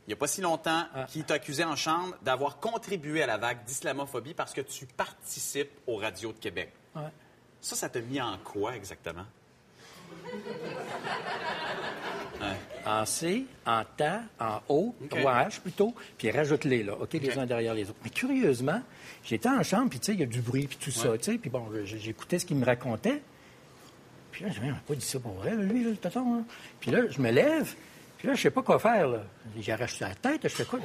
il 0.06 0.10
n'y 0.10 0.14
a 0.14 0.16
pas 0.16 0.26
si 0.26 0.40
longtemps, 0.40 0.84
qui 1.08 1.22
t'a 1.24 1.34
accusé 1.34 1.64
en 1.64 1.76
chambre 1.76 2.14
d'avoir 2.22 2.58
contribué 2.58 3.22
à 3.22 3.26
la 3.26 3.36
vague 3.38 3.64
d'islamophobie 3.64 4.34
parce 4.34 4.52
que 4.52 4.60
tu 4.62 4.86
participes 4.86 5.70
aux 5.86 5.96
radios 5.96 6.32
de 6.32 6.38
Québec. 6.38 6.72
Ouais. 6.96 7.02
Ça, 7.60 7.76
ça 7.76 7.88
t'a 7.88 8.00
mis 8.00 8.20
en 8.20 8.36
quoi 8.38 8.74
exactement? 8.76 9.24
En 12.86 13.04
C, 13.04 13.44
en 13.66 13.82
ta, 13.96 14.22
en 14.40 14.60
O, 14.70 14.94
OK. 15.04 15.12
ou 15.12 15.28
en 15.28 15.32
H 15.32 15.60
plutôt, 15.60 15.94
puis 16.16 16.30
rajoute-les, 16.30 16.84
là, 16.84 16.94
OK, 16.98 17.12
les 17.12 17.38
uns 17.38 17.44
derrière 17.44 17.74
les 17.74 17.82
autres. 17.90 17.98
Mais 18.02 18.08
curieusement, 18.08 18.80
j'étais 19.22 19.48
en 19.48 19.62
chambre, 19.62 19.90
puis 19.90 19.98
tu 19.98 20.06
sais, 20.06 20.14
il 20.14 20.20
y 20.20 20.22
a 20.22 20.26
du 20.26 20.40
bruit, 20.40 20.66
puis 20.66 20.78
tout 20.80 20.90
ça, 20.90 21.18
tu 21.18 21.32
sais, 21.32 21.38
puis 21.38 21.50
bon, 21.50 21.66
j'écoutais 21.84 22.38
ce 22.38 22.46
qu'il 22.46 22.56
me 22.56 22.64
racontait. 22.64 23.20
Puis 24.32 24.44
là, 24.44 24.50
je 24.50 24.60
me 24.60 24.72
pas 24.72 24.94
dit 24.94 25.04
ça 25.04 25.20
pour 25.20 25.32
vrai, 25.32 25.54
lui, 25.56 25.84
là, 25.84 25.90
le 25.90 25.96
tonton, 25.96 26.36
hein? 26.36 26.44
Puis 26.80 26.90
là, 26.90 27.02
je 27.10 27.20
me 27.20 27.30
lève, 27.30 27.74
Puis 28.18 28.26
là, 28.28 28.34
je 28.34 28.42
sais 28.42 28.50
pas 28.50 28.62
quoi 28.62 28.78
faire, 28.80 29.08
là. 29.08 29.22
J'arrache 29.60 30.00
la 30.00 30.12
tête, 30.14 30.40
je 30.42 30.48
fais 30.48 30.64
quoi? 30.64 30.80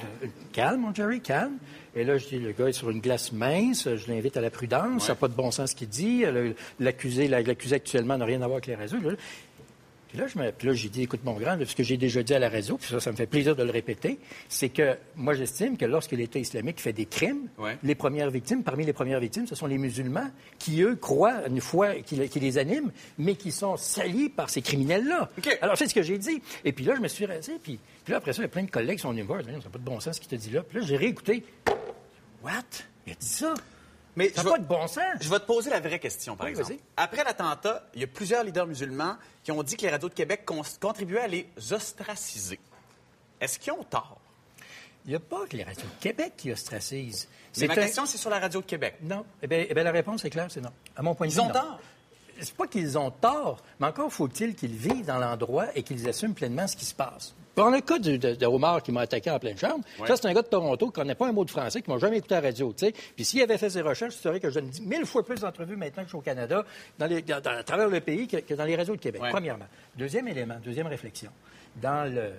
Calme, 0.51 0.81
mon 0.81 0.93
Jerry, 0.93 1.19
calme. 1.19 1.57
Et 1.95 2.03
là, 2.03 2.17
je 2.19 2.27
dis, 2.27 2.37
le 2.39 2.51
gars 2.51 2.67
est 2.67 2.73
sur 2.73 2.89
une 2.91 2.99
glace 3.01 3.31
mince, 3.31 3.87
je 3.95 4.07
l'invite 4.11 4.37
à 4.37 4.41
la 4.41 4.49
prudence, 4.51 5.03
ça 5.05 5.09
n'a 5.09 5.15
pas 5.15 5.27
de 5.27 5.33
bon 5.33 5.49
sens 5.51 5.71
ce 5.71 5.75
qu'il 5.75 5.89
dit. 5.89 6.23
L'accusé, 6.79 7.27
la- 7.27 7.41
l'accusé 7.41 7.75
actuellement 7.75 8.17
n'a 8.17 8.25
rien 8.25 8.37
à 8.41 8.45
voir 8.47 8.57
avec 8.57 8.67
les 8.67 8.75
réseaux. 8.75 8.97
Puis 10.13 10.21
là, 10.21 10.27
je 10.27 10.37
me- 10.37 10.51
puis 10.51 10.67
là, 10.67 10.73
j'ai 10.75 10.89
dit, 10.89 11.01
écoute, 11.01 11.21
mon 11.23 11.33
grand, 11.33 11.55
là, 11.55 11.65
ce 11.65 11.75
que 11.75 11.81
j'ai 11.81 11.97
déjà 11.97 12.21
dit 12.21 12.35
à 12.35 12.39
la 12.39 12.47
réseau, 12.47 12.77
puis 12.77 12.87
ça, 12.87 12.99
ça 12.99 13.11
me 13.11 13.15
fait 13.15 13.25
plaisir 13.25 13.55
de 13.55 13.63
le 13.63 13.71
répéter, 13.71 14.19
c'est 14.47 14.69
que 14.69 14.95
moi, 15.15 15.33
j'estime 15.33 15.75
que 15.75 15.85
lorsque 15.85 16.11
l'État 16.11 16.37
islamique 16.37 16.79
fait 16.79 16.93
des 16.93 17.07
crimes, 17.07 17.47
Ouais. 17.57 17.79
les 17.81 17.95
premières 17.95 18.29
victimes, 18.29 18.61
parmi 18.61 18.85
les 18.85 18.93
premières 18.93 19.19
victimes, 19.19 19.47
ce 19.47 19.55
sont 19.55 19.65
les 19.65 19.79
musulmans 19.79 20.29
qui, 20.59 20.83
eux, 20.83 20.95
croient 20.95 21.47
une 21.47 21.59
foi 21.61 21.95
qui, 22.05 22.15
les- 22.15 22.29
qui 22.29 22.39
les 22.39 22.59
anime, 22.59 22.91
mais 23.17 23.33
qui 23.33 23.51
sont 23.51 23.75
salis 23.75 24.29
par 24.29 24.51
ces 24.51 24.61
criminels-là. 24.61 25.31
Alors, 25.61 25.75
c'est 25.79 25.87
ce 25.87 25.95
que 25.95 26.03
j'ai 26.03 26.19
dit. 26.19 26.43
Et 26.63 26.73
puis 26.73 26.85
là, 26.85 26.93
je 26.95 27.01
me 27.01 27.07
suis 27.07 27.25
rasé, 27.25 27.53
puis, 27.63 27.79
puis 28.05 28.11
là, 28.11 28.17
après 28.17 28.33
ça, 28.33 28.43
il 28.43 28.45
y 28.45 28.45
a 28.45 28.49
plein 28.49 28.65
de 28.65 28.69
collègues 28.69 28.97
qui 28.97 29.01
sont 29.01 29.09
venus 29.09 29.23
me 29.23 29.27
voir, 29.27 29.43
ça 29.43 29.51
n'a 29.51 29.57
pas 29.61 29.79
de 29.79 29.83
bon 29.83 29.99
sens 29.99 30.17
ce 30.17 30.21
qu'il 30.21 30.29
te 30.29 30.35
dit 30.35 30.51
là. 30.51 30.61
Puis 30.61 30.79
là, 30.79 30.85
j'ai 30.85 30.95
réécouté. 30.95 31.43
What? 32.43 32.51
Il 33.07 33.13
a 33.13 33.15
dit 33.15 33.25
ça? 33.25 33.55
Mais 34.15 34.29
ça 34.29 34.43
n'a 34.43 34.51
pas 34.51 34.57
de 34.59 34.65
bon 34.65 34.85
sens. 34.87 35.03
Je 35.21 35.29
vais 35.29 35.39
te 35.39 35.45
poser 35.45 35.69
la 35.69 35.79
vraie 35.79 35.99
question, 35.99 36.35
par 36.35 36.45
Oui, 36.45 36.51
exemple. 36.51 36.75
Après 36.97 37.23
l'attentat, 37.23 37.87
il 37.95 38.01
y 38.01 38.03
a 38.03 38.07
plusieurs 38.07 38.43
leaders 38.43 38.67
musulmans 38.67 39.15
qui 39.43 39.51
ont 39.51 39.63
dit 39.63 39.75
que 39.75 39.81
les 39.83 39.89
radios 39.89 40.09
de 40.09 40.13
Québec 40.13 40.45
contribuaient 40.79 41.21
à 41.21 41.27
les 41.27 41.47
ostraciser. 41.71 42.59
Est-ce 43.41 43.57
qu'ils 43.59 43.73
ont 43.73 43.83
tort? 43.83 44.19
Il 45.05 45.09
n'y 45.09 45.15
a 45.15 45.19
pas 45.19 45.45
que 45.47 45.57
les 45.57 45.63
radios 45.63 45.83
de 45.83 46.01
Québec 46.01 46.33
qui 46.37 46.51
ostracisent. 46.51 47.27
Mais 47.57 47.67
ma 47.67 47.73
un- 47.73 47.75
question, 47.75 48.05
c'est 48.05 48.17
sur 48.17 48.29
la 48.29 48.39
radio 48.39 48.61
de 48.61 48.65
Québec. 48.65 48.95
Non. 49.01 49.25
Eh 49.41 49.47
bien, 49.47 49.65
eh 49.67 49.73
bien, 49.73 49.83
la 49.83 49.91
réponse 49.91 50.23
est 50.23 50.29
claire, 50.29 50.49
c'est 50.49 50.61
non. 50.61 50.71
À 50.95 51.01
mon 51.01 51.13
point 51.15 51.27
de 51.27 51.31
Ils 51.31 51.35
vue, 51.35 51.41
ont 51.41 51.47
non. 51.47 51.53
tort. 51.53 51.79
C'est 52.39 52.55
pas 52.55 52.67
qu'ils 52.67 52.97
ont 52.97 53.11
tort, 53.11 53.61
mais 53.79 53.87
encore 53.87 54.11
faut-il 54.11 54.55
qu'ils 54.55 54.75
vivent 54.75 55.05
dans 55.05 55.19
l'endroit 55.19 55.67
et 55.75 55.83
qu'ils 55.83 56.07
assument 56.09 56.33
pleinement 56.33 56.67
ce 56.67 56.75
qui 56.75 56.85
se 56.85 56.95
passe. 56.95 57.35
Dans 57.55 57.69
le 57.69 57.81
cas 57.81 57.99
du- 57.99 58.17
de, 58.17 58.33
de 58.33 58.45
Omar 58.47 58.81
qui 58.81 58.91
m'a 58.91 59.01
attaqué 59.01 59.29
en 59.29 59.37
pleine 59.37 59.57
chambre, 59.57 59.83
Ouais. 59.99 60.07
ça, 60.07 60.15
c'est 60.15 60.27
un 60.27 60.33
gars 60.33 60.41
de 60.41 60.47
Toronto 60.47 60.87
qui 60.87 60.93
connaît 60.93 61.13
pas 61.15 61.27
un 61.27 61.31
mot 61.31 61.45
de 61.45 61.51
français, 61.51 61.81
qui 61.81 61.89
m'a 61.91 61.99
jamais 61.99 62.17
écouté 62.17 62.33
à 62.35 62.41
la 62.41 62.47
radio, 62.47 62.73
tu 62.75 62.85
sais. 62.87 62.93
Puis 63.15 63.25
s'il 63.25 63.41
avait 63.43 63.57
fait 63.59 63.69
ses 63.69 63.81
recherches, 63.81 64.15
c'est 64.19 64.29
vrai 64.29 64.39
que 64.39 64.49
je 64.49 64.55
donne 64.59 64.71
mille 64.81 65.05
fois 65.05 65.23
plus 65.23 65.39
d'entrevues 65.41 65.75
maintenant 65.75 66.01
que 66.03 66.07
je 66.07 66.11
suis 66.11 66.17
au 66.17 66.21
Canada, 66.21 66.65
dans 66.97 67.05
les- 67.05 67.21
dans- 67.21 67.39
dans- 67.41 67.51
à 67.57 67.63
travers 67.63 67.89
le 67.89 67.99
pays, 67.99 68.27
que, 68.27 68.37
que 68.37 68.53
dans 68.55 68.65
les 68.65 68.75
réseaux 68.75 68.95
de 68.95 69.01
Québec, 69.01 69.21
Ouais. 69.21 69.29
premièrement. 69.29 69.65
Deuxième 69.95 70.27
élément, 70.27 70.55
deuxième 70.63 70.87
réflexion. 70.87 71.29
Dans 71.81 72.11
le, 72.11 72.31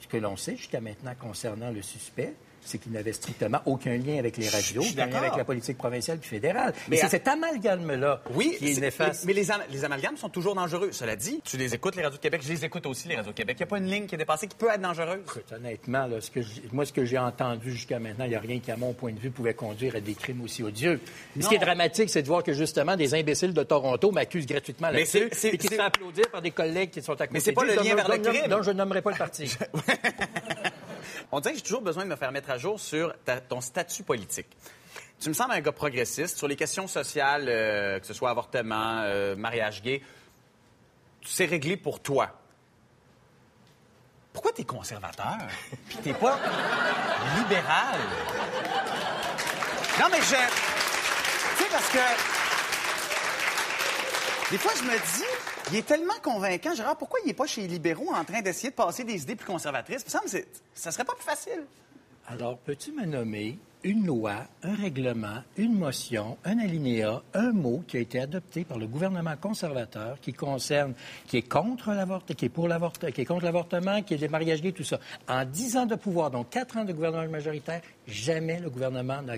ce 0.00 0.06
que 0.06 0.16
l'on 0.16 0.36
sait 0.36 0.56
jusqu'à 0.56 0.80
maintenant 0.80 1.12
concernant 1.20 1.70
le 1.70 1.82
suspect, 1.82 2.34
c'est 2.66 2.78
qu'il 2.78 2.92
n'avait 2.92 3.12
strictement 3.12 3.60
aucun 3.66 3.96
lien 3.96 4.18
avec 4.18 4.36
les 4.36 4.48
radios, 4.48 4.82
aucun 4.82 5.06
lien 5.06 5.18
avec 5.18 5.36
la 5.36 5.44
politique 5.44 5.78
provinciale 5.78 6.18
puis 6.18 6.28
fédérale. 6.28 6.74
Mais 6.88 6.96
c'est 6.96 7.06
à- 7.06 7.08
cet 7.08 7.28
amalgame-là 7.28 8.20
Oui, 8.34 8.56
qui 8.58 8.72
est 8.72 8.80
néfaste. 8.80 9.24
mais 9.24 9.32
les, 9.32 9.50
am- 9.50 9.62
les 9.70 9.84
amalgames 9.84 10.16
sont 10.16 10.28
toujours 10.28 10.54
dangereux. 10.54 10.90
Cela 10.92 11.16
dit, 11.16 11.40
tu 11.44 11.56
les 11.56 11.74
écoutes, 11.74 11.96
les 11.96 12.02
radios 12.02 12.18
de 12.18 12.22
Québec, 12.22 12.42
je 12.44 12.48
les 12.52 12.64
écoute 12.64 12.86
aussi, 12.86 13.08
les 13.08 13.16
radios 13.16 13.32
de 13.32 13.36
Québec. 13.36 13.56
Il 13.58 13.62
n'y 13.62 13.64
a 13.64 13.66
pas 13.68 13.78
une 13.78 13.90
ligne 13.90 14.06
qui 14.06 14.14
est 14.14 14.18
dépassée 14.18 14.46
qui 14.46 14.56
peut 14.56 14.68
être 14.72 14.80
dangereuse. 14.80 15.20
Écoute, 15.26 15.52
honnêtement, 15.52 16.06
là, 16.06 16.20
ce 16.20 16.30
que 16.30 16.42
j'ai- 16.42 16.62
moi, 16.72 16.84
ce 16.84 16.92
que 16.92 17.04
j'ai 17.04 17.18
entendu 17.18 17.70
jusqu'à 17.72 17.98
maintenant, 17.98 18.24
il 18.24 18.30
n'y 18.30 18.36
a 18.36 18.40
rien 18.40 18.58
qui, 18.60 18.70
à 18.70 18.76
mon 18.76 18.92
point 18.92 19.12
de 19.12 19.18
vue, 19.18 19.30
pouvait 19.30 19.54
conduire 19.54 19.96
à 19.96 20.00
des 20.00 20.14
crimes 20.14 20.42
aussi 20.42 20.62
odieux. 20.62 21.00
Mais 21.34 21.42
ce 21.42 21.48
qui 21.48 21.54
est 21.54 21.58
Non. 21.58 21.64
dramatique, 21.66 22.10
c'est 22.10 22.22
de 22.22 22.26
voir 22.28 22.42
que, 22.42 22.52
justement, 22.52 22.96
des 22.96 23.14
imbéciles 23.14 23.52
de 23.54 23.62
Toronto 23.62 24.10
m'accusent 24.10 24.46
gratuitement 24.46 24.90
là-dessus 24.90 25.28
et 25.44 25.56
qui 25.58 25.68
se 25.68 25.74
font 25.74 25.82
applaudir 25.82 26.28
par 26.30 26.42
des 26.42 26.50
collègues 26.50 26.90
qui 26.90 27.02
sont 27.02 27.12
à 27.12 27.26
côté 27.26 27.30
Mais 27.32 27.40
c'est 27.40 27.52
pas 27.52 27.64
le 27.64 27.74
lien 27.74 27.94
vers 27.94 28.08
le 28.08 28.18
crime. 28.18 28.48
dont 28.48 28.62
je 28.62 28.70
nommerai 28.70 29.02
pas 29.02 29.10
le 29.10 29.16
parti. 29.16 29.56
On 31.32 31.40
dirait 31.40 31.52
que 31.54 31.58
j'ai 31.58 31.64
toujours 31.64 31.82
besoin 31.82 32.04
de 32.04 32.10
me 32.10 32.16
faire 32.16 32.32
mettre 32.32 32.50
à 32.50 32.58
jour 32.58 32.78
sur 32.80 33.14
ta- 33.24 33.40
ton 33.40 33.60
statut 33.60 34.02
politique. 34.02 34.48
Tu 35.20 35.28
me 35.28 35.34
sembles 35.34 35.52
un 35.52 35.60
gars 35.60 35.72
progressiste 35.72 36.36
sur 36.38 36.46
les 36.48 36.56
questions 36.56 36.86
sociales, 36.86 37.46
euh, 37.48 37.98
que 37.98 38.06
ce 38.06 38.12
soit 38.14 38.30
avortement, 38.30 39.00
euh, 39.04 39.34
mariage 39.34 39.82
gay. 39.82 40.02
C'est 41.24 41.46
réglé 41.46 41.76
pour 41.76 42.00
toi. 42.00 42.30
Pourquoi 44.32 44.52
t'es 44.52 44.64
conservateur? 44.64 45.38
Puis 45.88 45.96
t'es 46.04 46.12
pas 46.14 46.38
libéral? 47.38 47.98
Non, 49.98 50.06
mais 50.10 50.18
je. 50.18 50.36
Tu 51.56 51.62
sais, 51.64 51.70
parce 51.70 51.88
que. 51.88 52.45
Des 54.50 54.58
fois, 54.58 54.70
je 54.76 54.84
me 54.84 54.92
dis, 54.92 55.24
il 55.72 55.76
est 55.78 55.86
tellement 55.86 56.14
convaincant, 56.22 56.72
Gérard, 56.72 56.96
pourquoi 56.96 57.18
il 57.24 57.26
n'est 57.26 57.34
pas 57.34 57.46
chez 57.46 57.62
les 57.62 57.66
libéraux 57.66 58.12
en 58.14 58.24
train 58.24 58.42
d'essayer 58.42 58.70
de 58.70 58.76
passer 58.76 59.02
des 59.02 59.20
idées 59.20 59.34
plus 59.34 59.46
conservatrices? 59.46 60.02
Il 60.02 60.06
me 60.06 60.10
semble 60.28 60.44
ça 60.72 60.92
serait 60.92 61.04
pas 61.04 61.14
plus 61.14 61.24
facile. 61.24 61.64
Alors, 62.28 62.56
peux-tu 62.58 62.92
me 62.92 63.04
nommer 63.04 63.58
une 63.86 64.04
loi, 64.04 64.34
un 64.64 64.74
règlement, 64.74 65.44
une 65.56 65.74
motion, 65.78 66.36
un 66.44 66.58
alinéa, 66.58 67.22
un 67.34 67.52
mot 67.52 67.84
qui 67.86 67.98
a 67.98 68.00
été 68.00 68.18
adopté 68.18 68.64
par 68.64 68.78
le 68.78 68.88
gouvernement 68.88 69.36
conservateur 69.40 70.18
qui 70.20 70.32
concerne, 70.32 70.92
qui 71.28 71.36
est 71.36 71.48
contre 71.48 71.92
l'avortement, 71.92 72.34
qui 72.34 72.46
est 72.46 72.48
pour 72.48 72.66
l'avortement, 72.66 73.12
qui 73.12 73.20
est 73.20 73.24
contre 73.24 73.44
l'avortement, 73.44 74.02
qui 74.02 74.14
est 74.14 74.18
des 74.18 74.28
mariages 74.28 74.60
gays, 74.60 74.72
tout 74.72 74.82
ça. 74.82 74.98
En 75.28 75.44
dix 75.44 75.76
ans 75.76 75.86
de 75.86 75.94
pouvoir, 75.94 76.32
donc 76.32 76.50
quatre 76.50 76.76
ans 76.76 76.84
de 76.84 76.92
gouvernement 76.92 77.30
majoritaire, 77.30 77.80
jamais 78.08 78.58
le 78.58 78.70
gouvernement 78.70 79.22
n'a 79.22 79.34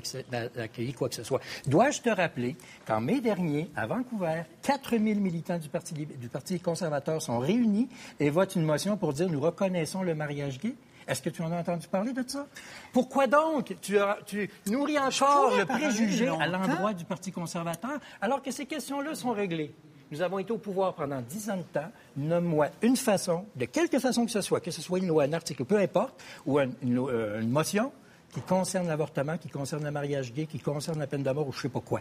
accueilli 0.57 0.95
quoi 0.95 1.11
que 1.11 1.15
ce 1.15 1.25
soit. 1.25 1.43
Dois-je 1.67 2.01
te 2.01 2.09
rappeler 2.09 2.57
qu'en 2.87 3.03
mai 3.03 3.21
dernier, 3.21 3.69
à 3.77 3.87
Vancouver, 3.87 4.45
4000 4.63 5.21
militants 5.21 5.59
du 5.59 5.69
Parti, 5.69 5.93
du 5.93 6.29
Parti 6.31 6.59
conservateur 6.59 7.21
sont 7.21 7.39
réunis 7.39 7.91
et 8.19 8.31
votent 8.31 8.57
une 8.57 8.65
motion 8.65 8.97
pour 8.97 9.13
dire 9.13 9.29
nous 9.29 9.41
reconnaissons 9.41 10.03
le 10.03 10.15
mariage 10.15 10.59
gay? 10.59 10.75
Est-ce 11.09 11.23
que 11.23 11.31
tu 11.31 11.43
en 11.43 11.51
as 11.53 11.57
entendu 11.61 11.89
parler 11.89 12.13
de 12.13 12.23
ça? 12.27 12.47
Pourquoi 12.93 13.27
donc? 13.27 13.75
Tu, 13.81 13.99
as- 13.99 14.19
tu 14.27 14.51
nourris 14.67 14.99
encore 14.99 15.57
le 15.57 15.65
préjugé 15.65 16.29
à 16.29 16.47
l'endroit 16.47 16.93
du 16.93 17.05
Parti 17.05 17.33
conservateur 17.33 17.99
alors 18.21 18.43
que 18.43 18.51
ces 18.51 18.67
questions-là 18.67 19.15
sont 19.15 19.31
réglées? 19.33 19.75
Nous 20.11 20.23
avons 20.23 20.39
été 20.39 20.53
au 20.53 20.59
pouvoir 20.59 20.95
pendant 20.95 21.21
dix 21.21 21.51
ans 21.51 21.57
de 21.59 21.63
temps. 21.63 21.91
Nomme-moi 22.17 22.69
une 22.83 22.97
façon, 22.97 23.45
de 23.57 23.65
quelque 23.67 23.99
façon 23.99 24.25
que 24.25 24.31
ce 24.31 24.41
soit, 24.41 24.61
que 24.61 24.71
ce 24.71 24.81
soit 24.81 24.99
une 25.01 25.09
loi, 25.09 25.25
un 25.25 25.33
article, 25.35 25.65
peu 25.67 25.79
importe, 25.79 26.19
ou 26.47 26.59
un- 26.59 26.69
une, 26.83 26.95
lo- 26.95 27.11
euh, 27.11 27.41
une 27.41 27.51
motion 27.51 27.93
qui 28.33 28.41
concerne 28.43 28.87
l'avortement, 28.89 29.37
qui 29.39 29.49
concerne 29.51 29.85
le 29.85 29.91
mariage 29.91 30.33
gay, 30.33 30.47
qui 30.47 30.61
concerne 30.61 30.99
la 30.99 31.07
peine 31.07 31.23
de 31.23 31.31
mort 31.31 31.49
ou 31.49 31.53
je 31.53 31.61
sais 31.61 31.69
pas 31.71 31.81
quoi. 31.81 32.01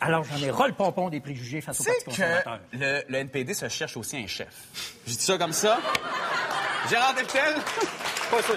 Alors 0.00 0.24
j'en 0.24 0.36
ai 0.44 0.50
ras 0.50 0.66
le 0.68 0.72
pompon 0.74 1.08
des 1.08 1.20
préjugés 1.20 1.60
face 1.60 1.80
au 1.80 1.84
Parti 1.84 2.04
conservateur. 2.04 2.60
que 2.72 2.76
le, 2.76 3.02
le 3.08 3.18
NPD 3.18 3.54
se 3.54 3.68
cherche 3.68 3.96
aussi 3.96 4.16
un 4.18 4.26
chef. 4.26 4.48
Je 5.06 5.12
dis 5.12 5.22
ça 5.22 5.36
comme 5.38 5.52
ça. 5.52 5.78
Gérard 6.88 7.14
Deltel? 7.14 7.54
Pas 8.30 8.42
sûr. 8.42 8.54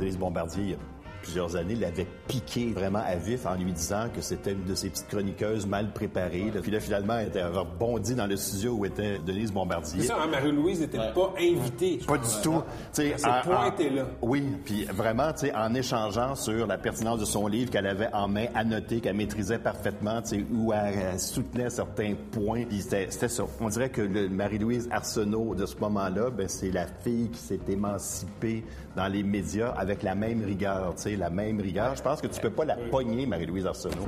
Denise 0.00 0.18
Bombardier, 0.18 0.76
plusieurs 1.22 1.56
années, 1.56 1.74
l'avait 1.74 2.06
piqué 2.28 2.72
vraiment 2.72 3.02
à 3.06 3.16
vif 3.16 3.46
en 3.46 3.54
lui 3.54 3.72
disant 3.72 4.08
que 4.14 4.20
c'était 4.20 4.52
une 4.52 4.64
de 4.64 4.74
ses 4.74 4.90
petites 4.90 5.08
chroniqueuses 5.08 5.66
mal 5.66 5.92
préparées. 5.92 6.50
là. 6.54 6.60
Puis 6.60 6.70
là, 6.70 6.80
finalement, 6.80 7.18
elle 7.18 7.28
était 7.28 7.44
rebondi 7.44 8.14
dans 8.14 8.26
le 8.26 8.36
studio 8.36 8.72
où 8.72 8.84
était 8.84 9.18
Denise 9.18 9.52
Bombardier. 9.52 10.02
C'est 10.02 10.08
ça, 10.08 10.18
hein, 10.22 10.26
Marie-Louise 10.30 10.80
n'était 10.80 10.98
pas 10.98 11.32
invitée. 11.38 12.00
Pas 12.06 12.18
du 12.18 12.42
tout. 12.42 12.62
Tu 12.92 13.02
sais, 13.02 13.08
Elle 13.10 13.18
s'est 13.18 13.28
pointée 13.44 13.90
là. 13.90 14.06
Oui, 14.20 14.42
puis 14.64 14.84
vraiment, 14.84 15.32
tu 15.32 15.46
sais, 15.46 15.54
en 15.54 15.74
échangeant 15.74 16.34
sur 16.34 16.66
la 16.66 16.78
pertinence 16.78 17.20
de 17.20 17.24
son 17.24 17.46
livre 17.46 17.70
qu'elle 17.70 17.86
avait 17.86 18.12
en 18.12 18.28
main, 18.28 18.46
annoté, 18.54 19.00
qu'elle 19.00 19.16
maîtrisait 19.16 19.58
parfaitement, 19.58 20.22
tu 20.22 20.28
sais, 20.28 20.44
où 20.52 20.72
elle, 20.72 20.94
elle 21.12 21.20
soutenait 21.20 21.70
certains 21.70 22.14
points. 22.32 22.64
Puis 22.64 22.82
c'était 22.82 23.28
ça. 23.28 23.44
On 23.60 23.68
dirait 23.68 23.90
que 23.90 24.02
le 24.02 24.28
Marie-Louise 24.28 24.88
Arsenault 24.90 25.54
de 25.54 25.66
ce 25.66 25.76
moment-là, 25.76 26.30
ben, 26.30 26.48
c'est 26.48 26.70
la 26.70 26.86
fille 26.86 27.28
qui 27.30 27.38
s'est 27.38 27.60
émancipée 27.68 28.64
dans 28.96 29.08
les 29.08 29.22
médias 29.22 29.70
avec 29.70 30.02
la 30.02 30.14
même 30.14 30.44
rigueur, 30.44 30.94
tu 30.96 31.02
sais, 31.02 31.11
la 31.16 31.30
même 31.30 31.60
rigueur. 31.60 31.94
Je 31.96 32.02
pense 32.02 32.20
que 32.20 32.26
tu 32.26 32.40
peux 32.40 32.50
pas 32.50 32.64
la 32.64 32.76
pogner, 32.76 33.26
Marie-Louise 33.26 33.66
Arsenault. 33.66 34.06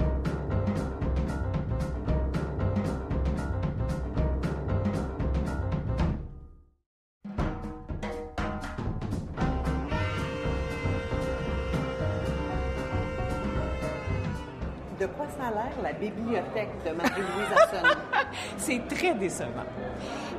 Bibliothèque 16.17 16.71
de 16.85 16.91
Marie-Louise? 16.93 17.83
C'est 18.57 18.87
très 18.89 19.15
décevant. 19.15 19.65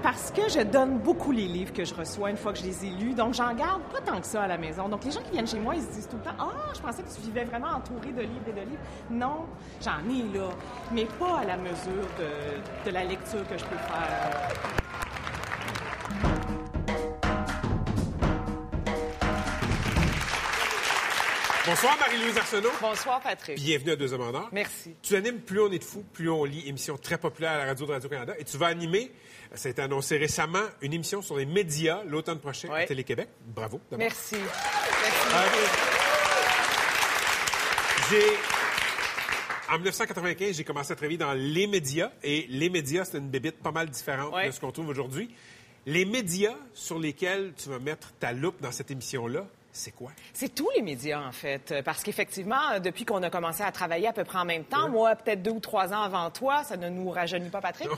Parce 0.02 0.32
que 0.32 0.50
je 0.50 0.62
donne 0.62 1.00
beaucoup 1.00 1.32
les 1.32 1.48
livres 1.48 1.74
que 1.74 1.84
je 1.84 1.94
reçois 1.94 2.30
une 2.30 2.38
fois 2.38 2.54
que 2.54 2.60
je 2.60 2.66
les 2.66 2.86
ai 2.86 2.90
lus, 2.90 3.14
donc 3.14 3.34
j'en 3.34 3.54
garde 3.54 3.82
pas 3.92 4.02
tant 4.02 4.20
que 4.20 4.28
ça 4.28 4.44
à 4.44 4.48
la 4.48 4.58
maison. 4.58 4.88
Donc 4.88 5.04
les 5.04 5.12
gens 5.12 5.22
qui 5.22 5.32
viennent 5.32 5.48
chez 5.48 5.60
moi, 5.60 5.76
ils 5.76 5.82
se 5.82 5.92
disent 5.92 6.08
tout 6.08 6.18
le 6.18 6.24
temps 6.24 6.36
Ah, 6.38 6.72
je 6.76 6.80
pensais 6.80 7.02
que 7.02 7.10
tu 7.10 7.22
vivais 7.22 7.46
vraiment 7.46 7.70
entouré 7.70 8.12
de 8.12 8.22
livres 8.22 8.48
et 8.48 8.52
de 8.52 8.62
livres. 8.62 8.84
Non, 9.10 9.46
j'en 9.84 10.08
ai 10.10 10.38
là, 10.38 10.50
mais 10.92 11.06
pas 11.06 11.40
à 11.40 11.46
la 11.46 11.58
mesure 11.58 12.06
de, 12.20 12.90
de 12.90 12.94
la 12.94 13.04
lecture 13.04 13.48
que 13.48 13.58
je 13.58 13.66
peux 13.66 13.76
faire. 13.78 14.85
Bonsoir 21.66 21.98
Marie-Louise 22.00 22.38
Arsenault. 22.38 22.70
Bonsoir 22.80 23.20
Patrick. 23.22 23.56
Bienvenue 23.56 23.92
à 23.92 23.96
Deux 23.96 24.14
Amendeurs. 24.14 24.50
Merci. 24.52 24.94
Tu 25.02 25.16
animes 25.16 25.40
Plus 25.40 25.60
on 25.62 25.72
est 25.72 25.80
de 25.80 25.84
fou, 25.84 26.04
plus 26.14 26.30
on 26.30 26.44
lit, 26.44 26.68
émission 26.68 26.98
très 26.98 27.18
populaire 27.18 27.52
à 27.54 27.58
la 27.60 27.66
radio 27.66 27.86
de 27.88 27.92
Radio-Canada. 27.94 28.34
Et 28.38 28.44
tu 28.44 28.58
vas 28.58 28.68
animer, 28.68 29.12
ça 29.56 29.68
a 29.70 29.72
été 29.72 29.82
annoncé 29.82 30.18
récemment, 30.18 30.62
une 30.82 30.94
émission 30.94 31.22
sur 31.22 31.38
les 31.38 31.46
médias 31.46 32.04
l'automne 32.06 32.40
prochain 32.40 32.70
à 32.72 32.86
Télé-Québec. 32.86 33.30
Bravo. 33.48 33.80
d'abord. 33.90 33.98
Merci. 34.06 34.36
J'ai 38.12 38.24
en 39.68 39.78
1995, 39.78 40.56
j'ai 40.58 40.64
commencé 40.64 40.92
à 40.92 40.96
travailler 40.96 41.18
dans 41.18 41.34
les 41.34 41.66
médias. 41.66 42.12
Et 42.22 42.46
les 42.50 42.70
médias, 42.70 43.06
c'est 43.06 43.18
une 43.18 43.30
bébite 43.30 43.58
pas 43.64 43.72
mal 43.72 43.90
différente 43.90 44.34
Ouais. 44.36 44.48
de 44.48 44.52
ce 44.52 44.60
qu'on 44.60 44.72
trouve 44.72 44.90
aujourd'hui. 44.90 45.34
Les 45.88 46.06
médias 46.06 46.54
sur 46.76 47.00
lesquels 47.00 47.54
tu 47.58 47.70
vas 47.70 47.80
mettre 47.80 48.14
ta 48.20 48.32
loupe 48.34 48.62
dans 48.62 48.72
cette 48.72 48.92
émission-là, 48.92 49.48
c'est 49.76 49.92
quoi? 49.92 50.12
C'est 50.34 50.54
tous 50.56 50.70
les 50.76 50.82
médias, 50.82 51.22
en 51.22 51.32
fait. 51.32 51.72
Euh, 51.72 51.82
Parce 51.84 52.02
qu'effectivement, 52.04 52.72
euh, 52.74 52.80
depuis 52.80 53.04
qu'on 53.06 53.22
a 53.24 53.30
commencé 53.30 53.62
à 53.62 53.72
travailler 53.72 54.08
à 54.08 54.14
peu 54.14 54.24
près 54.24 54.40
en 54.40 54.46
même 54.46 54.64
temps, 54.64 54.88
moi, 54.90 55.16
peut-être 55.16 55.42
deux 55.44 55.52
ou 55.52 55.60
trois 55.60 55.94
ans 55.94 56.02
avant 56.04 56.30
toi, 56.32 56.64
ça 56.64 56.78
ne 56.78 56.90
nous 56.90 57.10
rajeunit 57.10 57.50
pas, 57.50 57.60
Patrick, 57.62 57.90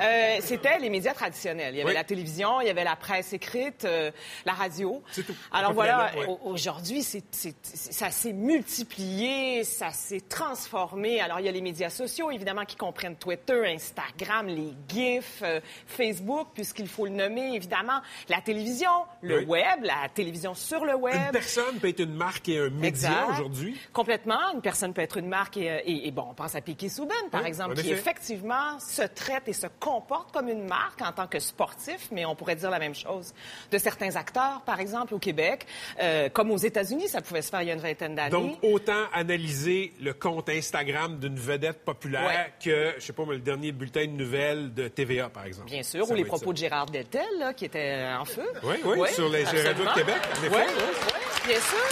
euh, 0.00 0.36
c'était 0.40 0.78
les 0.78 0.88
médias 0.90 1.12
traditionnels. 1.14 1.74
Il 1.74 1.78
y 1.78 1.80
avait 1.82 1.90
Oui. 1.90 1.94
la 1.94 2.04
télévision, 2.04 2.60
il 2.60 2.66
y 2.66 2.70
avait 2.70 2.84
la 2.84 2.96
presse 2.96 3.32
écrite, 3.32 3.84
euh, 3.84 4.10
la 4.46 4.52
radio. 4.54 5.02
C'est 5.12 5.22
tout. 5.24 5.34
Alors 5.52 5.72
voilà, 5.74 6.10
ouais. 6.16 6.26
aujourd'hui, 6.44 7.02
c'est- 7.02 7.22
c'est- 7.30 7.54
c'est- 7.62 7.92
ça 7.92 8.10
s'est 8.10 8.32
multiplié, 8.32 9.64
ça 9.64 9.90
s'est 9.90 10.22
transformé. 10.22 11.20
Alors, 11.20 11.40
il 11.40 11.46
y 11.46 11.48
a 11.48 11.52
les 11.52 11.60
médias 11.60 11.90
sociaux, 11.90 12.30
évidemment, 12.30 12.64
qui 12.64 12.76
comprennent 12.76 13.16
Twitter, 13.16 13.62
Instagram, 13.66 14.46
les 14.46 14.72
GIFs, 14.88 15.42
euh, 15.42 15.60
Facebook, 15.86 16.48
puisqu'il 16.54 16.88
faut 16.88 17.04
le 17.04 17.12
nommer, 17.12 17.54
évidemment, 17.54 18.00
la 18.28 18.40
télévision, 18.40 18.90
le 19.20 19.40
Oui. 19.40 19.44
web, 19.44 19.82
la 19.84 20.08
télévision 20.14 20.54
sur 20.54 20.84
le 20.84 20.94
web. 20.94 21.01
Une 21.10 21.30
personne 21.32 21.78
peut 21.80 21.88
être 21.88 22.00
une 22.00 22.14
marque 22.14 22.48
et 22.48 22.58
un 22.58 22.70
média 22.70 23.26
aujourd'hui? 23.32 23.76
Complètement. 23.92 24.52
Une 24.54 24.60
personne 24.60 24.92
peut 24.94 25.00
être 25.02 25.16
une 25.16 25.28
marque 25.28 25.56
et, 25.56 25.70
euh, 25.70 25.78
et- 25.84 26.06
et 26.08 26.10
bon, 26.10 26.26
on 26.30 26.34
pense 26.34 26.54
à 26.54 26.60
Piquet 26.60 26.88
Souben, 26.88 27.16
par 27.30 27.42
Oui, 27.42 27.48
exemple, 27.48 27.74
qui 27.76 27.90
effectivement 27.90 28.78
se 28.78 29.02
traite 29.02 29.48
et 29.48 29.52
se 29.52 29.66
comporte 29.80 30.32
comme 30.32 30.48
une 30.48 30.64
marque 30.66 31.00
en 31.02 31.12
tant 31.12 31.26
que 31.26 31.38
sportif, 31.38 32.08
mais 32.12 32.24
on 32.24 32.34
pourrait 32.34 32.56
dire 32.56 32.70
la 32.70 32.78
même 32.78 32.94
chose 32.94 33.32
de 33.70 33.78
certains 33.78 34.14
acteurs, 34.16 34.62
par 34.64 34.80
exemple, 34.80 35.14
au 35.14 35.18
Québec, 35.18 35.66
euh, 36.00 36.28
comme 36.28 36.50
aux 36.50 36.56
États-Unis, 36.58 37.08
ça 37.08 37.20
pouvait 37.20 37.42
se 37.42 37.50
faire 37.50 37.62
il 37.62 37.68
y 37.68 37.70
a 37.70 37.74
une 37.74 37.80
vingtaine 37.80 38.14
d'années. 38.14 38.30
Donc, 38.30 38.58
autant 38.62 39.04
analyser 39.12 39.92
le 40.00 40.12
compte 40.12 40.48
Instagram 40.48 41.18
d'une 41.18 41.36
vedette 41.36 41.84
populaire 41.84 42.22
Ouais. 42.26 42.52
que, 42.62 42.94
je 42.98 43.04
sais 43.04 43.12
pas, 43.12 43.24
moi, 43.24 43.34
le 43.34 43.40
dernier 43.40 43.72
bulletin 43.72 44.06
de 44.06 44.12
nouvelles 44.12 44.72
de 44.74 44.88
TVA, 44.88 45.28
par 45.28 45.44
exemple. 45.46 45.68
Bien 45.70 45.82
sûr, 45.82 46.06
Ça 46.06 46.12
ou 46.12 46.16
les 46.16 46.24
propos 46.24 46.46
ça. 46.46 46.52
de 46.52 46.56
Gérard 46.58 46.86
Deltel, 46.86 47.22
là, 47.38 47.52
qui 47.54 47.64
était 47.64 47.78
euh, 47.98 48.18
en 48.18 48.24
feu. 48.24 48.46
Oui, 48.62 48.76
oui, 48.84 49.08
sur 49.12 49.28
les 49.28 49.44
radios 49.44 49.84
de 49.84 49.94
Québec, 49.94 50.16
en 50.40 50.44
effet, 50.44 50.56
Oui, 50.56 50.82
oui. 50.94 51.20
bien 51.46 51.60
sûr. 51.60 51.88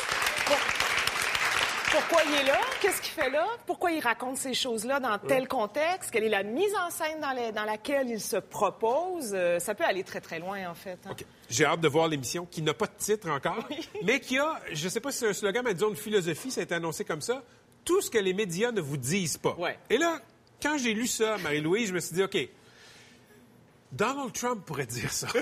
Pour- 0.47 0.57
Pourquoi 1.93 2.23
il 2.29 2.35
est 2.37 2.45
là? 2.45 2.61
Qu'est-ce 2.81 3.01
qu'il 3.03 3.11
fait 3.13 3.31
là? 3.31 3.45
Pourquoi 3.67 3.91
il 3.91 4.01
raconte 4.01 4.37
ces 4.37 4.55
choses-là 4.55 5.01
dans 5.01 5.19
tel 5.19 5.49
contexte? 5.49 6.11
Quelle 6.13 6.23
est 6.25 6.29
la 6.29 6.45
mise 6.45 6.73
en 6.77 6.89
scène 6.91 7.21
dans, 7.21 7.33
les- 7.33 7.51
dans 7.51 7.65
laquelle 7.65 8.09
il 8.09 8.21
se 8.21 8.37
propose? 8.37 9.33
Euh, 9.35 9.59
ça 9.59 9.75
peut 9.75 9.85
aller 9.85 10.05
très, 10.05 10.21
très 10.21 10.39
loin, 10.39 10.69
en 10.71 10.75
fait. 10.75 10.99
hein. 11.07 11.17
J'ai 11.49 11.65
hâte 11.65 11.81
de 11.81 11.89
voir 11.89 12.07
l'émission 12.07 12.47
qui 12.49 12.63
n'a 12.63 12.75
pas 12.75 12.87
de 12.87 12.93
titre 12.97 13.29
encore, 13.29 13.67
mais 14.05 14.21
qui 14.21 14.39
a, 14.39 14.61
je 14.73 14.89
sais 14.89 15.01
pas 15.01 15.11
si 15.11 15.19
c'est 15.19 15.29
un 15.31 15.33
slogan, 15.33 15.63
mais 15.65 15.75
disons 15.75 15.89
une 15.91 15.97
philosophie, 15.97 16.53
ça 16.53 16.61
a 16.61 16.65
été 16.65 16.75
annoncé 16.77 17.05
comme 17.05 17.21
ça. 17.23 17.43
Tout 17.85 18.01
ce 18.03 18.11
que 18.11 18.19
les 18.19 18.35
médias 18.35 18.71
ne 18.71 18.81
vous 18.81 18.97
disent 18.97 19.39
pas. 19.39 19.55
Ouais. 19.59 19.77
Et 19.91 19.99
là, 19.99 20.19
quand 20.63 20.79
j'ai 20.79 20.95
lu 20.95 21.09
ça, 21.09 21.39
Marie-Louise, 21.39 21.89
je 21.89 21.95
me 21.95 21.99
suis 22.01 22.15
dit, 22.15 22.23
OK, 22.23 22.39
Donald 23.91 24.33
Trump 24.33 24.65
pourrait 24.65 24.87
dire 24.87 25.13
ça. 25.13 25.27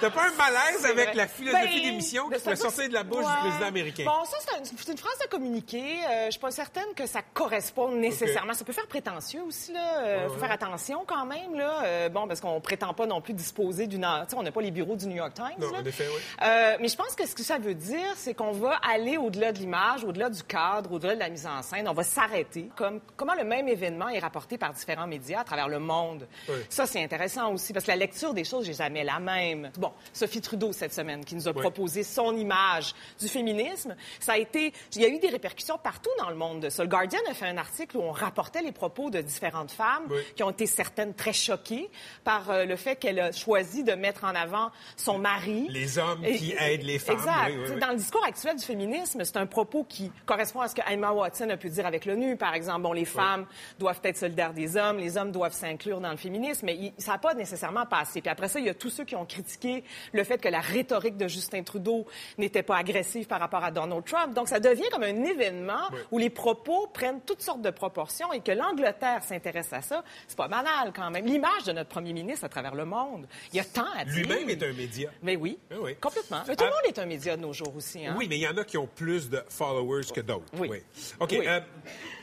T'as- 0.00 0.10
pas 0.10 0.26
un 0.28 0.34
malaise 0.36 0.84
avec 0.84 1.06
vrai. 1.08 1.14
la 1.14 1.26
philosophie 1.26 1.64
Ben, 1.82 1.82
d'émission 1.90 2.28
qui 2.28 2.34
de 2.36 2.40
pourrait 2.40 2.56
sortir 2.56 2.88
de 2.88 2.94
la 2.94 3.02
bouche 3.04 3.18
Ouais. 3.24 3.32
du 3.34 3.40
président 3.48 3.66
américain? 3.66 4.04
Bon, 4.06 4.24
ça, 4.24 4.36
c'est 4.40 4.54
un- 4.56 4.64
c'est 4.76 4.92
une 4.92 4.98
phrase 4.98 5.18
à 5.24 5.28
communiquer. 5.28 5.98
Euh, 6.08 6.26
je 6.26 6.30
suis 6.32 6.40
pas 6.40 6.50
certaine 6.50 6.92
que 6.96 7.06
ça 7.06 7.20
corresponde 7.34 7.96
nécessairement. 7.96 8.54
Ça 8.54 8.64
peut 8.64 8.72
faire 8.72 8.86
prétentieux 8.86 9.42
aussi, 9.42 9.72
là. 9.72 10.24
Il 10.24 10.30
faut 10.30 10.38
faire 10.38 10.50
attention 10.52 11.04
quand 11.06 11.26
même, 11.26 11.54
là. 11.54 11.82
Euh, 11.84 12.08
bon, 12.08 12.26
parce 12.26 12.40
qu'on 12.40 12.60
prétend 12.60 12.94
pas 12.94 13.06
non 13.06 13.20
plus 13.20 13.34
disposer 13.34 13.86
d'une... 13.86 14.06
Tu 14.24 14.30
sais, 14.30 14.36
on 14.36 14.42
n'a 14.42 14.52
pas 14.52 14.60
les 14.62 14.70
bureaux 14.70 14.96
du 14.96 15.06
New 15.06 15.16
York 15.16 15.34
Times, 15.34 15.46
Non, 15.58 15.70
là. 15.72 15.78
en 15.80 15.84
effet, 15.84 16.06
oui. 16.08 16.20
Euh, 16.42 16.76
mais 16.80 16.88
je 16.88 16.96
pense 16.96 17.14
que 17.14 17.26
ce 17.26 17.34
que 17.34 17.42
ça 17.42 17.58
veut 17.58 17.74
dire, 17.74 18.14
c'est 18.16 18.34
qu'on 18.34 18.52
va 18.52 18.78
aller 18.90 19.16
au-delà 19.16 19.52
de 19.52 19.58
l'image, 19.58 20.04
au-delà 20.04 20.30
du 20.30 20.42
cadre, 20.42 20.92
au-delà 20.92 21.14
de 21.14 21.20
la 21.20 21.28
mise 21.28 21.46
en 21.46 21.62
scène. 21.62 21.86
On 21.88 21.92
va 21.92 22.02
s'arrêter. 22.04 22.68
Comme, 22.76 23.00
comment 23.16 23.34
le 23.34 23.44
même 23.44 23.68
événement 23.68 24.08
est 24.08 24.18
rapporté 24.18 24.58
par 24.58 24.72
différents 24.72 25.06
médias 25.06 25.40
à 25.40 25.44
travers 25.44 25.68
le 25.68 25.78
monde. 25.78 26.26
Oui. 26.48 26.54
Ça, 26.68 26.86
c'est 26.86 27.02
intéressant 27.02 27.52
aussi, 27.52 27.72
parce 27.72 27.84
que 27.84 27.90
la 27.90 27.96
lecture 27.96 28.34
des 28.34 28.44
choses 28.44 28.66
n'est 28.66 28.74
jamais 28.74 29.04
la 29.04 29.18
même. 29.18 29.70
Bon, 29.78 29.89
Sophie 30.12 30.40
Trudeau, 30.40 30.72
cette 30.72 30.92
semaine, 30.92 31.24
qui 31.24 31.34
nous 31.34 31.48
a 31.48 31.52
Oui. 31.52 31.60
proposé 31.60 32.02
son 32.02 32.36
image 32.36 32.94
du 33.20 33.28
féminisme, 33.28 33.94
ça 34.18 34.32
a 34.32 34.38
été... 34.38 34.72
Il 34.96 35.02
y 35.02 35.04
a 35.04 35.08
eu 35.08 35.18
des 35.18 35.28
répercussions 35.28 35.78
partout 35.78 36.10
dans 36.18 36.28
le 36.30 36.36
monde 36.36 36.60
de 36.60 36.68
ça. 36.68 36.82
Le 36.82 36.88
Guardian 36.88 37.20
a 37.30 37.34
fait 37.34 37.46
un 37.46 37.56
article 37.56 37.96
où 37.96 38.02
on 38.02 38.12
rapportait 38.12 38.62
les 38.62 38.72
propos 38.72 39.10
de 39.10 39.20
différentes 39.20 39.70
femmes 39.70 40.04
Oui. 40.10 40.20
qui 40.36 40.42
ont 40.42 40.50
été 40.50 40.66
certaines 40.66 41.14
très 41.14 41.32
choquées 41.32 41.90
par 42.24 42.50
euh, 42.50 42.64
le 42.64 42.76
fait 42.76 42.96
qu'elle 42.96 43.20
a 43.20 43.32
choisi 43.32 43.82
de 43.84 43.92
mettre 43.92 44.24
en 44.24 44.34
avant 44.34 44.70
son 44.96 45.18
mari. 45.18 45.66
Les 45.70 45.98
hommes 45.98 46.24
Et- 46.24 46.36
qui 46.36 46.54
aident 46.58 46.82
les 46.82 46.98
femmes. 46.98 47.16
Exact. 47.16 47.52
oui. 47.74 47.80
Dans 47.80 47.90
le 47.90 47.96
discours 47.96 48.24
actuel 48.24 48.56
du 48.56 48.64
féminisme, 48.64 49.24
c'est 49.24 49.36
un 49.36 49.46
propos 49.46 49.84
qui 49.84 50.10
correspond 50.26 50.60
à 50.60 50.68
ce 50.68 50.74
que 50.74 50.82
Emma 50.90 51.12
Watson 51.12 51.48
a 51.50 51.56
pu 51.56 51.68
dire 51.70 51.86
avec 51.86 52.04
l'ONU. 52.04 52.36
Par 52.36 52.54
exemple, 52.54 52.82
bon, 52.82 52.92
les 52.92 53.04
femmes 53.04 53.46
doivent 53.78 54.00
être 54.04 54.16
solidaires 54.16 54.52
des 54.52 54.76
hommes, 54.76 54.98
les 54.98 55.16
hommes 55.16 55.32
doivent 55.32 55.52
s'inclure 55.54 56.00
dans 56.00 56.10
le 56.10 56.16
féminisme, 56.16 56.66
mais 56.66 56.92
ça 56.98 57.12
n'a 57.12 57.18
pas 57.18 57.34
nécessairement 57.34 57.86
passé. 57.86 58.20
Puis 58.20 58.30
après 58.30 58.48
ça, 58.48 58.58
il 58.60 58.66
y 58.66 58.68
a 58.68 58.74
tous 58.74 58.90
ceux 58.90 59.04
qui 59.04 59.16
ont 59.16 59.24
critiqué 59.26 59.79
le 60.12 60.24
fait 60.24 60.38
que 60.38 60.48
la 60.48 60.60
rhétorique 60.60 61.16
de 61.16 61.28
Justin 61.28 61.62
Trudeau 61.62 62.06
n'était 62.38 62.62
pas 62.62 62.76
agressive 62.76 63.26
par 63.26 63.40
rapport 63.40 63.64
à 63.64 63.70
Donald 63.70 64.04
Trump. 64.04 64.34
Donc, 64.34 64.48
ça 64.48 64.60
devient 64.60 64.88
comme 64.90 65.02
un 65.02 65.24
événement 65.24 65.88
où 66.10 66.18
les 66.18 66.30
propos 66.30 66.86
prennent 66.88 67.20
toutes 67.22 67.42
sortes 67.42 67.62
de 67.62 67.70
proportions 67.70 68.32
et 68.32 68.40
que 68.40 68.52
l'Angleterre 68.52 69.22
s'intéresse 69.24 69.72
à 69.72 69.82
ça. 69.82 70.02
C'est 70.28 70.36
pas 70.36 70.48
banal 70.48 70.92
quand 70.94 71.10
même. 71.10 71.26
L'image 71.26 71.64
de 71.64 71.72
notre 71.72 71.88
premier 71.88 72.12
ministre 72.12 72.44
à 72.44 72.48
travers 72.48 72.74
le 72.74 72.84
monde. 72.84 73.26
Il 73.52 73.56
y 73.56 73.60
a 73.60 73.64
tant 73.64 73.86
à 73.96 74.04
dire. 74.04 74.14
Lui-même 74.26 74.48
est 74.50 74.62
un 74.62 74.72
média. 74.72 75.10
Mais 75.22 75.36
oui, 75.36 75.58
Ah 75.70 75.74
oui. 75.80 75.96
complètement. 76.00 76.42
Mais 76.48 76.56
tout 76.56 76.64
le 76.64 76.70
Ah. 76.70 76.74
monde 76.74 76.94
est 76.96 76.98
un 76.98 77.06
média 77.06 77.36
de 77.36 77.42
nos 77.42 77.52
jours 77.52 77.74
aussi. 77.76 78.06
Hein? 78.06 78.14
Oui, 78.16 78.26
mais 78.28 78.36
il 78.38 78.42
y 78.42 78.48
en 78.48 78.56
a 78.56 78.64
qui 78.64 78.76
ont 78.78 78.86
plus 78.88 79.28
de 79.30 79.42
followers 79.48 80.06
que 80.14 80.20
d'autres. 80.20 80.44
Oui. 80.58 80.70
OK. 81.18 81.28
Oui. 81.32 81.46
euh, 81.46 81.60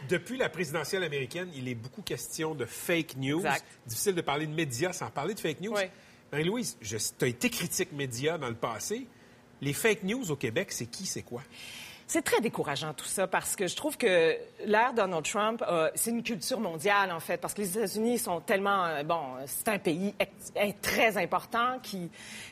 depuis 0.10 0.38
la 0.38 0.50
présidentielle 0.50 1.04
américaine, 1.04 1.50
il 1.56 1.68
est 1.68 1.76
beaucoup 1.76 2.02
question 2.02 2.56
de 2.56 2.66
fake 2.66 3.16
news. 3.18 3.40
Exact. 3.40 3.66
Difficile 3.86 4.16
de 4.16 4.22
parler 4.22 4.48
de 4.48 4.54
médias 4.54 4.94
sans 4.94 5.10
parler 5.10 5.34
de 5.34 5.40
fake 5.40 5.62
news. 5.62 5.76
Oui. 6.32 6.40
Marie-Louise, 6.40 6.78
tu 6.82 7.26
as 7.26 7.28
été 7.28 7.50
critique 7.50 7.92
média 7.94 8.38
dans 8.38 8.50
le 8.50 8.56
passé. 8.56 9.08
Les 9.62 9.74
fake 9.74 10.04
news 10.04 10.30
au 10.32 10.36
Québec, 10.36 10.72
c'est 10.72 10.86
qui, 10.86 11.06
c'est 11.06 11.24
quoi? 11.24 11.42
C'est 12.10 12.22
très 12.22 12.40
décourageant 12.40 12.94
tout 12.94 13.04
ça 13.06 13.28
parce 13.28 13.58
que 13.58 13.68
je 13.68 13.76
trouve 13.76 13.98
que 13.98 14.38
l'ère 14.66 14.94
Donald 14.94 15.26
Trump, 15.26 15.62
euh, 15.68 15.92
c'est 15.94 16.10
une 16.12 16.24
culture 16.24 16.58
mondiale 16.62 17.12
en 17.12 17.20
fait, 17.20 17.36
parce 17.36 17.54
que 17.54 17.60
les 17.60 17.78
États-Unis 17.78 18.18
sont 18.18 18.40
tellement 18.40 18.86
euh, 18.86 19.04
bon, 19.04 19.20
c'est 19.46 19.68
un 19.68 19.78
pays 19.78 20.16
eh, 20.56 20.74
très 20.82 21.18
important 21.18 21.80
qui 21.84 22.10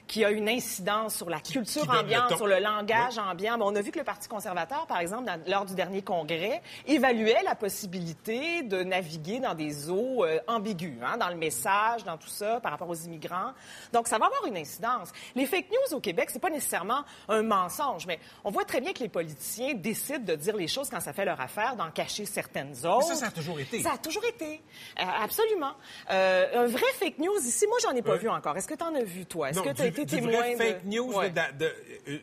qui 0.08 0.24
a 0.24 0.30
une 0.30 0.48
incidence 0.50 1.16
sur 1.16 1.30
la 1.32 1.40
culture 1.40 1.84
le 1.92 2.00
ambiante, 2.00 2.36
sur 2.36 2.46
le 2.46 2.60
langage 2.60 3.18
ambiant. 3.18 3.58
Mais 3.58 3.64
on 3.66 3.76
a 3.76 3.82
vu 3.82 3.90
que 3.92 3.98
le 3.98 4.04
Parti 4.06 4.28
conservateur, 4.28 4.86
par 4.86 5.00
exemple, 5.00 5.24
dans- 5.26 5.42
lors 5.48 5.66
du 5.66 5.74
dernier 5.74 6.04
congrès, 6.04 6.62
évaluait 6.86 7.42
la 7.44 7.56
possibilité 7.56 8.62
de 8.62 8.84
naviguer 8.84 9.40
dans 9.40 9.56
des 9.56 9.90
eaux 9.90 10.24
euh, 10.24 10.38
ambiguës, 10.48 11.00
hein, 11.04 11.18
dans 11.18 11.30
le 11.30 11.36
message, 11.36 12.04
dans 12.04 12.18
tout 12.18 12.28
ça, 12.28 12.60
par 12.60 12.72
rapport 12.74 12.88
aux 12.90 12.94
immigrants. 12.96 13.54
Donc, 13.94 14.08
ça 14.08 14.20
va 14.20 14.28
avoir 14.28 14.46
une 14.46 14.58
incidence. 14.58 15.12
Les 15.34 15.48
fake 15.48 15.72
news 15.72 15.96
au 15.98 16.00
Québec, 16.02 16.30
c'est 16.32 16.38
pas 16.42 16.52
nécessairement 16.52 17.04
un 17.28 17.42
mensonge, 17.42 18.06
mais 18.06 18.20
on 18.44 18.52
voit 18.52 18.66
très 18.66 18.82
bien 18.82 18.94
que 18.94 19.00
les 19.00 19.10
politiciens 19.46 19.74
décident 19.76 20.20
de 20.26 20.36
dire 20.36 20.56
les 20.56 20.68
choses 20.68 20.90
quand 20.90 21.00
ça 21.00 21.14
fait 21.14 21.26
leur 21.26 21.40
affaire, 21.40 21.76
d'en 21.76 21.92
cacher 21.92 22.26
certaines 22.26 22.74
autres. 22.86 23.08
ça, 23.08 23.16
ça 23.16 23.28
a 23.28 23.32
toujours 23.32 23.60
été. 23.60 23.82
Ça 23.82 23.94
a 23.94 23.98
toujours 23.98 24.26
été. 24.26 24.62
Euh, 25.00 25.04
absolument. 25.24 25.74
Euh, 26.12 26.64
un 26.64 26.68
vrai 26.68 26.86
fake 27.00 27.20
news 27.20 27.38
ici, 27.46 27.66
moi, 27.68 27.78
j'en 27.82 27.92
ai 27.96 28.02
pas 28.02 28.14
Ouais. 28.14 28.18
vu 28.18 28.30
encore. 28.30 28.56
Est-ce 28.58 28.68
que 28.68 28.74
tu 28.76 28.84
en 28.84 28.96
as 28.96 29.04
vu, 29.04 29.26
toi? 29.26 29.50
Est-ce 29.50 29.62
que 29.62 29.70
tu 29.74 29.82
as 29.82 29.88
été 29.88 30.06
du 30.06 30.16
témoin 30.16 30.40
vrai 30.40 30.54
de... 30.56 30.58
fake 30.64 30.86
news, 30.86 31.14
Ouais. 31.16 31.30
de, 31.30 31.58
de- 31.60 31.74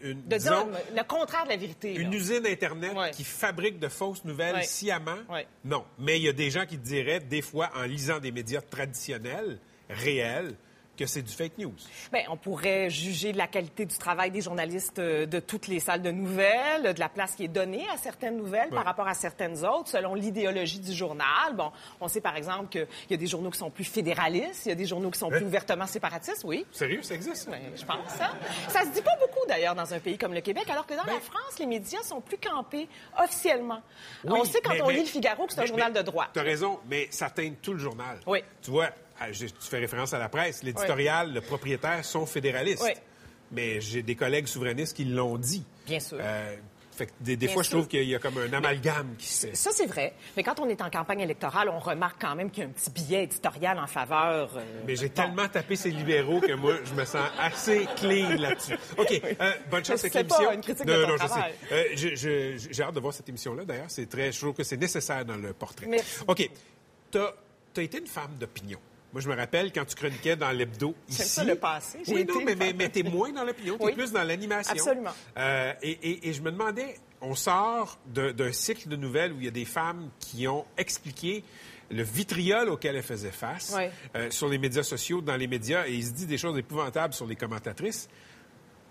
une, 0.02 0.22
De 0.26 0.37
disons, 0.37 0.64
dire 0.66 0.80
le 0.96 1.02
contraire 1.04 1.44
de 1.44 1.50
la 1.50 1.56
vérité. 1.56 1.94
une 1.94 2.11
là. 2.11 2.16
usine 2.16 2.46
Internet 2.46 2.96
Ouais. 2.96 3.11
qui 3.11 3.24
fabrique 3.24 3.78
de 3.78 3.88
fausses 3.88 4.24
nouvelles 4.24 4.64
sciemment? 4.64 5.18
Non. 5.64 5.85
Mais 5.98 6.18
il 6.18 6.22
y 6.24 6.28
a 6.28 6.32
des 6.32 6.50
gens 6.50 6.66
qui 6.66 6.78
diraient, 6.78 7.20
des 7.20 7.42
fois, 7.42 7.70
en 7.76 7.82
lisant 7.82 8.18
des 8.18 8.32
médias 8.32 8.61
traditionnels, 8.61 9.58
réels, 9.88 10.54
que 10.96 11.07
c'est 11.07 11.22
du 11.22 11.33
fake 11.33 11.59
news. 11.59 11.74
Bien, 12.12 12.22
on 12.31 12.37
pourrait 12.37 12.90
juger 12.90 13.33
de 13.33 13.38
la 13.38 13.46
qualité 13.46 13.87
du 13.87 13.96
travail 13.96 14.31
des 14.31 14.40
journalistes 14.42 14.98
euh, 14.98 15.24
de 15.26 15.40
toutes 15.40 15.66
les 15.68 15.81
salles 15.81 16.02
de 16.02 16.11
nouvelles, 16.11 16.94
de 16.94 17.00
la 17.00 17.09
place 17.09 17.35
qui 17.35 17.44
est 17.44 17.48
donnée 17.48 17.87
à 17.92 17.96
certaines 17.96 18.37
nouvelles 18.37 18.68
par 18.70 18.85
rapport 18.85 19.09
à 19.09 19.14
certaines 19.14 19.64
autres, 19.64 19.88
selon 19.88 20.14
l'idéologie 20.14 20.81
du 20.81 20.92
journal. 20.92 21.55
Bon, 21.55 21.72
on 22.00 22.09
sait 22.09 22.20
par 22.20 22.37
exemple 22.37 22.68
qu'il 22.68 22.87
y 23.11 23.14
a 23.14 23.16
des 23.16 23.26
journaux 23.26 23.50
qui 23.50 23.59
sont 23.59 23.70
plus 23.70 23.85
fédéralistes, 23.85 24.66
il 24.66 24.68
y 24.68 24.72
a 24.72 24.74
des 24.76 24.87
journaux 24.87 25.11
qui 25.11 25.18
sont 25.18 25.28
plus 25.31 25.38
Hein? 25.38 25.46
ouvertement 25.46 25.87
séparatistes, 25.87 26.42
oui. 26.44 26.66
Sérieux, 26.72 27.02
ça 27.02 27.14
existe? 27.14 27.48
Je 27.74 27.85
pense 27.85 28.09
ça. 28.16 28.33
Ça 28.68 28.81
se 28.83 28.88
dit 28.90 29.02
pas 29.02 29.16
beaucoup 29.18 29.46
d'ailleurs 29.48 29.74
dans 29.74 29.92
un 29.94 29.98
pays 29.98 30.18
comme 30.18 30.35
le 30.35 30.40
Québec, 30.42 30.64
alors 30.70 30.87
que 30.87 30.94
dans 30.94 31.05
Ben- 31.05 31.14
la 31.14 31.20
France, 31.20 31.59
les 31.59 31.66
médias 31.66 32.02
sont 32.02 32.20
plus 32.20 32.38
campés 32.38 32.88
officiellement. 33.22 33.81
Oui, 34.24 34.38
on 34.40 34.44
sait 34.44 34.61
quand 34.62 34.72
mais- 34.72 34.83
on 34.83 34.88
mais- 34.88 34.94
lit 34.94 35.00
le 35.00 35.07
Figaro 35.07 35.46
que 35.46 35.52
c'est 35.55 35.61
un 35.62 35.66
journal 35.66 35.92
de 35.92 36.02
droite. 36.02 36.31
Tu 36.35 36.40
as 36.40 36.42
raison, 36.42 36.78
mais 36.88 37.09
ça 37.11 37.31
teint 37.31 37.52
tout 37.61 37.72
le 37.72 37.78
journal. 37.78 38.18
Oui. 38.26 38.42
Tu 38.62 38.70
vois, 38.70 38.90
tu 39.32 39.46
fais 39.61 39.78
référence 39.78 40.12
à 40.14 40.18
la 40.18 40.28
presse. 40.28 40.62
L'éditorial, 40.62 41.32
le 41.32 41.40
propriétaire 41.40 42.04
sont 42.04 42.26
fédéralistes. 42.26 42.82
Oui. 42.85 42.92
Mais 43.50 43.80
j'ai 43.80 44.02
des 44.02 44.14
collègues 44.16 44.46
souverainistes 44.46 44.96
qui 44.96 45.04
l'ont 45.04 45.37
dit. 45.37 45.64
Bien 45.87 46.00
sûr. 46.00 46.18
Euh, 46.20 46.56
Fait 46.94 47.06
que 47.06 47.12
des, 47.20 47.48
fois, 47.48 47.62
je 47.62 47.70
trouve 47.70 47.88
qu'il 47.88 48.04
y 48.04 48.14
a 48.14 48.18
comme 48.18 48.37
un 48.38 48.52
amalgame 48.52 49.14
qui 49.18 49.27
se 49.27 49.46
fait. 49.46 49.54
Ça, 49.54 49.70
c'est 49.73 49.87
vrai. 49.87 50.12
Mais 50.37 50.42
quand 50.42 50.60
on 50.60 50.68
est 50.68 50.81
en 50.83 50.90
campagne 50.90 51.20
électorale, 51.20 51.68
on 51.70 51.79
remarque 51.79 52.20
quand 52.20 52.35
même 52.35 52.50
qu'il 52.50 52.62
y 52.62 52.66
a 52.66 52.68
un 52.68 52.73
petit 52.73 52.90
billet 52.90 53.25
éditorial 53.25 53.79
en 53.79 53.87
faveur. 53.87 54.56
euh, 54.56 54.62
Mais 54.87 54.94
j'ai 54.96 55.08
tellement 55.08 55.48
tapé 55.48 55.77
ces 55.77 55.90
libéraux 55.90 56.40
que 56.40 56.52
moi, 56.52 56.75
je 56.85 56.92
me 56.94 57.04
sens 57.06 57.29
assez 57.38 57.87
clean 57.96 58.37
là-dessus. 58.38 58.77
OK, 58.98 59.23
euh, 59.40 59.52
bonne 59.70 59.85
chance 59.85 60.00
avec 60.00 60.14
l'émission. 60.14 60.52
une 60.52 60.60
critique 60.60 60.87
non, 60.87 60.98
de 60.98 61.04
non, 61.06 61.12
je 61.12 61.16
travail. 61.27 61.52
sais. 61.68 61.75
Euh, 61.75 61.85
je- 61.94 62.14
je- 62.14 62.68
j'ai 62.73 62.83
hâte 62.83 62.94
de 62.94 63.00
voir 63.00 63.14
cette 63.14 63.29
émission-là, 63.29 63.64
d'ailleurs. 63.64 63.87
C'est 63.90 64.08
très, 64.08 64.31
je 64.33 64.38
trouve 64.38 64.52
que 64.54 64.62
c'est 64.64 64.77
nécessaire 64.77 65.25
dans 65.25 65.37
le 65.37 65.52
portrait. 65.54 65.87
Merci. 65.87 66.20
OK, 66.27 66.50
t'as 67.10 67.33
as 67.77 67.81
été 67.83 67.98
une 67.98 68.06
femme 68.06 68.37
d'opinion. 68.38 68.79
Moi, 69.13 69.21
je 69.21 69.29
me 69.29 69.35
rappelle 69.37 69.73
quand 69.73 69.85
tu 69.85 69.94
chroniquais 69.94 70.37
dans 70.37 70.50
l'hebdo 70.50 70.94
ici. 71.08 71.23
ça, 71.25 71.44
le 71.44 71.54
passé. 71.56 71.98
Oui, 72.08 72.25
non, 72.25 72.42
mais, 72.44 72.54
mais, 72.54 72.73
mais 72.73 72.88
t'es 72.88 73.02
moins 73.02 73.31
dans 73.31 73.44
l'opinion, 73.44 73.77
t'es 73.77 73.85
Oui. 73.85 73.92
plus 73.92 74.10
dans 74.13 74.25
l'animation. 74.25 74.73
Absolument. 74.73 75.10
Euh, 75.37 75.73
et, 75.83 75.90
et- 75.90 76.29
et 76.29 76.33
je 76.33 76.40
me 76.40 76.50
demandais, 76.50 76.96
on 77.21 77.35
sort 77.35 77.98
d'un 78.06 78.52
cycle 78.52 78.88
de 78.88 78.96
nouvelles 78.96 79.33
où 79.33 79.38
il 79.38 79.44
y 79.44 79.48
a 79.48 79.52
des 79.52 79.67
femmes 79.67 80.08
qui 80.19 80.48
ont 80.48 80.65
expliqué 80.79 81.44
le 81.90 82.02
vitriol 82.02 82.71
auquel 82.71 82.96
elles 82.96 83.02
faisaient 83.02 83.31
face 83.31 83.75
Oui. 83.77 83.85
euh, 84.17 84.31
sur 84.31 84.48
les 84.48 84.56
médias 84.56 84.83
sociaux, 84.83 85.21
dans 85.21 85.37
les 85.37 85.46
médias, 85.46 85.87
et 85.87 85.92
il 85.92 86.06
se 86.06 86.13
dit 86.13 86.25
des 86.27 86.38
choses 86.38 86.56
épouvantables 86.56 87.13
sur 87.13 87.27
les 87.27 87.37
commentatrices. 87.37 88.08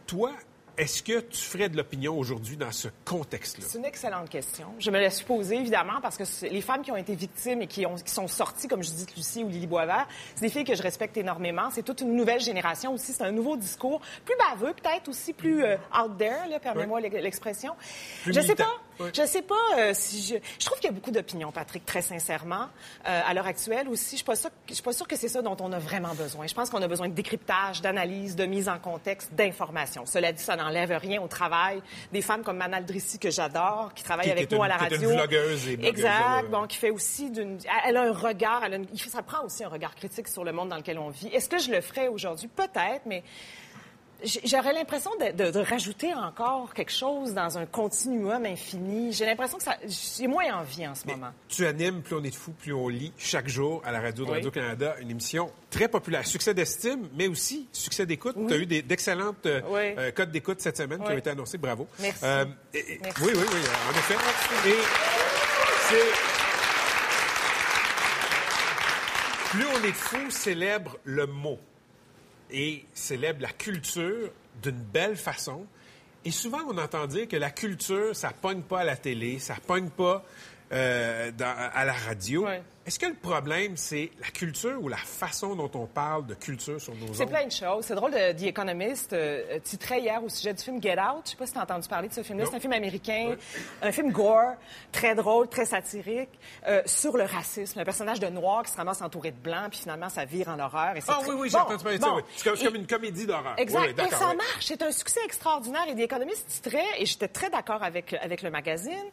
Toi, 0.06 0.34
est-ce 0.78 1.04
que 1.04 1.20
tu 1.20 1.38
ferais 1.42 1.70
de 1.70 1.78
l'opinion 1.78 2.18
aujourd'hui 2.18 2.58
dans 2.58 2.72
ce 2.72 2.88
contexte-là? 3.06 3.66
C'est 3.68 3.78
une 3.78 3.86
excellente 3.86 4.30
question. 4.30 4.68
Je 4.80 4.90
me 4.92 5.00
la 5.00 5.10
suis 5.10 5.26
posée, 5.26 5.56
évidemment, 5.58 6.00
parce 6.02 6.18
que 6.18 6.24
les 6.48 6.62
femmes 6.62 6.82
qui 6.82 6.92
ont 6.92 6.96
été 6.98 7.14
victimes 7.16 7.62
et 7.62 7.68
qui, 7.68 7.86
ont- 7.86 7.96
qui 7.96 8.12
sont 8.12 8.28
sorties, 8.28 8.68
comme 8.68 8.82
je 8.84 8.90
dis, 8.92 9.06
Lucie 9.16 9.44
ou 9.44 9.50
Lily 9.50 9.68
Boisvert, 9.68 10.08
c'est 10.36 10.42
des 10.46 10.50
filles 10.52 10.64
que 10.64 10.76
je 10.76 10.82
respecte 10.84 11.18
énormément. 11.18 11.70
C'est 11.72 11.84
toute 11.84 12.02
une 12.02 12.16
nouvelle 12.16 12.40
génération 12.40 12.94
aussi. 12.94 13.14
C'est 13.14 13.24
un 13.24 13.32
nouveau 13.32 13.58
discours, 13.58 14.02
plus 14.26 14.36
baveux, 14.38 14.74
peut-être 14.74 15.10
aussi 15.10 15.34
plus 15.34 15.64
euh, 15.64 15.76
out 16.00 16.18
there, 16.18 16.60
permets-moi 16.62 17.00
l'ex- 17.02 17.16
l'expression. 17.22 17.74
Je 18.26 18.32
sais 18.34 18.42
militant. 18.42 18.66
Je 19.00 19.26
sais 19.26 19.42
pas 19.42 19.56
euh, 19.78 19.92
si 19.94 20.22
je. 20.22 20.36
Je 20.60 20.66
trouve 20.66 20.78
qu'il 20.80 20.90
y 20.90 20.94
a 20.94 20.96
beaucoup 20.96 21.12
d'opinions, 21.12 21.52
Patrick, 21.52 21.86
très 21.86 22.02
sincèrement. 22.02 22.68
Euh, 23.08 23.22
à 23.26 23.34
l'heure 23.34 23.48
actuelle 23.48 23.88
aussi, 23.90 24.18
je 24.18 24.24
suis 24.24 24.50
je 24.70 24.74
suis 24.74 24.84
pas 24.84 24.94
sûre 24.94 25.08
que 25.08 25.16
c'est 25.16 25.28
ça 25.28 25.42
dont 25.42 25.58
on 25.60 25.72
a 25.72 25.80
vraiment 25.80 26.14
besoin. 26.14 26.48
Je 26.48 26.54
pense 26.54 26.70
qu'on 26.70 26.82
a 26.82 26.88
besoin 26.88 27.08
de 27.10 27.14
décryptage, 27.14 27.82
d'analyse, 27.82 28.36
de 28.36 28.46
mise 28.46 28.70
en 28.70 28.80
contexte, 28.80 29.34
d'information. 29.34 30.06
Cela 30.06 30.32
dit, 30.32 30.42
ça 30.44 30.56
n'enlève 30.56 30.92
rien 31.02 31.22
au 31.22 31.28
travail 31.28 31.82
des 32.12 32.22
femmes 32.22 32.44
comme 32.44 32.58
Manal 32.58 32.86
Drissi 32.86 33.20
que 33.20 33.30
j'adore, 33.30 33.92
qui 33.96 34.04
travaille 34.04 34.26
Qui- 34.26 34.32
avec 34.32 34.52
nous 34.52 34.58
une- 34.58 34.64
à 34.64 34.68
la 34.68 34.78
qui 34.78 34.84
est 34.84 34.88
une 34.88 34.94
radio. 35.06 35.10
vlogueuse 35.10 35.68
et 35.68 35.78
blogueuse, 35.78 36.00
exact. 36.00 36.50
Bon, 36.50 36.68
qui 36.68 36.78
fait 36.78 36.90
aussi 36.92 37.30
d'une. 37.32 37.58
Elle 37.86 37.98
a 37.98 38.04
un 38.04 38.12
regard. 38.14 38.64
Elle 38.64 38.74
a 38.74 38.78
une- 38.78 38.88
Ça 38.98 39.22
prend 39.24 39.44
aussi 39.44 39.64
un 39.64 39.70
regard 39.70 39.96
critique 39.96 40.28
sur 40.28 40.44
le 40.44 40.52
monde 40.52 40.70
dans 40.70 40.78
lequel 40.78 40.98
on 41.00 41.10
vit. 41.10 41.28
Est-ce 41.28 41.50
que 41.50 41.58
je 41.58 41.72
le 41.72 41.82
ferais 41.82 42.08
aujourd'hui? 42.08 42.48
Peut-être, 42.48 43.02
mais. 43.06 43.24
J'aurais 44.46 44.74
l'impression 44.74 45.12
de, 45.20 45.32
de- 45.46 45.52
de 45.52 45.60
rajouter 45.60 46.14
encore 46.14 46.74
quelque 46.74 46.92
chose 46.92 47.34
dans 47.34 47.58
un 47.58 47.66
continuum 47.66 48.46
infini. 48.46 49.12
J'ai 49.14 49.26
l'impression 49.26 49.58
que 49.58 49.64
ça. 49.64 49.76
J'ai 49.88 50.28
moins 50.28 50.54
envie 50.54 50.88
en 50.88 50.94
ce 50.96 51.08
moment. 51.08 51.32
Tu 51.50 51.66
animes 51.66 52.02
Plus 52.02 52.16
on 52.16 52.24
est 52.24 52.30
de 52.30 52.36
fou, 52.36 52.52
plus 52.52 52.74
on 52.74 52.88
lit 52.88 53.14
chaque 53.18 53.48
jour 53.48 53.82
à 53.86 53.92
la 53.92 54.00
radio 54.00 54.24
de 54.26 54.30
Oui. 54.30 54.36
Radio-Canada, 54.38 54.96
une 55.02 55.10
émission 55.12 55.52
très 55.70 55.88
populaire. 55.88 56.26
Succès 56.28 56.54
d'estime, 56.54 57.10
mais 57.16 57.28
aussi 57.28 57.68
succès 57.72 58.06
d'écoute. 58.06 58.36
Tu 58.48 58.54
as 58.54 58.58
eu 58.58 58.66
des- 58.66 58.82
d'excellentes 58.82 59.46
euh, 59.46 59.62
Oui. 59.70 59.96
euh, 59.98 60.12
codes 60.12 60.32
d'écoute 60.32 60.62
cette 60.62 60.78
semaine 60.78 61.04
qui 61.04 61.12
ont 61.12 61.18
été 61.18 61.30
annoncés. 61.32 61.58
Bravo. 61.58 61.88
Merci. 62.00 62.20
Euh, 62.24 62.46
et- 62.74 62.78
et- 62.94 63.00
Merci. 63.02 63.24
Oui, 63.24 63.32
oui, 63.36 63.44
oui, 63.52 63.60
en 63.88 63.92
effet. 63.98 64.16
Et 64.70 64.76
c'est. 65.90 66.32
Plus 69.52 69.66
on 69.66 69.84
est 69.84 69.92
de 69.92 69.96
fou 69.96 70.30
célèbre 70.30 70.98
le 71.04 71.26
mot 71.28 71.60
et 72.52 72.86
célèbre 72.94 73.42
la 73.42 73.52
culture 73.52 74.30
d'une 74.62 74.82
belle 74.82 75.16
façon. 75.16 75.66
Et 76.24 76.32
souvent, 76.32 76.60
on 76.68 76.78
entend 76.78 77.08
dire 77.08 77.28
que 77.28 77.38
la 77.38 77.50
culture, 77.50 78.16
ça 78.16 78.32
pogne 78.32 78.62
pas 78.62 78.82
à 78.82 78.84
la 78.84 78.96
télé, 78.96 79.40
ça 79.40 79.56
pogne 79.66 79.90
pas 79.90 80.24
euh, 80.72 81.32
dans- 81.32 81.56
à 81.74 81.86
la 81.86 81.94
radio. 81.94 82.48
Est-ce 82.84 82.98
que 82.98 83.06
le 83.06 83.14
problème, 83.14 83.78
c'est 83.78 84.10
la 84.20 84.30
culture 84.30 84.82
ou 84.82 84.88
la 84.88 84.98
façon 84.98 85.56
dont 85.56 85.70
on 85.76 85.86
parle 85.86 86.26
de 86.26 86.34
culture 86.34 86.82
sur 86.82 86.96
nos 86.96 87.14
C'est 87.14 87.24
ondes? 87.26 87.30
plein 87.30 87.46
de 87.46 87.52
choses. 87.52 87.86
C'est 87.86 87.94
drôle, 87.94 88.10
de, 88.12 88.32
The 88.32 88.48
Economist 88.48 89.14
euh, 89.14 89.60
titrait 89.60 90.02
hier 90.02 90.22
au 90.24 90.30
sujet 90.30 90.52
du 90.56 90.64
film 90.64 90.82
Get 90.82 91.00
Out. 91.00 91.22
Je 91.26 91.30
sais 91.32 91.36
pas 91.38 91.46
si 91.46 91.54
tu 91.54 91.60
as 91.60 91.62
entendu 91.62 91.88
parler 91.88 92.08
de 92.08 92.14
ce 92.14 92.24
film-là. 92.24 92.46
C'est 92.50 92.56
un 92.56 92.60
film 92.60 92.74
américain, 92.74 93.36
un 93.84 93.92
film 93.92 94.12
gore, 94.12 94.56
très 94.92 95.14
drôle, 95.14 95.48
très 95.48 95.66
satirique, 95.66 96.32
euh, 96.68 96.82
sur 96.88 97.16
le 97.18 97.24
racisme. 97.26 97.80
Un 97.80 97.86
personnage 97.86 98.20
de 98.20 98.28
noir 98.30 98.64
qui 98.64 98.72
se 98.72 98.78
ramasse 98.78 99.02
entouré 99.04 99.30
de 99.30 99.38
blanc, 99.38 99.68
puis 99.70 99.80
finalement, 99.82 100.10
ça 100.10 100.26
vire 100.26 100.50
en 100.50 100.60
horreur. 100.60 100.98
Et 100.98 101.02
c'est 101.02 101.12
Ah 101.12 101.20
très- 101.22 101.30
oui, 101.30 101.36
oui, 101.42 101.50
j'ai 101.52 101.58
Bon, 101.58 101.64
entendu 101.66 101.84
parler 101.84 102.00
de 102.00 102.04
ça. 102.04 102.16
oui. 102.16 102.22
C'est 102.36 102.44
comme, 102.46 102.56
c'est 102.58 102.64
Et- 102.64 102.66
comme 102.66 102.76
une 102.78 102.88
comédie 102.88 103.28
d'horreur. 103.28 103.54
Exact. 103.60 103.80
Oui, 103.80 103.94
oui, 103.96 104.06
et 104.08 104.16
ça 104.16 104.34
marche. 104.34 104.66
C'est 104.66 104.82
un 104.82 104.92
succès 104.92 105.20
extraordinaire. 105.24 105.84
Et 105.88 105.94
The 105.94 106.00
Economist 106.00 106.48
titrait, 106.48 106.84
et 106.98 107.06
j'étais 107.06 107.28
très 107.28 107.52
d'accord 107.52 107.84
avec, 107.84 108.14
avec 108.16 108.42
le 108.42 108.50
magazine, 108.50 109.06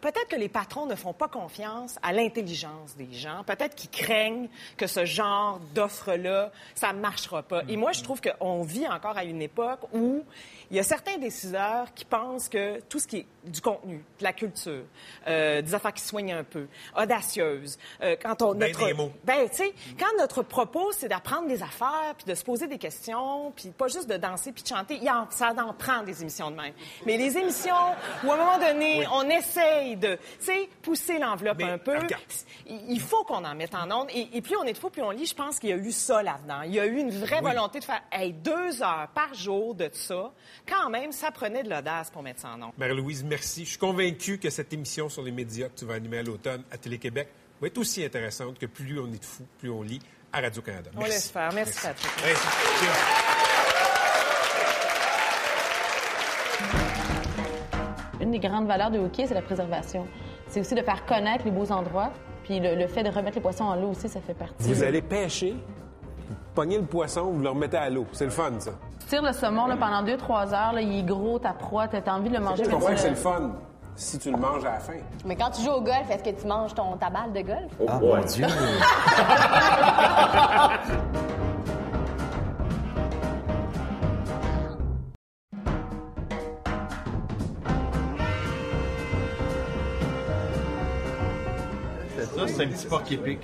Peut-être 0.00 0.28
que 0.28 0.36
les 0.36 0.48
patrons 0.48 0.86
ne 0.86 0.94
font 0.94 1.12
pas 1.12 1.28
confiance 1.28 1.96
à 2.02 2.12
l'intelligence 2.12 2.96
des 2.96 3.12
gens. 3.12 3.44
Peut-être 3.44 3.74
qu'ils 3.74 3.90
craignent 3.90 4.48
que 4.76 4.86
ce 4.86 5.04
genre 5.04 5.60
d'offre-là, 5.74 6.50
ça 6.74 6.92
ne 6.92 7.00
marchera 7.00 7.42
pas. 7.42 7.62
Et 7.68 7.76
moi, 7.76 7.92
je 7.92 8.02
trouve 8.02 8.20
qu'on 8.20 8.62
vit 8.62 8.86
encore 8.86 9.16
à 9.16 9.24
une 9.24 9.42
époque 9.42 9.80
où 9.92 10.22
il 10.70 10.76
y 10.76 10.80
a 10.80 10.82
certains 10.82 11.18
décideurs 11.18 11.92
qui 11.94 12.04
pensent 12.04 12.48
que 12.48 12.80
tout 12.88 12.98
ce 12.98 13.06
qui 13.06 13.18
est 13.18 13.26
du 13.44 13.60
contenu, 13.62 14.04
de 14.18 14.24
la 14.24 14.32
culture, 14.34 14.82
euh, 15.26 15.62
des 15.62 15.74
affaires 15.74 15.94
qui 15.94 16.02
soignent 16.02 16.34
un 16.34 16.44
peu, 16.44 16.66
audacieuses, 16.96 17.78
euh, 18.02 18.16
quand 18.20 18.42
on... 18.42 18.54
Ben 18.54 18.68
notre- 18.68 18.92
mots. 18.92 19.12
ben, 19.24 19.48
tu 19.48 19.56
sais, 19.56 19.74
quand 19.98 20.18
notre 20.18 20.42
propos, 20.42 20.92
c'est 20.92 21.08
d'apprendre 21.08 21.48
des 21.48 21.62
affaires, 21.62 22.14
puis 22.16 22.26
de 22.26 22.34
se 22.34 22.44
poser 22.44 22.66
des 22.66 22.76
questions, 22.78 23.50
puis 23.56 23.70
pas 23.70 23.88
juste 23.88 24.08
de 24.08 24.16
danser 24.18 24.52
puis 24.52 24.62
de 24.62 24.68
chanter, 24.68 24.98
il 25.00 25.08
en, 25.08 25.26
ça 25.30 25.54
en 25.56 25.72
prend 25.72 26.02
des 26.02 26.20
émissions 26.20 26.50
de 26.50 26.56
même. 26.56 26.74
Mais 27.06 27.16
les 27.16 27.38
émissions 27.38 27.74
où, 28.24 28.30
à 28.30 28.34
un 28.34 28.36
moment 28.36 28.58
donné, 28.58 29.06
on 29.12 29.28
essaye 29.30 29.87
de, 29.96 30.16
tu 30.38 30.44
sais, 30.46 30.68
pousser 30.82 31.18
l'enveloppe 31.18 31.62
un 31.62 31.78
peu, 31.78 31.96
il 32.66 32.78
il 32.88 33.00
faut 33.00 33.24
qu'on 33.24 33.44
en 33.44 33.54
mette 33.54 33.74
en 33.74 33.90
onde. 33.90 34.08
Et, 34.10 34.28
et 34.36 34.42
plus 34.42 34.56
on 34.56 34.64
est 34.64 34.72
de 34.72 34.78
fou, 34.78 34.90
plus 34.90 35.02
on 35.02 35.10
lit, 35.10 35.26
je 35.26 35.34
pense 35.34 35.58
qu'il 35.58 35.70
y 35.70 35.72
a 35.72 35.76
eu 35.76 35.92
ça 35.92 36.22
là-dedans. 36.22 36.62
Il 36.62 36.74
y 36.74 36.80
a 36.80 36.86
eu 36.86 36.96
une 36.98 37.10
vraie 37.10 37.40
Oui. 37.42 37.50
volonté 37.52 37.78
de 37.80 37.84
faire, 37.84 38.02
hey, 38.12 38.32
deux 38.32 38.82
heures 38.82 39.08
par 39.14 39.32
jour 39.34 39.74
de 39.74 39.88
ça. 39.92 40.32
Quand 40.66 40.90
même, 40.90 41.12
ça 41.12 41.30
prenait 41.30 41.62
de 41.62 41.70
l'audace 41.70 42.10
pour 42.10 42.22
mettre 42.22 42.40
ça 42.40 42.50
en 42.50 42.62
onde. 42.62 42.72
Marie-Louise, 42.78 43.24
merci. 43.24 43.64
Je 43.64 43.70
suis 43.70 43.78
convaincu 43.78 44.38
que 44.38 44.50
cette 44.50 44.72
émission 44.72 45.08
sur 45.08 45.22
les 45.22 45.32
médias 45.32 45.68
que 45.68 45.78
tu 45.78 45.84
vas 45.84 45.94
animer 45.94 46.18
à 46.18 46.22
l'automne 46.22 46.62
à 46.70 46.76
Télé-Québec 46.78 47.28
va 47.60 47.66
être 47.66 47.78
aussi 47.78 48.04
intéressante 48.04 48.58
que 48.58 48.66
plus 48.66 48.98
on 49.00 49.06
est 49.12 49.18
de 49.18 49.24
fous, 49.24 49.46
plus 49.58 49.70
on 49.70 49.82
lit 49.82 50.00
à 50.32 50.40
Radio-Canada. 50.40 50.90
On 50.94 50.98
Merci. 50.98 51.12
laisse 51.14 51.30
faire. 51.30 51.52
Merci, 51.52 51.80
Patrick. 51.82 52.10
Merci. 52.24 53.27
Une 58.28 58.32
des 58.38 58.46
grandes 58.46 58.66
valeurs 58.66 58.90
du 58.90 58.98
hockey, 58.98 59.24
c'est 59.26 59.32
la 59.32 59.40
préservation. 59.40 60.06
C'est 60.48 60.60
aussi 60.60 60.74
de 60.74 60.82
faire 60.82 61.06
connaître 61.06 61.46
les 61.46 61.50
beaux 61.50 61.72
endroits. 61.72 62.10
Puis 62.44 62.60
le, 62.60 62.74
le 62.74 62.86
fait 62.86 63.02
de 63.02 63.08
remettre 63.08 63.36
les 63.36 63.40
poissons 63.40 63.64
en 63.64 63.74
l'eau 63.74 63.88
aussi, 63.92 64.06
ça 64.06 64.20
fait 64.20 64.34
partie. 64.34 64.54
Vous 64.70 64.82
allez 64.82 65.00
pêcher, 65.00 65.56
pognez 66.54 66.76
le 66.76 66.84
poisson, 66.84 67.22
vous 67.22 67.40
le 67.40 67.48
remettez 67.48 67.78
à 67.78 67.88
l'eau. 67.88 68.04
C'est 68.12 68.26
le 68.26 68.30
fun, 68.30 68.50
ça. 68.58 68.72
Tu 69.00 69.06
tires 69.06 69.22
le 69.22 69.32
saumon 69.32 69.64
là, 69.66 69.78
pendant 69.78 70.02
2-3 70.02 70.52
heures, 70.52 70.72
là, 70.74 70.82
il 70.82 70.98
est 70.98 71.02
gros, 71.04 71.38
ta 71.38 71.54
proie, 71.54 71.88
t'as 71.88 72.02
envie 72.12 72.28
de 72.28 72.34
le 72.34 72.40
manger. 72.42 72.64
Je 72.64 72.68
mais 72.68 72.74
comprends 72.74 72.90
que 72.92 73.00
c'est 73.00 73.08
le- 73.08 73.14
fun 73.16 73.52
si 73.94 74.18
tu 74.18 74.30
le 74.30 74.36
manges 74.36 74.66
à 74.66 74.72
la 74.72 74.78
fin. 74.80 74.92
Mais 75.24 75.34
quand 75.36 75.48
tu 75.50 75.62
joues 75.62 75.70
au 75.72 75.80
golf, 75.80 76.04
est-ce 76.10 76.22
que 76.22 76.38
tu 76.38 76.46
manges 76.46 76.74
ton, 76.74 76.98
ta 76.98 77.08
balle 77.08 77.32
de 77.32 77.40
golf? 77.40 77.72
Ah, 77.88 77.98
mon 77.98 78.18
Dieu! 78.26 78.46
c'est 92.58 92.64
un 92.64 92.68
petit 92.68 92.86
porc-épic. 92.86 93.38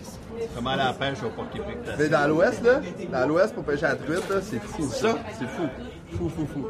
Comment 0.57 0.71
aller 0.71 0.83
à 0.83 0.87
la 0.87 0.93
pêche 0.93 1.23
au 1.23 1.31
porc-épic? 1.31 1.79
Mais 1.99 2.09
dans 2.09 2.27
l'ouest, 2.27 2.63
là, 2.63 2.81
dans 3.13 3.29
l'ouest, 3.29 3.55
pour 3.55 3.65
pêcher 3.65 3.87
à 3.87 3.91
la 3.91 3.97
truite, 3.97 4.29
là, 4.29 4.37
c'est 4.43 4.61
fou. 4.61 4.91
Ça, 4.91 5.17
c'est 5.39 5.49
fou. 5.49 5.69
Fou, 6.17 6.29
fou, 6.29 6.47
fou. 6.53 6.69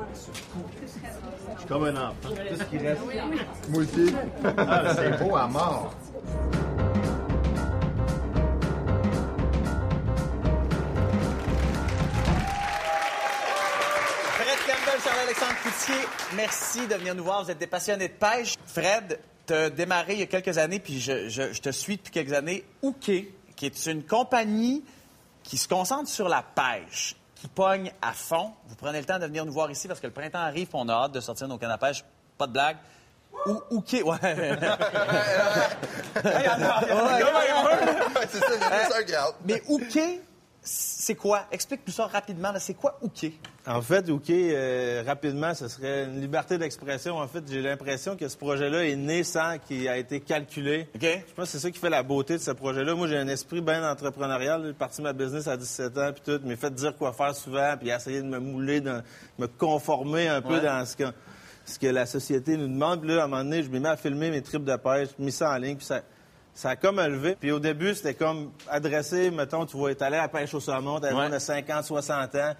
Je 1.54 1.58
suis 1.58 1.68
comme 1.68 1.84
un 1.84 1.96
enfant. 1.96 2.14
Tout 2.22 2.56
ce 2.58 2.64
qui 2.64 2.78
reste. 2.78 3.00
Moi 3.70 3.82
aussi. 3.82 4.14
Ah, 4.58 4.94
c'est 4.94 5.24
beau 5.24 5.36
à 5.36 5.46
mort. 5.46 5.94
Fred 14.34 14.58
Campbell, 14.66 15.00
Charles-Alexandre 15.02 15.54
Coutier, 15.62 16.08
merci 16.36 16.86
de 16.86 16.94
venir 16.94 17.14
nous 17.14 17.24
voir. 17.24 17.44
Vous 17.44 17.50
êtes 17.50 17.58
des 17.58 17.66
passionnés 17.66 18.08
de 18.08 18.14
pêche. 18.14 18.56
Fred, 18.66 19.18
tu 19.46 19.52
as 19.54 19.70
démarré 19.70 20.14
il 20.14 20.20
y 20.20 20.22
a 20.22 20.26
quelques 20.26 20.58
années, 20.58 20.78
puis 20.80 21.00
je, 21.00 21.28
je- 21.28 21.52
je 21.52 21.60
te 21.60 21.70
suis 21.70 21.96
depuis 21.96 22.10
quelques 22.12 22.32
années, 22.32 22.64
Ouké, 22.82 23.34
qui 23.56 23.66
est 23.66 23.86
une 23.86 24.02
compagnie 24.04 24.84
qui 25.42 25.56
se 25.58 25.68
concentre 25.68 26.08
sur 26.08 26.28
la 26.28 26.42
pêche, 26.42 27.14
qui 27.34 27.48
pogne 27.48 27.92
à 28.00 28.12
fond. 28.12 28.52
Vous 28.68 28.74
prenez 28.76 28.98
le 29.00 29.04
temps 29.04 29.18
de 29.18 29.26
venir 29.26 29.44
nous 29.44 29.52
voir 29.52 29.70
ici 29.70 29.86
parce 29.88 30.00
que 30.00 30.06
le 30.06 30.12
printemps 30.12 30.38
arrive, 30.40 30.66
puis 30.68 30.78
on 30.80 30.88
a 30.88 30.92
hâte 30.94 31.12
de 31.12 31.20
sortir 31.20 31.46
nos 31.48 31.58
cannes 31.58 31.70
à 31.70 31.78
pêche. 31.78 32.02
Pas 32.38 32.46
de 32.46 32.52
blague. 32.52 32.76
Ou, 33.46 33.60
Ouké, 33.70 34.02
ouais. 34.02 34.16
Mais 39.44 39.60
Ouké, 39.68 40.20
c'est 40.66 41.14
quoi? 41.14 41.42
Explique-nous 41.52 41.92
ça 41.92 42.06
rapidement. 42.06 42.50
C'est 42.58 42.72
quoi 42.74 42.98
hooker? 43.02 43.32
En 43.66 43.82
fait, 43.82 44.08
OK, 44.08 44.30
euh, 44.30 45.02
rapidement, 45.06 45.52
ce 45.54 45.68
serait 45.68 46.04
une 46.06 46.20
liberté 46.20 46.56
d'expression. 46.56 47.18
En 47.18 47.28
fait, 47.28 47.44
j'ai 47.48 47.60
l'impression 47.60 48.16
que 48.16 48.26
ce 48.28 48.36
projet-là 48.36 48.84
est 48.86 48.96
né 48.96 49.24
sans 49.24 49.58
qu'il 49.58 49.86
a 49.88 49.98
été 49.98 50.20
calculé. 50.20 50.88
OK. 50.94 51.02
Je 51.02 51.34
pense 51.34 51.46
que 51.46 51.50
c'est 51.52 51.58
ça 51.58 51.70
qui 51.70 51.78
fait 51.78 51.90
la 51.90 52.02
beauté 52.02 52.34
de 52.34 52.42
ce 52.42 52.50
projet-là. 52.50 52.94
Moi, 52.94 53.08
j'ai 53.08 53.18
un 53.18 53.28
esprit 53.28 53.60
bien 53.60 53.88
entrepreneurial. 53.90 54.64
J'ai 54.64 54.72
parti 54.72 55.02
ma 55.02 55.12
business 55.12 55.46
à 55.48 55.56
17 55.58 55.98
ans, 55.98 56.12
puis 56.12 56.22
tout. 56.24 56.40
Mais 56.44 56.56
fait 56.56 56.74
dire 56.74 56.96
quoi 56.96 57.12
faire 57.12 57.34
souvent, 57.34 57.76
puis 57.78 57.90
essayer 57.90 58.22
de 58.22 58.26
me 58.26 58.38
mouler, 58.38 58.80
de 58.80 59.02
me 59.38 59.46
conformer 59.46 60.28
un 60.28 60.40
peu 60.40 60.54
Ouais. 60.54 60.60
dans 60.62 60.84
ce 60.86 60.96
que, 60.96 61.04
ce 61.66 61.78
que 61.78 61.86
la 61.88 62.06
société 62.06 62.56
nous 62.56 62.68
demande. 62.68 63.00
Puis 63.02 63.10
là, 63.10 63.22
à 63.22 63.24
un 63.24 63.28
moment 63.28 63.44
donné, 63.44 63.62
je 63.62 63.68
me 63.68 63.78
mets 63.80 63.88
à 63.90 63.96
filmer 63.98 64.30
mes 64.30 64.40
tripes 64.42 64.64
de 64.64 64.76
pêche, 64.76 65.10
mis 65.18 65.30
ça 65.32 65.50
en 65.52 65.56
ligne, 65.58 65.76
puis 65.76 65.86
ça... 65.86 66.00
Ça 66.54 66.70
a 66.70 66.76
comme 66.76 67.00
levé. 67.00 67.36
Puis 67.38 67.50
au 67.50 67.58
début, 67.58 67.94
c'était 67.94 68.14
comme 68.14 68.52
adressé, 68.68 69.30
mettons, 69.30 69.66
tu 69.66 69.76
vois, 69.76 69.94
t'es 69.94 70.04
allé 70.04 70.16
à 70.16 70.22
la 70.22 70.28
pêche 70.28 70.54
au 70.54 70.60
saumon, 70.60 71.00
t'as 71.00 71.12
Ouais. 71.12 71.28
de 71.30 71.38
50, 71.38 71.84
60 71.84 72.34
ans. 72.36 72.52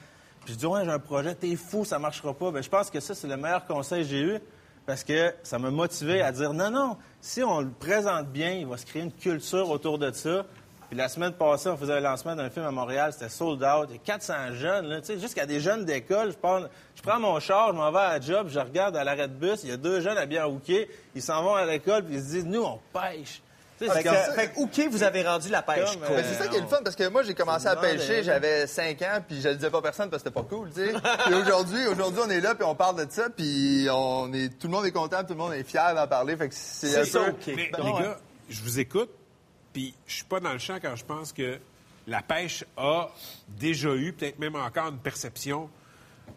Puis 0.45 0.55
je 0.55 0.59
dis, 0.59 0.67
ouais, 0.67 0.85
j'ai 0.85 0.91
un 0.91 0.99
projet, 0.99 1.35
t'es 1.35 1.55
fou, 1.57 1.85
ça 1.85 1.99
marchera 1.99 2.35
pas. 2.35 2.51
Ben, 2.51 2.63
je 2.63 2.69
pense 2.69 2.91
que 2.91 3.01
ça, 3.01 3.15
c'est 3.15 3.29
le 3.29 3.37
meilleur 3.37 3.65
conseil 3.67 4.03
que 4.03 4.09
j'ai 4.11 4.21
eu 4.21 4.39
parce 4.85 5.05
que 5.05 5.33
ça 5.43 5.59
m'a 5.59 5.71
motivé 5.71 6.21
à 6.23 6.33
dire, 6.33 6.53
non, 6.53 6.71
non, 6.71 6.97
si 7.21 7.43
on 7.43 7.61
le 7.61 7.71
présente 7.71 8.27
bien, 8.29 8.51
il 8.53 8.67
va 8.67 8.77
se 8.77 8.85
créer 8.85 9.03
une 9.03 9.13
culture 9.13 9.71
autour 9.71 9.99
de 9.99 10.11
ça. 10.13 10.45
Puis 10.91 10.99
la 10.99 11.09
semaine 11.09 11.33
passée, 11.33 11.71
on 11.71 11.77
faisait 11.79 11.95
un 11.95 12.01
lancement 12.01 12.37
d'un 12.37 12.51
film 12.51 12.67
à 12.67 12.71
Montréal, 12.71 13.13
c'était 13.15 13.31
sold 13.31 13.63
out. 13.63 13.87
Il 13.89 13.95
y 13.95 13.97
a 13.97 14.01
400 14.05 14.35
jeunes, 14.53 14.87
là, 14.87 15.01
tu 15.01 15.07
sais, 15.07 15.19
jusqu'à 15.19 15.47
des 15.47 15.61
jeunes 15.61 15.85
d'école. 15.87 16.33
Je, 16.33 16.37
pars- 16.37 16.69
je 16.95 17.01
prends 17.01 17.19
mon 17.19 17.41
char, 17.41 17.69
je 17.69 17.73
m'en 17.79 17.91
vais 17.91 17.99
à 18.01 18.19
la 18.19 18.21
job, 18.21 18.49
je 18.51 18.59
regarde 18.59 18.95
à 18.97 19.03
l'arrêt 19.05 19.29
de 19.29 19.33
bus, 19.35 19.61
il 19.63 19.71
y 19.71 19.73
a 19.73 19.79
deux 19.79 20.01
jeunes 20.01 20.19
habillés 20.19 20.43
en 20.43 20.51
hooké, 20.51 20.91
ils 21.15 21.23
s'en 21.23 21.43
vont 21.43 21.55
à 21.55 21.65
l'école, 21.65 22.03
puis 22.05 22.17
ils 22.17 22.21
se 22.21 22.27
disent, 22.27 22.47
nous, 22.47 22.63
on 22.65 22.79
pêche. 22.93 23.41
Fait 23.79 23.87
que, 23.87 24.09
comme- 24.09 24.35
fait 24.35 24.49
que 24.53 24.59
hooker, 24.61 24.89
vous 24.91 25.03
avez 25.03 25.23
rendu 25.27 25.49
la 25.49 25.63
pêche. 25.63 25.91
Comme, 25.93 26.07
cool. 26.07 26.17
Mais 26.17 26.23
c'est 26.23 26.35
ça 26.35 26.47
qui 26.49 26.57
est 26.57 26.61
le 26.61 26.67
fun, 26.67 26.79
parce 26.85 26.95
que 26.97 27.09
moi, 27.09 27.23
j'ai 27.25 27.35
commencé 27.35 27.67
à 27.67 27.75
pêcher, 27.77 28.23
j'avais 28.23 28.67
5 28.67 29.03
ans, 29.03 29.19
puis 29.27 29.41
je 29.41 29.49
le 29.49 29.55
disais 29.57 29.71
pas 29.71 29.79
à 29.79 29.83
personne 29.83 30.11
parce 30.11 30.23
que 30.23 30.29
c'était 30.31 30.41
pas 30.41 30.47
cool, 30.49 30.71
tu 30.73 30.87
sais. 30.87 30.93
Puis 31.27 31.35
aujourd'hui, 31.35 31.87
aujourd'hui, 31.89 32.21
on 32.25 32.31
est 32.31 32.41
là, 32.41 32.55
puis 32.55 32.65
on 32.65 32.75
parle 32.75 33.05
de 33.05 33.11
ça, 33.11 33.29
puis 33.31 33.87
on 33.91 34.33
est, 34.33 34.49
tout 34.59 34.69
le 34.69 34.73
monde 34.73 34.87
est 34.87 34.93
content, 34.93 35.23
tout 35.25 35.33
le 35.33 35.39
monde 35.39 35.53
est 35.55 35.65
fier 35.65 35.95
d'en 35.95 36.07
parler, 36.07 36.37
fait 36.37 36.49
que 36.49 36.55
c'est 36.57 36.97
un 37.17 37.33
peu... 37.33 37.35
Mais 37.49 37.71
Ben, 37.73 37.85
les 37.85 37.91
ouais. 37.91 38.03
gars, 38.03 38.19
je 38.49 38.63
vous 38.63 38.79
écoute, 38.79 39.11
puis 39.73 39.95
je 40.07 40.15
suis 40.15 40.25
pas 40.25 40.39
dans 40.41 40.53
le 40.53 40.59
champ 40.59 40.77
quand 40.81 40.95
je 40.95 41.05
pense 41.05 41.33
que 41.33 41.59
la 42.07 42.23
pêche 42.23 42.65
a 42.77 43.09
déjà 43.49 43.95
eu, 43.95 44.13
peut-être 44.13 44.39
même 44.39 44.55
encore, 44.57 44.89
une 44.89 44.99
perception 44.99 45.69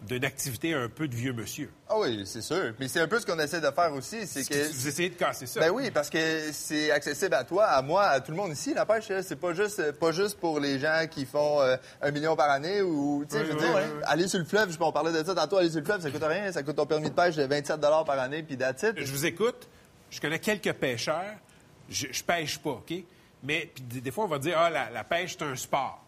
d'une 0.07 0.25
activité 0.25 0.73
un 0.73 0.89
peu 0.89 1.07
de 1.07 1.15
vieux 1.15 1.33
monsieur. 1.33 1.69
Ah 1.89 1.99
oui, 1.99 2.23
c'est 2.25 2.41
sûr. 2.41 2.73
Mais 2.79 2.87
c'est 2.87 2.99
un 2.99 3.07
peu 3.07 3.19
ce 3.19 3.25
qu'on 3.25 3.39
essaie 3.39 3.59
de 3.59 3.71
faire 3.71 3.93
aussi, 3.93 4.25
c'est 4.25 4.47
que... 4.47 4.71
Vous 4.71 4.87
essayez 4.87 5.09
de 5.09 5.15
casser 5.15 5.45
ça. 5.45 5.59
Ben 5.59 5.69
oui, 5.69 5.91
parce 5.91 6.09
que 6.09 6.51
c'est 6.51 6.91
accessible 6.91 7.33
à 7.33 7.43
toi, 7.43 7.65
à 7.65 7.81
moi, 7.81 8.03
à 8.03 8.21
tout 8.21 8.31
le 8.31 8.37
monde 8.37 8.51
ici. 8.51 8.73
La 8.73 8.85
pêche, 8.85 9.09
là, 9.09 9.21
c'est 9.21 9.35
pas 9.35 9.53
juste, 9.53 9.91
pas 9.93 10.11
juste 10.11 10.39
pour 10.39 10.59
les 10.59 10.79
gens 10.79 11.05
qui 11.09 11.25
font 11.25 11.61
euh, 11.61 11.75
un 12.01 12.11
million 12.11 12.35
par 12.35 12.49
année 12.49 12.81
ou, 12.81 13.25
tu 13.29 13.35
sais, 13.35 13.45
je 13.45 13.51
veux 13.51 13.59
dire, 13.59 13.75
ouais. 13.75 13.85
aller 14.05 14.27
sur 14.27 14.39
le 14.39 14.45
fleuve, 14.45 14.71
je 14.71 14.77
peux 14.77 14.85
en 14.85 14.91
parler 14.91 15.11
de 15.11 15.25
ça 15.25 15.35
tantôt, 15.35 15.57
aller 15.57 15.69
sur 15.69 15.79
le 15.79 15.85
fleuve, 15.85 16.01
ça 16.01 16.11
coûte 16.11 16.23
rien, 16.23 16.51
ça 16.51 16.63
coûte 16.63 16.75
ton 16.75 16.85
permis 16.85 17.09
de 17.09 17.15
pêche 17.15 17.35
de 17.35 17.43
27 17.43 17.79
par 17.79 18.19
année, 18.19 18.43
puis 18.43 18.55
it. 18.55 18.93
Je 18.97 19.11
vous 19.11 19.25
écoute, 19.25 19.67
je 20.09 20.21
connais 20.21 20.39
quelques 20.39 20.73
pêcheurs, 20.73 21.35
je, 21.89 22.07
je 22.11 22.23
pêche 22.23 22.59
pas, 22.59 22.71
OK? 22.71 22.93
Mais 23.43 23.69
puis 23.73 23.83
des, 23.83 24.01
des 24.01 24.11
fois, 24.11 24.25
on 24.25 24.29
va 24.29 24.39
dire, 24.39 24.57
ah, 24.57 24.69
la, 24.69 24.89
la 24.89 25.03
pêche, 25.03 25.35
c'est 25.37 25.45
un 25.45 25.55
sport. 25.55 26.03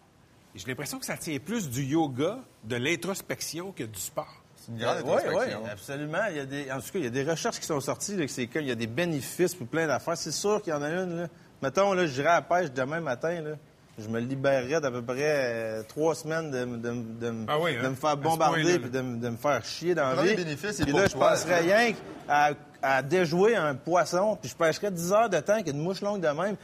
Et 0.54 0.58
J'ai 0.58 0.66
l'impression 0.66 0.98
que 0.98 1.06
ça 1.06 1.16
tient 1.16 1.38
plus 1.38 1.68
du 1.70 1.82
yoga, 1.84 2.38
de 2.64 2.76
l'introspection 2.76 3.72
que 3.72 3.84
du 3.84 3.98
sport. 4.00 4.42
C'est 4.56 4.72
une 4.72 4.78
grande 4.78 4.96
Oui, 5.04 5.12
oui, 5.14 5.22
introspection. 5.28 5.60
absolument. 5.72 6.18
Il 6.30 6.36
y 6.36 6.40
a 6.40 6.44
des, 6.46 6.70
en 6.72 6.76
tout 6.80 6.90
cas, 6.92 6.98
il 6.98 7.04
y 7.04 7.06
a 7.06 7.10
des 7.10 7.22
recherches 7.24 7.58
qui 7.60 7.66
sont 7.66 7.80
sorties, 7.80 8.16
là, 8.16 8.26
que 8.26 8.30
c'est 8.32 8.46
qu'il 8.46 8.66
y 8.66 8.70
a 8.70 8.74
des 8.74 8.86
bénéfices 8.86 9.54
pour 9.54 9.66
plein 9.68 9.86
d'affaires. 9.86 10.16
C'est 10.16 10.32
sûr 10.32 10.60
qu'il 10.62 10.72
y 10.72 10.76
en 10.76 10.82
a 10.82 10.90
une. 10.90 11.22
Là. 11.22 11.26
Mettons, 11.62 11.92
là, 11.94 12.06
j'irai 12.06 12.28
à 12.28 12.34
la 12.34 12.42
pêche 12.42 12.70
demain 12.72 13.00
matin. 13.00 13.40
Là. 13.40 13.50
Je 13.98 14.08
me 14.08 14.18
libérerais 14.20 14.80
d'à 14.80 14.90
peu 14.90 15.02
près 15.02 15.16
euh, 15.20 15.82
trois 15.84 16.14
semaines 16.14 16.50
de, 16.50 16.64
de- 16.64 16.76
de- 16.76 17.20
de- 17.20 17.44
Ah 17.48 17.58
oui, 17.60 17.76
hein? 17.78 17.82
de 17.84 17.88
me 17.88 17.94
faire 17.94 18.10
À 18.10 18.16
bombarder 18.16 18.78
puis 18.78 18.90
de, 18.90 19.00
me- 19.00 19.18
de 19.18 19.28
me 19.30 19.36
faire 19.36 19.64
chier 19.64 19.94
dans 19.94 20.10
Le 20.10 20.16
la 20.16 20.22
vie. 20.22 20.34
bénéfice, 20.36 20.72
c'est 20.72 20.84
Puis 20.84 20.92
là, 20.92 21.06
je 21.06 21.16
là. 21.18 21.34
rien 21.60 21.92
qu'à 21.92 22.54
à 22.82 23.02
déjouer 23.02 23.56
un 23.56 23.74
poisson, 23.74 24.38
puis 24.40 24.48
je 24.50 24.56
pêcherais 24.56 24.90
10 24.90 25.12
heures 25.12 25.28
de 25.28 25.38
temps 25.40 25.52
avec 25.54 25.68
une 25.68 25.78
mouche 25.82 26.00
longue 26.00 26.22
de 26.22 26.28
même. 26.28 26.56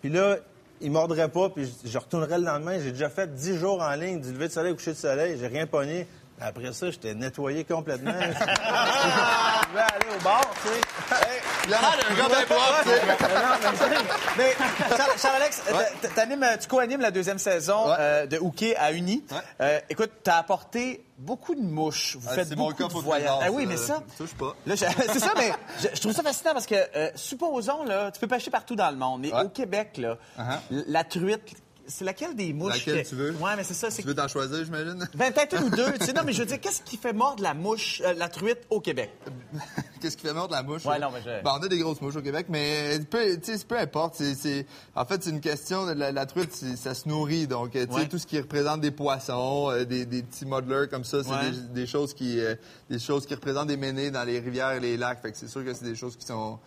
Puis 0.00 0.10
là, 0.10 0.38
il 0.84 0.92
mordrait 0.92 1.30
pas, 1.30 1.48
puis 1.48 1.64
je, 1.64 1.88
je 1.88 1.98
retournerais 1.98 2.38
le 2.38 2.44
lendemain. 2.44 2.78
J'ai 2.78 2.92
déjà 2.92 3.08
fait 3.08 3.34
10 3.34 3.56
jours 3.56 3.82
en 3.82 3.94
ligne, 3.94 4.20
du 4.20 4.32
lever 4.32 4.48
de 4.48 4.52
soleil 4.52 4.72
au 4.72 4.76
coucher 4.76 4.92
de 4.92 4.96
soleil. 4.96 5.36
J'ai 5.38 5.46
rien 5.46 5.66
pogné. 5.66 6.06
Après 6.46 6.72
ça, 6.72 6.90
j'étais 6.90 7.14
nettoyé 7.14 7.64
complètement. 7.64 8.12
je 8.20 9.66
pouvais 9.66 9.80
aller 9.80 10.06
au 10.18 10.22
bar, 10.22 10.42
tu 10.62 10.68
sais. 10.68 10.80
Il 11.64 11.70
y 11.70 11.74
en 11.74 11.78
a 11.78 11.80
un 11.80 12.14
gars 12.14 12.28
bien 12.28 12.44
propre, 12.44 12.82
tu 12.82 12.88
sais. 12.90 13.00
Mais 14.36 14.54
Charles- 14.96 15.18
Charles-Alex, 15.18 15.62
euh, 15.72 16.08
t'animes, 16.14 16.46
tu 16.60 16.68
co-animes 16.68 17.00
la 17.00 17.10
deuxième 17.10 17.38
saison 17.38 17.88
Ouais. 17.88 17.96
euh, 17.98 18.26
de 18.26 18.36
Hooké 18.38 18.76
à 18.76 18.92
Uni. 18.92 19.24
Ouais. 19.30 19.36
Euh, 19.62 19.80
écoute, 19.88 20.10
t'as 20.22 20.36
apporté 20.36 21.04
beaucoup 21.16 21.54
de 21.54 21.62
mouches. 21.62 22.16
Vous 22.20 22.28
Ah, 22.30 22.34
faites 22.34 22.48
c'est 22.48 22.56
mon 22.56 22.66
beaucoup 22.66 22.76
cas 22.82 22.88
de 22.88 22.92
pour 22.92 23.02
voyages. 23.02 23.30
Ah 23.42 23.50
oui, 23.50 23.62
ça. 23.64 23.68
mais 23.70 23.76
ça... 23.78 24.02
Touche 24.18 24.34
pas. 24.34 24.54
Là, 24.66 24.76
c'est 24.76 25.18
ça, 25.20 25.32
mais 25.36 25.52
je, 25.80 25.88
je 25.94 26.00
trouve 26.00 26.12
ça 26.12 26.22
fascinant 26.22 26.52
parce 26.52 26.66
que, 26.66 26.74
euh, 26.96 27.10
supposons, 27.14 27.84
là, 27.84 28.10
tu 28.10 28.20
peux 28.20 28.26
pêcher 28.26 28.50
partout 28.50 28.76
dans 28.76 28.90
le 28.90 28.96
monde, 28.96 29.20
mais 29.22 29.32
au 29.32 29.48
Québec, 29.48 29.96
là, 29.98 30.16
Uh-huh. 30.38 30.84
la 30.88 31.04
truite, 31.04 31.52
c'est 31.86 32.04
laquelle 32.04 32.34
des 32.34 32.52
mouches 32.52 32.72
Laquelle 32.74 33.02
que- 33.02 33.08
tu 33.08 33.14
veux? 33.14 33.32
Ouais, 33.32 33.56
mais 33.56 33.64
c'est 33.64 33.74
ça. 33.74 33.88
Tu 33.90 34.02
veux 34.02 34.14
t'en 34.14 34.28
choisir, 34.28 34.64
j'imagine? 34.64 35.08
Ben, 35.14 35.32
peut-être 35.34 35.56
une 35.56 35.64
ou 35.64 35.70
deux. 35.70 35.92
Tu 35.98 36.06
sais, 36.06 36.12
non, 36.12 36.22
mais 36.24 36.32
je 36.32 36.40
veux 36.40 36.46
dire, 36.46 36.60
qu'est-ce 36.62 36.82
qui 36.82 36.96
fait 36.96 37.12
mordre 37.12 37.42
la 37.42 37.54
mouche, 37.54 38.00
euh, 38.04 38.14
la 38.14 38.28
truite 38.28 38.60
au 38.70 38.80
Québec? 38.80 39.10
Qu'est-ce 40.00 40.16
qui 40.18 40.26
fait 40.26 40.34
mordre 40.34 40.52
la 40.54 40.62
mouche? 40.62 40.84
Ouais, 40.84 40.98
non, 40.98 41.08
mais 41.10 41.20
je- 41.22 41.42
Ben, 41.42 41.56
on 41.58 41.62
a 41.62 41.68
des 41.68 41.78
grosses 41.78 42.00
mouches 42.02 42.16
au 42.16 42.20
Québec, 42.22 42.46
mais 42.50 42.98
peu, 43.10 43.38
peu 43.68 43.78
importe. 43.78 44.20
En 44.94 45.04
fait, 45.06 45.22
c'est 45.22 45.30
une 45.30 45.40
question 45.40 45.86
de 45.86 45.92
la, 45.92 46.12
la 46.12 46.26
truite, 46.26 46.52
ça 46.54 46.92
se 46.94 47.08
nourrit. 47.08 47.46
Donc, 47.46 47.70
tu 47.72 47.78
sais, 47.80 47.88
Ouais. 47.90 48.06
tout 48.08 48.18
ce 48.18 48.26
qui 48.26 48.38
représente 48.38 48.80
des 48.82 48.90
poissons, 48.90 49.70
euh, 49.70 49.84
des, 49.84 50.04
des 50.04 50.22
petits 50.22 50.44
modelers 50.44 50.88
comme 50.90 51.04
ça, 51.04 51.22
c'est 51.24 51.30
Ouais. 51.30 51.50
des, 51.50 51.80
des 51.82 51.86
choses 51.86 52.12
qui, 52.12 52.38
euh, 52.40 52.54
des 52.90 52.98
choses 52.98 53.24
qui 53.24 53.34
représentent 53.34 53.68
des 53.68 53.76
ménées 53.78 54.10
dans 54.10 54.24
les 54.24 54.40
rivières 54.40 54.72
et 54.72 54.80
les 54.80 54.96
lacs. 54.98 55.22
Fait 55.22 55.32
que 55.32 55.38
c'est 55.38 55.48
sûr 55.48 55.64
que 55.64 55.72
c'est 55.72 55.84
des 55.86 55.96
choses 55.96 56.16
qui 56.16 56.26
sont. 56.26 56.58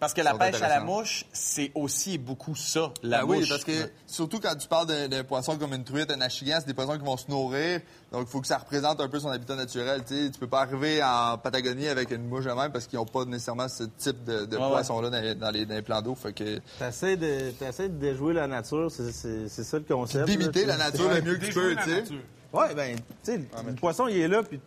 Parce 0.00 0.14
que 0.14 0.22
la 0.22 0.32
pêche 0.34 0.60
à 0.62 0.68
la 0.68 0.80
mouche, 0.80 1.26
c'est 1.32 1.70
aussi 1.74 2.16
beaucoup 2.16 2.56
ça, 2.56 2.90
la 3.02 3.20
Ben 3.20 3.26
mouche. 3.26 3.36
oui, 3.42 3.46
parce 3.48 3.64
que 3.64 3.72
surtout 4.06 4.40
quand 4.40 4.54
tu 4.56 4.66
parles 4.66 4.86
d'un 4.86 5.08
d'un 5.08 5.22
poisson 5.24 5.58
comme 5.58 5.74
une 5.74 5.84
truite, 5.84 6.10
un 6.10 6.20
achigan, 6.22 6.56
c'est 6.58 6.66
des 6.66 6.74
poissons 6.74 6.98
qui 6.98 7.04
vont 7.04 7.18
se 7.18 7.30
nourrir. 7.30 7.80
Donc, 8.10 8.26
il 8.26 8.30
faut 8.30 8.40
que 8.40 8.46
ça 8.46 8.56
représente 8.58 8.98
un 9.00 9.08
peu 9.08 9.20
son 9.20 9.28
habitat 9.28 9.54
naturel. 9.56 10.02
Tu 10.06 10.14
sais, 10.26 10.30
tu 10.30 10.38
peux 10.40 10.48
pas 10.48 10.62
arriver 10.62 11.02
en 11.04 11.36
Patagonie 11.38 11.86
avec 11.86 12.10
une 12.10 12.26
mouche 12.26 12.44
de 12.46 12.50
même 12.50 12.72
parce 12.72 12.86
qu'ils 12.86 12.98
n'ont 12.98 13.04
pas 13.04 13.24
nécessairement 13.26 13.68
ce 13.68 13.84
type 13.84 14.24
de, 14.24 14.46
de 14.46 14.56
Ouais, 14.56 14.62
ouais. 14.64 14.70
poisson-là 14.70 15.10
dans, 15.10 15.20
les- 15.20 15.34
dans 15.34 15.50
les, 15.50 15.66
dans 15.66 15.74
les 15.74 15.82
plans 15.82 16.00
d'eau. 16.02 16.16
Que 16.34 16.58
T'essaies 16.78 17.16
de, 17.16 17.50
t'essaies 17.52 17.88
de 17.90 17.98
déjouer 17.98 18.32
la 18.34 18.46
nature, 18.46 18.90
c'est, 18.90 19.12
ça 19.48 19.76
le 19.78 19.84
concept. 19.84 20.24
d'imiter 20.28 20.64
la 20.64 20.76
nature 20.78 21.08
le 21.10 21.20
mieux 21.22 21.36
que 21.36 21.44
tu 21.44 21.52
peux, 21.52 21.76
tu 21.76 21.82
sais. 21.84 22.04
Ouais, 22.52 22.74
ben, 22.74 22.96
tu 22.96 23.02
sais, 23.22 23.36
le 23.38 23.74
poisson, 23.74 24.08
il 24.08 24.16
est 24.18 24.28
là, 24.28 24.42
puis 24.42 24.58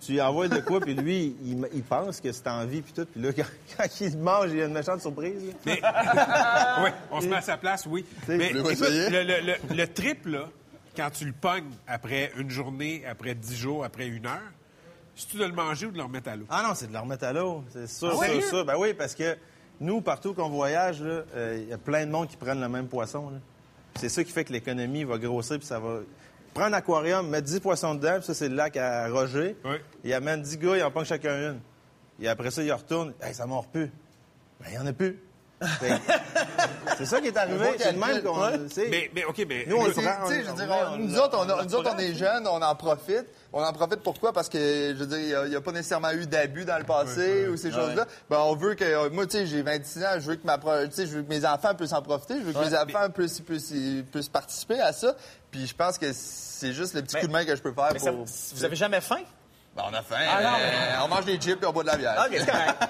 tu, 0.00 0.20
envoies 0.20 0.48
de 0.48 0.60
quoi, 0.60 0.80
puis 0.80 0.94
lui, 0.94 1.36
il, 1.44 1.68
il 1.72 1.82
pense 1.82 2.20
que 2.20 2.32
c'est 2.32 2.46
en 2.48 2.64
vie, 2.66 2.82
puis 2.82 2.92
tout. 2.92 3.06
Puis 3.06 3.20
là, 3.22 3.32
quand, 3.36 3.44
quand 3.76 4.00
il 4.00 4.18
mange, 4.18 4.50
il 4.50 4.58
y 4.58 4.62
a 4.62 4.66
une 4.66 4.72
méchante 4.72 5.00
surprise. 5.00 5.42
là. 5.46 5.52
Mais, 5.64 5.80
oui, 6.84 6.90
on 7.10 7.20
se 7.20 7.26
met 7.26 7.36
à 7.36 7.42
sa 7.42 7.56
place, 7.56 7.86
oui. 7.86 8.04
Mais 8.28 8.50
écoute, 8.50 8.78
le, 8.80 9.22
le, 9.22 9.46
le, 9.46 9.76
le 9.76 9.86
trip, 9.86 10.26
là, 10.26 10.48
quand 10.96 11.10
tu 11.10 11.26
le 11.26 11.32
pognes 11.32 11.74
après 11.86 12.32
une 12.36 12.50
journée, 12.50 13.04
après 13.06 13.34
dix 13.34 13.56
jours, 13.56 13.84
après 13.84 14.06
une 14.06 14.26
heure, 14.26 14.40
si 15.14 15.26
tu 15.28 15.38
de 15.38 15.44
le 15.44 15.52
manger 15.52 15.86
ou 15.86 15.90
de 15.92 15.96
le 15.96 16.02
remettre 16.02 16.28
à 16.28 16.36
l'eau? 16.36 16.44
Ah 16.50 16.62
non, 16.66 16.74
c'est 16.74 16.88
de 16.88 16.92
la 16.92 17.00
remettre 17.00 17.24
à 17.24 17.32
l'eau. 17.32 17.64
C'est 17.72 17.88
sûr, 17.88 18.18
Ah 18.22 18.26
sûr, 18.26 18.42
sûr. 18.42 18.64
Ben 18.66 18.74
oui, 18.78 18.92
parce 18.92 19.14
que 19.14 19.36
nous, 19.80 20.00
partout 20.02 20.34
qu'on 20.34 20.50
voyage, 20.50 20.98
euh, 21.02 21.58
il 21.62 21.68
y 21.68 21.72
a 21.72 21.78
plein 21.78 22.04
de 22.04 22.10
monde 22.10 22.28
qui 22.28 22.36
prennent 22.36 22.60
le 22.60 22.68
même 22.68 22.86
poisson. 22.86 23.32
C'est 23.94 24.10
ça 24.10 24.22
qui 24.22 24.30
fait 24.30 24.44
que 24.44 24.52
l'économie 24.52 25.04
va 25.04 25.16
grossir, 25.16 25.58
puis 25.58 25.66
ça 25.66 25.78
va... 25.78 26.00
Prends 26.56 26.64
un 26.64 26.72
aquarium, 26.72 27.28
mettre 27.28 27.48
10 27.48 27.60
poissons 27.60 27.94
dedans, 27.94 28.14
puis 28.14 28.24
ça, 28.24 28.32
c'est 28.32 28.48
le 28.48 28.54
lac 28.54 28.78
à 28.78 29.08
Roger. 29.10 29.56
Oui. 29.62 29.76
Il 30.02 30.14
amène 30.14 30.40
10 30.40 30.56
gars, 30.56 30.78
il 30.78 30.82
en 30.82 30.90
pogne 30.90 31.04
chacun 31.04 31.50
une. 31.50 31.60
Et 32.18 32.28
après 32.28 32.50
ça, 32.50 32.62
il 32.62 32.72
retourne. 32.72 33.12
Hey, 33.20 33.34
ça 33.34 33.44
mord 33.44 33.66
plus. 33.66 33.92
Ben, 34.58 34.66
il 34.68 34.72
n'y 34.72 34.78
en 34.78 34.86
a 34.86 34.94
plus. 34.94 35.18
C'est 36.98 37.06
ça 37.06 37.20
qui 37.20 37.28
est 37.28 37.36
arrivé. 37.36 37.64
C'est 37.78 37.92
le 37.92 37.98
même 37.98 38.22
qu'on. 38.22 38.38
Ouais. 38.40 38.58
Mais, 38.90 39.10
mais 39.14 39.24
OK, 39.24 39.44
mais... 39.48 39.64
Nous, 39.66 39.76
on 39.76 39.84
nous 39.84 41.18
autres, 41.18 41.38
on, 41.38 41.48
a- 41.48 41.60
on- 41.60 41.64
nous 41.64 41.74
autres, 41.74 41.90
on 41.94 41.98
est 41.98 42.14
jeunes, 42.14 42.46
on 42.46 42.60
en 42.62 42.74
profite. 42.74 43.24
On 43.52 43.62
en 43.62 43.72
profite 43.72 44.00
pourquoi? 44.02 44.32
Parce 44.32 44.48
que, 44.48 44.58
je 44.58 44.94
veux 44.94 45.06
dire, 45.06 45.18
il 45.18 45.28
y 45.28 45.34
a- 45.34 45.44
il 45.44 45.50
n'y 45.50 45.56
a, 45.56 45.60
pas 45.60 45.72
nécessairement 45.72 46.10
eu 46.12 46.26
d'abus 46.26 46.64
dans 46.64 46.78
le 46.78 46.84
passé 46.84 47.48
ou 47.48 47.56
ces 47.56 47.70
choses-là. 47.72 48.06
Ben, 48.28 48.38
on 48.40 48.54
veut 48.54 48.74
que, 48.74 49.08
moi, 49.08 49.26
tu 49.26 49.38
sais, 49.38 49.46
j'ai 49.46 49.62
26 49.62 50.04
ans, 50.04 50.08
je 50.18 50.26
veux 50.30 50.36
que 50.36 50.46
ma, 50.46 50.58
pro- 50.58 50.84
tu 50.86 50.92
sais, 50.92 51.06
je 51.06 51.12
veux 51.16 51.22
que 51.22 51.28
mes 51.28 51.44
enfants 51.46 51.74
puissent 51.74 51.92
en 51.92 52.02
profiter, 52.02 52.34
je 52.40 52.44
veux 52.44 52.52
que 52.52 52.58
mes 52.70 52.76
enfants 52.76 53.10
puissent, 53.10 53.40
puissent, 53.40 53.72
puissent 54.12 54.28
participer 54.28 54.80
à 54.80 54.92
ça. 54.92 55.14
Puis 55.50 55.66
je 55.66 55.74
pense 55.74 55.96
que 55.96 56.06
c'est 56.12 56.72
juste 56.72 56.94
le 56.94 57.02
petit 57.02 57.14
Mais- 57.14 57.20
coup 57.22 57.26
de 57.28 57.32
main 57.32 57.44
que 57.44 57.56
je 57.56 57.62
peux 57.62 57.72
faire 57.72 57.90
Mais 57.92 57.98
ça- 57.98 58.12
pour... 58.12 58.24
vous 58.26 58.64
avez 58.64 58.76
jamais 58.76 59.00
faim? 59.00 59.20
Ben, 59.76 59.82
on 59.90 59.94
a 59.94 60.02
faim. 60.02 60.16
Ah, 60.26 60.42
non, 60.42 60.48
euh, 60.58 61.04
On 61.04 61.08
mange 61.08 61.26
des 61.26 61.38
chips 61.38 61.62
et 61.62 61.66
on 61.66 61.72
boit 61.72 61.82
de 61.82 61.88
la 61.88 61.96
bière. 61.98 62.26
OK, 62.26 62.34
c'est 62.38 62.46
correct. 62.50 62.82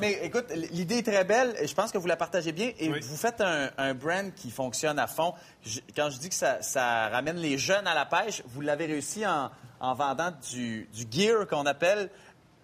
Mais 0.00 0.12
écoute, 0.24 0.46
l'idée 0.72 0.98
est 0.98 1.06
très 1.08 1.22
belle. 1.24 1.54
et 1.60 1.68
Je 1.68 1.74
pense 1.74 1.92
que 1.92 1.98
vous 1.98 2.06
la 2.08 2.16
partagez 2.16 2.50
bien. 2.52 2.72
Et 2.78 2.90
Oui. 2.90 3.00
vous 3.00 3.16
faites 3.16 3.40
un, 3.40 3.70
un 3.78 3.94
brand 3.94 4.34
qui 4.34 4.50
fonctionne 4.50 4.98
à 4.98 5.06
fond. 5.06 5.34
Je- 5.64 5.80
quand 5.94 6.10
je 6.10 6.18
dis 6.18 6.28
que 6.28 6.34
ça, 6.34 6.60
ça 6.60 7.08
ramène 7.10 7.36
les 7.36 7.58
jeunes 7.58 7.86
à 7.86 7.94
la 7.94 8.06
pêche, 8.06 8.42
vous 8.46 8.60
l'avez 8.60 8.86
réussi 8.86 9.24
en, 9.24 9.50
en 9.80 9.94
vendant 9.94 10.32
du, 10.50 10.88
du 10.92 11.06
gear 11.10 11.46
qu'on 11.46 11.64
appelle. 11.66 12.10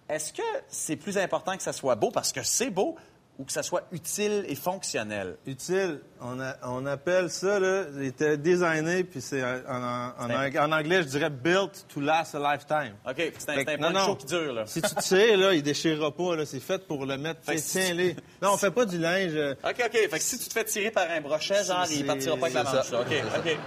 Est-ce 0.09 0.33
que 0.33 0.41
c'est 0.67 0.95
plus 0.97 1.17
important 1.17 1.55
que 1.55 1.63
ça 1.63 1.71
soit 1.71 1.95
beau, 1.95 2.11
parce 2.11 2.33
que 2.33 2.43
c'est 2.43 2.71
beau, 2.71 2.97
ou 3.39 3.45
que 3.45 3.51
ça 3.53 3.63
soit 3.63 3.83
utile 3.93 4.43
et 4.49 4.53
fonctionnel? 4.55 5.37
Utile, 5.47 6.01
on, 6.21 6.39
a- 6.41 6.57
on 6.63 6.85
appelle 6.85 7.29
ça, 7.29 7.57
là, 7.59 7.85
il 7.95 8.03
était 8.03 8.37
designé, 8.37 9.03
puis 9.05 9.21
c'est 9.21 9.41
en, 9.43 9.61
en- 9.67 10.13
en 10.19 10.29
ang- 10.29 10.57
en 10.57 10.71
anglais, 10.73 11.03
je 11.03 11.07
dirais 11.07 11.29
built 11.29 11.85
to 11.87 12.01
last 12.01 12.35
a 12.35 12.39
lifetime. 12.39 12.93
OK, 13.09 13.33
c'est 13.37 13.49
un, 13.49 13.83
un 13.85 13.91
non, 13.91 14.05
chaud 14.05 14.15
qui 14.17 14.25
dure, 14.25 14.51
là. 14.53 14.65
Si 14.67 14.81
tu 14.81 14.93
tires, 14.95 15.37
là, 15.37 15.53
il 15.53 15.63
déchirera 15.63 16.13
pas, 16.13 16.35
là, 16.35 16.45
c'est 16.45 16.59
fait 16.59 16.85
pour 16.85 17.05
le 17.05 17.17
mettre, 17.17 17.39
tiens, 17.41 17.55
si-. 17.57 18.15
Non, 18.41 18.51
on 18.53 18.57
fait 18.57 18.71
pas 18.71 18.85
du 18.85 18.97
linge. 18.99 19.31
euh, 19.33 19.55
OK, 19.63 19.83
OK. 19.85 19.91
Fait 19.93 20.09
que 20.09 20.19
si 20.19 20.37
tu 20.37 20.49
te 20.49 20.53
fais 20.53 20.65
tirer 20.65 20.91
par 20.91 21.09
un 21.09 21.21
brochet, 21.21 21.63
genre, 21.63 21.85
il 21.89 22.05
partira 22.05 22.35
pas 22.35 22.45
avec 22.47 22.53
la 22.55 22.63
manche. 22.63 22.91
OK, 22.93 23.23
OK. 23.37 23.57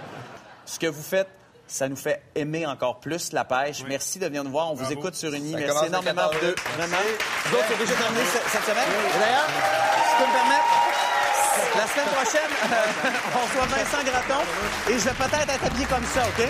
Ce 0.65 0.79
que 0.79 0.87
vous 0.87 1.01
faites, 1.03 1.27
ça 1.67 1.87
nous 1.89 1.95
fait 1.95 2.21
aimer 2.35 2.65
encore 2.65 2.99
plus 2.99 3.31
la 3.31 3.45
pêche. 3.45 3.83
Merci 3.87 4.19
de 4.19 4.25
venir 4.27 4.43
nous 4.43 4.51
voir. 4.51 4.71
On 4.71 4.75
vous 4.75 4.91
écoute 4.91 5.15
sur 5.15 5.33
Uni. 5.33 5.53
Ça 5.53 5.57
Merci 5.59 5.85
énormément 5.87 6.29
14 6.29 6.41
de 6.41 6.55
Vraiment. 6.77 6.97
Vous 7.45 7.55
autres, 7.55 7.65
c'est 7.69 7.77
déjà 7.79 7.93
terminé 7.95 8.21
ce- 8.25 8.49
cette 8.51 8.63
semaine? 8.63 8.83
Et 9.15 9.19
d'ailleurs, 9.19 9.47
si 9.47 10.11
tu 10.11 10.23
peux 10.23 10.27
me 10.29 10.33
permettre, 10.33 10.71
la 11.75 11.87
semaine 11.87 12.13
prochaine, 12.13 12.51
on 13.35 13.39
reçoit 13.45 13.65
Vincent 13.77 14.03
Gratton 14.05 14.43
et 14.89 14.93
je 14.93 14.99
vais 14.99 15.11
peut-être 15.13 15.49
être 15.49 15.65
habillé 15.65 15.85
comme 15.85 16.05
ça, 16.05 16.21
OK? 16.27 16.47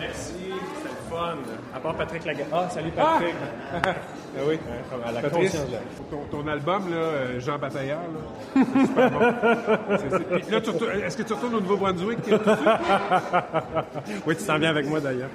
Merci, 0.00 0.32
c'était 0.76 0.88
le 0.88 1.16
fun. 1.16 1.36
À 1.74 1.80
part 1.80 1.94
Patrick 1.94 2.24
Lagarde. 2.24 2.50
Ah, 2.52 2.68
salut 2.70 2.90
Patrick. 2.90 3.34
Ah 3.82 3.92
oui. 4.46 4.58
à 5.06 5.12
la 5.12 5.20
Patrice, 5.22 5.56
ton, 6.10 6.24
ton 6.42 6.48
album, 6.48 6.90
là, 6.90 6.96
euh, 6.96 7.40
Jean 7.40 7.58
Batailleur, 7.58 8.00
là, 8.00 8.62
c'est 8.74 8.86
super 8.86 9.10
bon. 9.10 9.18
C'est- 9.98 10.10
c'est- 10.10 10.24
puis 10.42 10.50
là, 10.52 10.60
tu 10.60 10.70
retournes- 10.70 10.90
est-ce 10.90 11.16
que 11.16 11.22
tu 11.22 11.32
retournes 11.32 11.54
au 11.54 11.60
Nouveau-Brunswick 11.60 12.22
tout 12.22 12.30
de 12.30 12.36
suite? 12.42 12.68
oui, 14.26 14.36
tu 14.36 14.44
t'en 14.44 14.58
viens 14.58 14.70
avec 14.70 14.86
moi 14.88 15.00
d'ailleurs. 15.00 15.30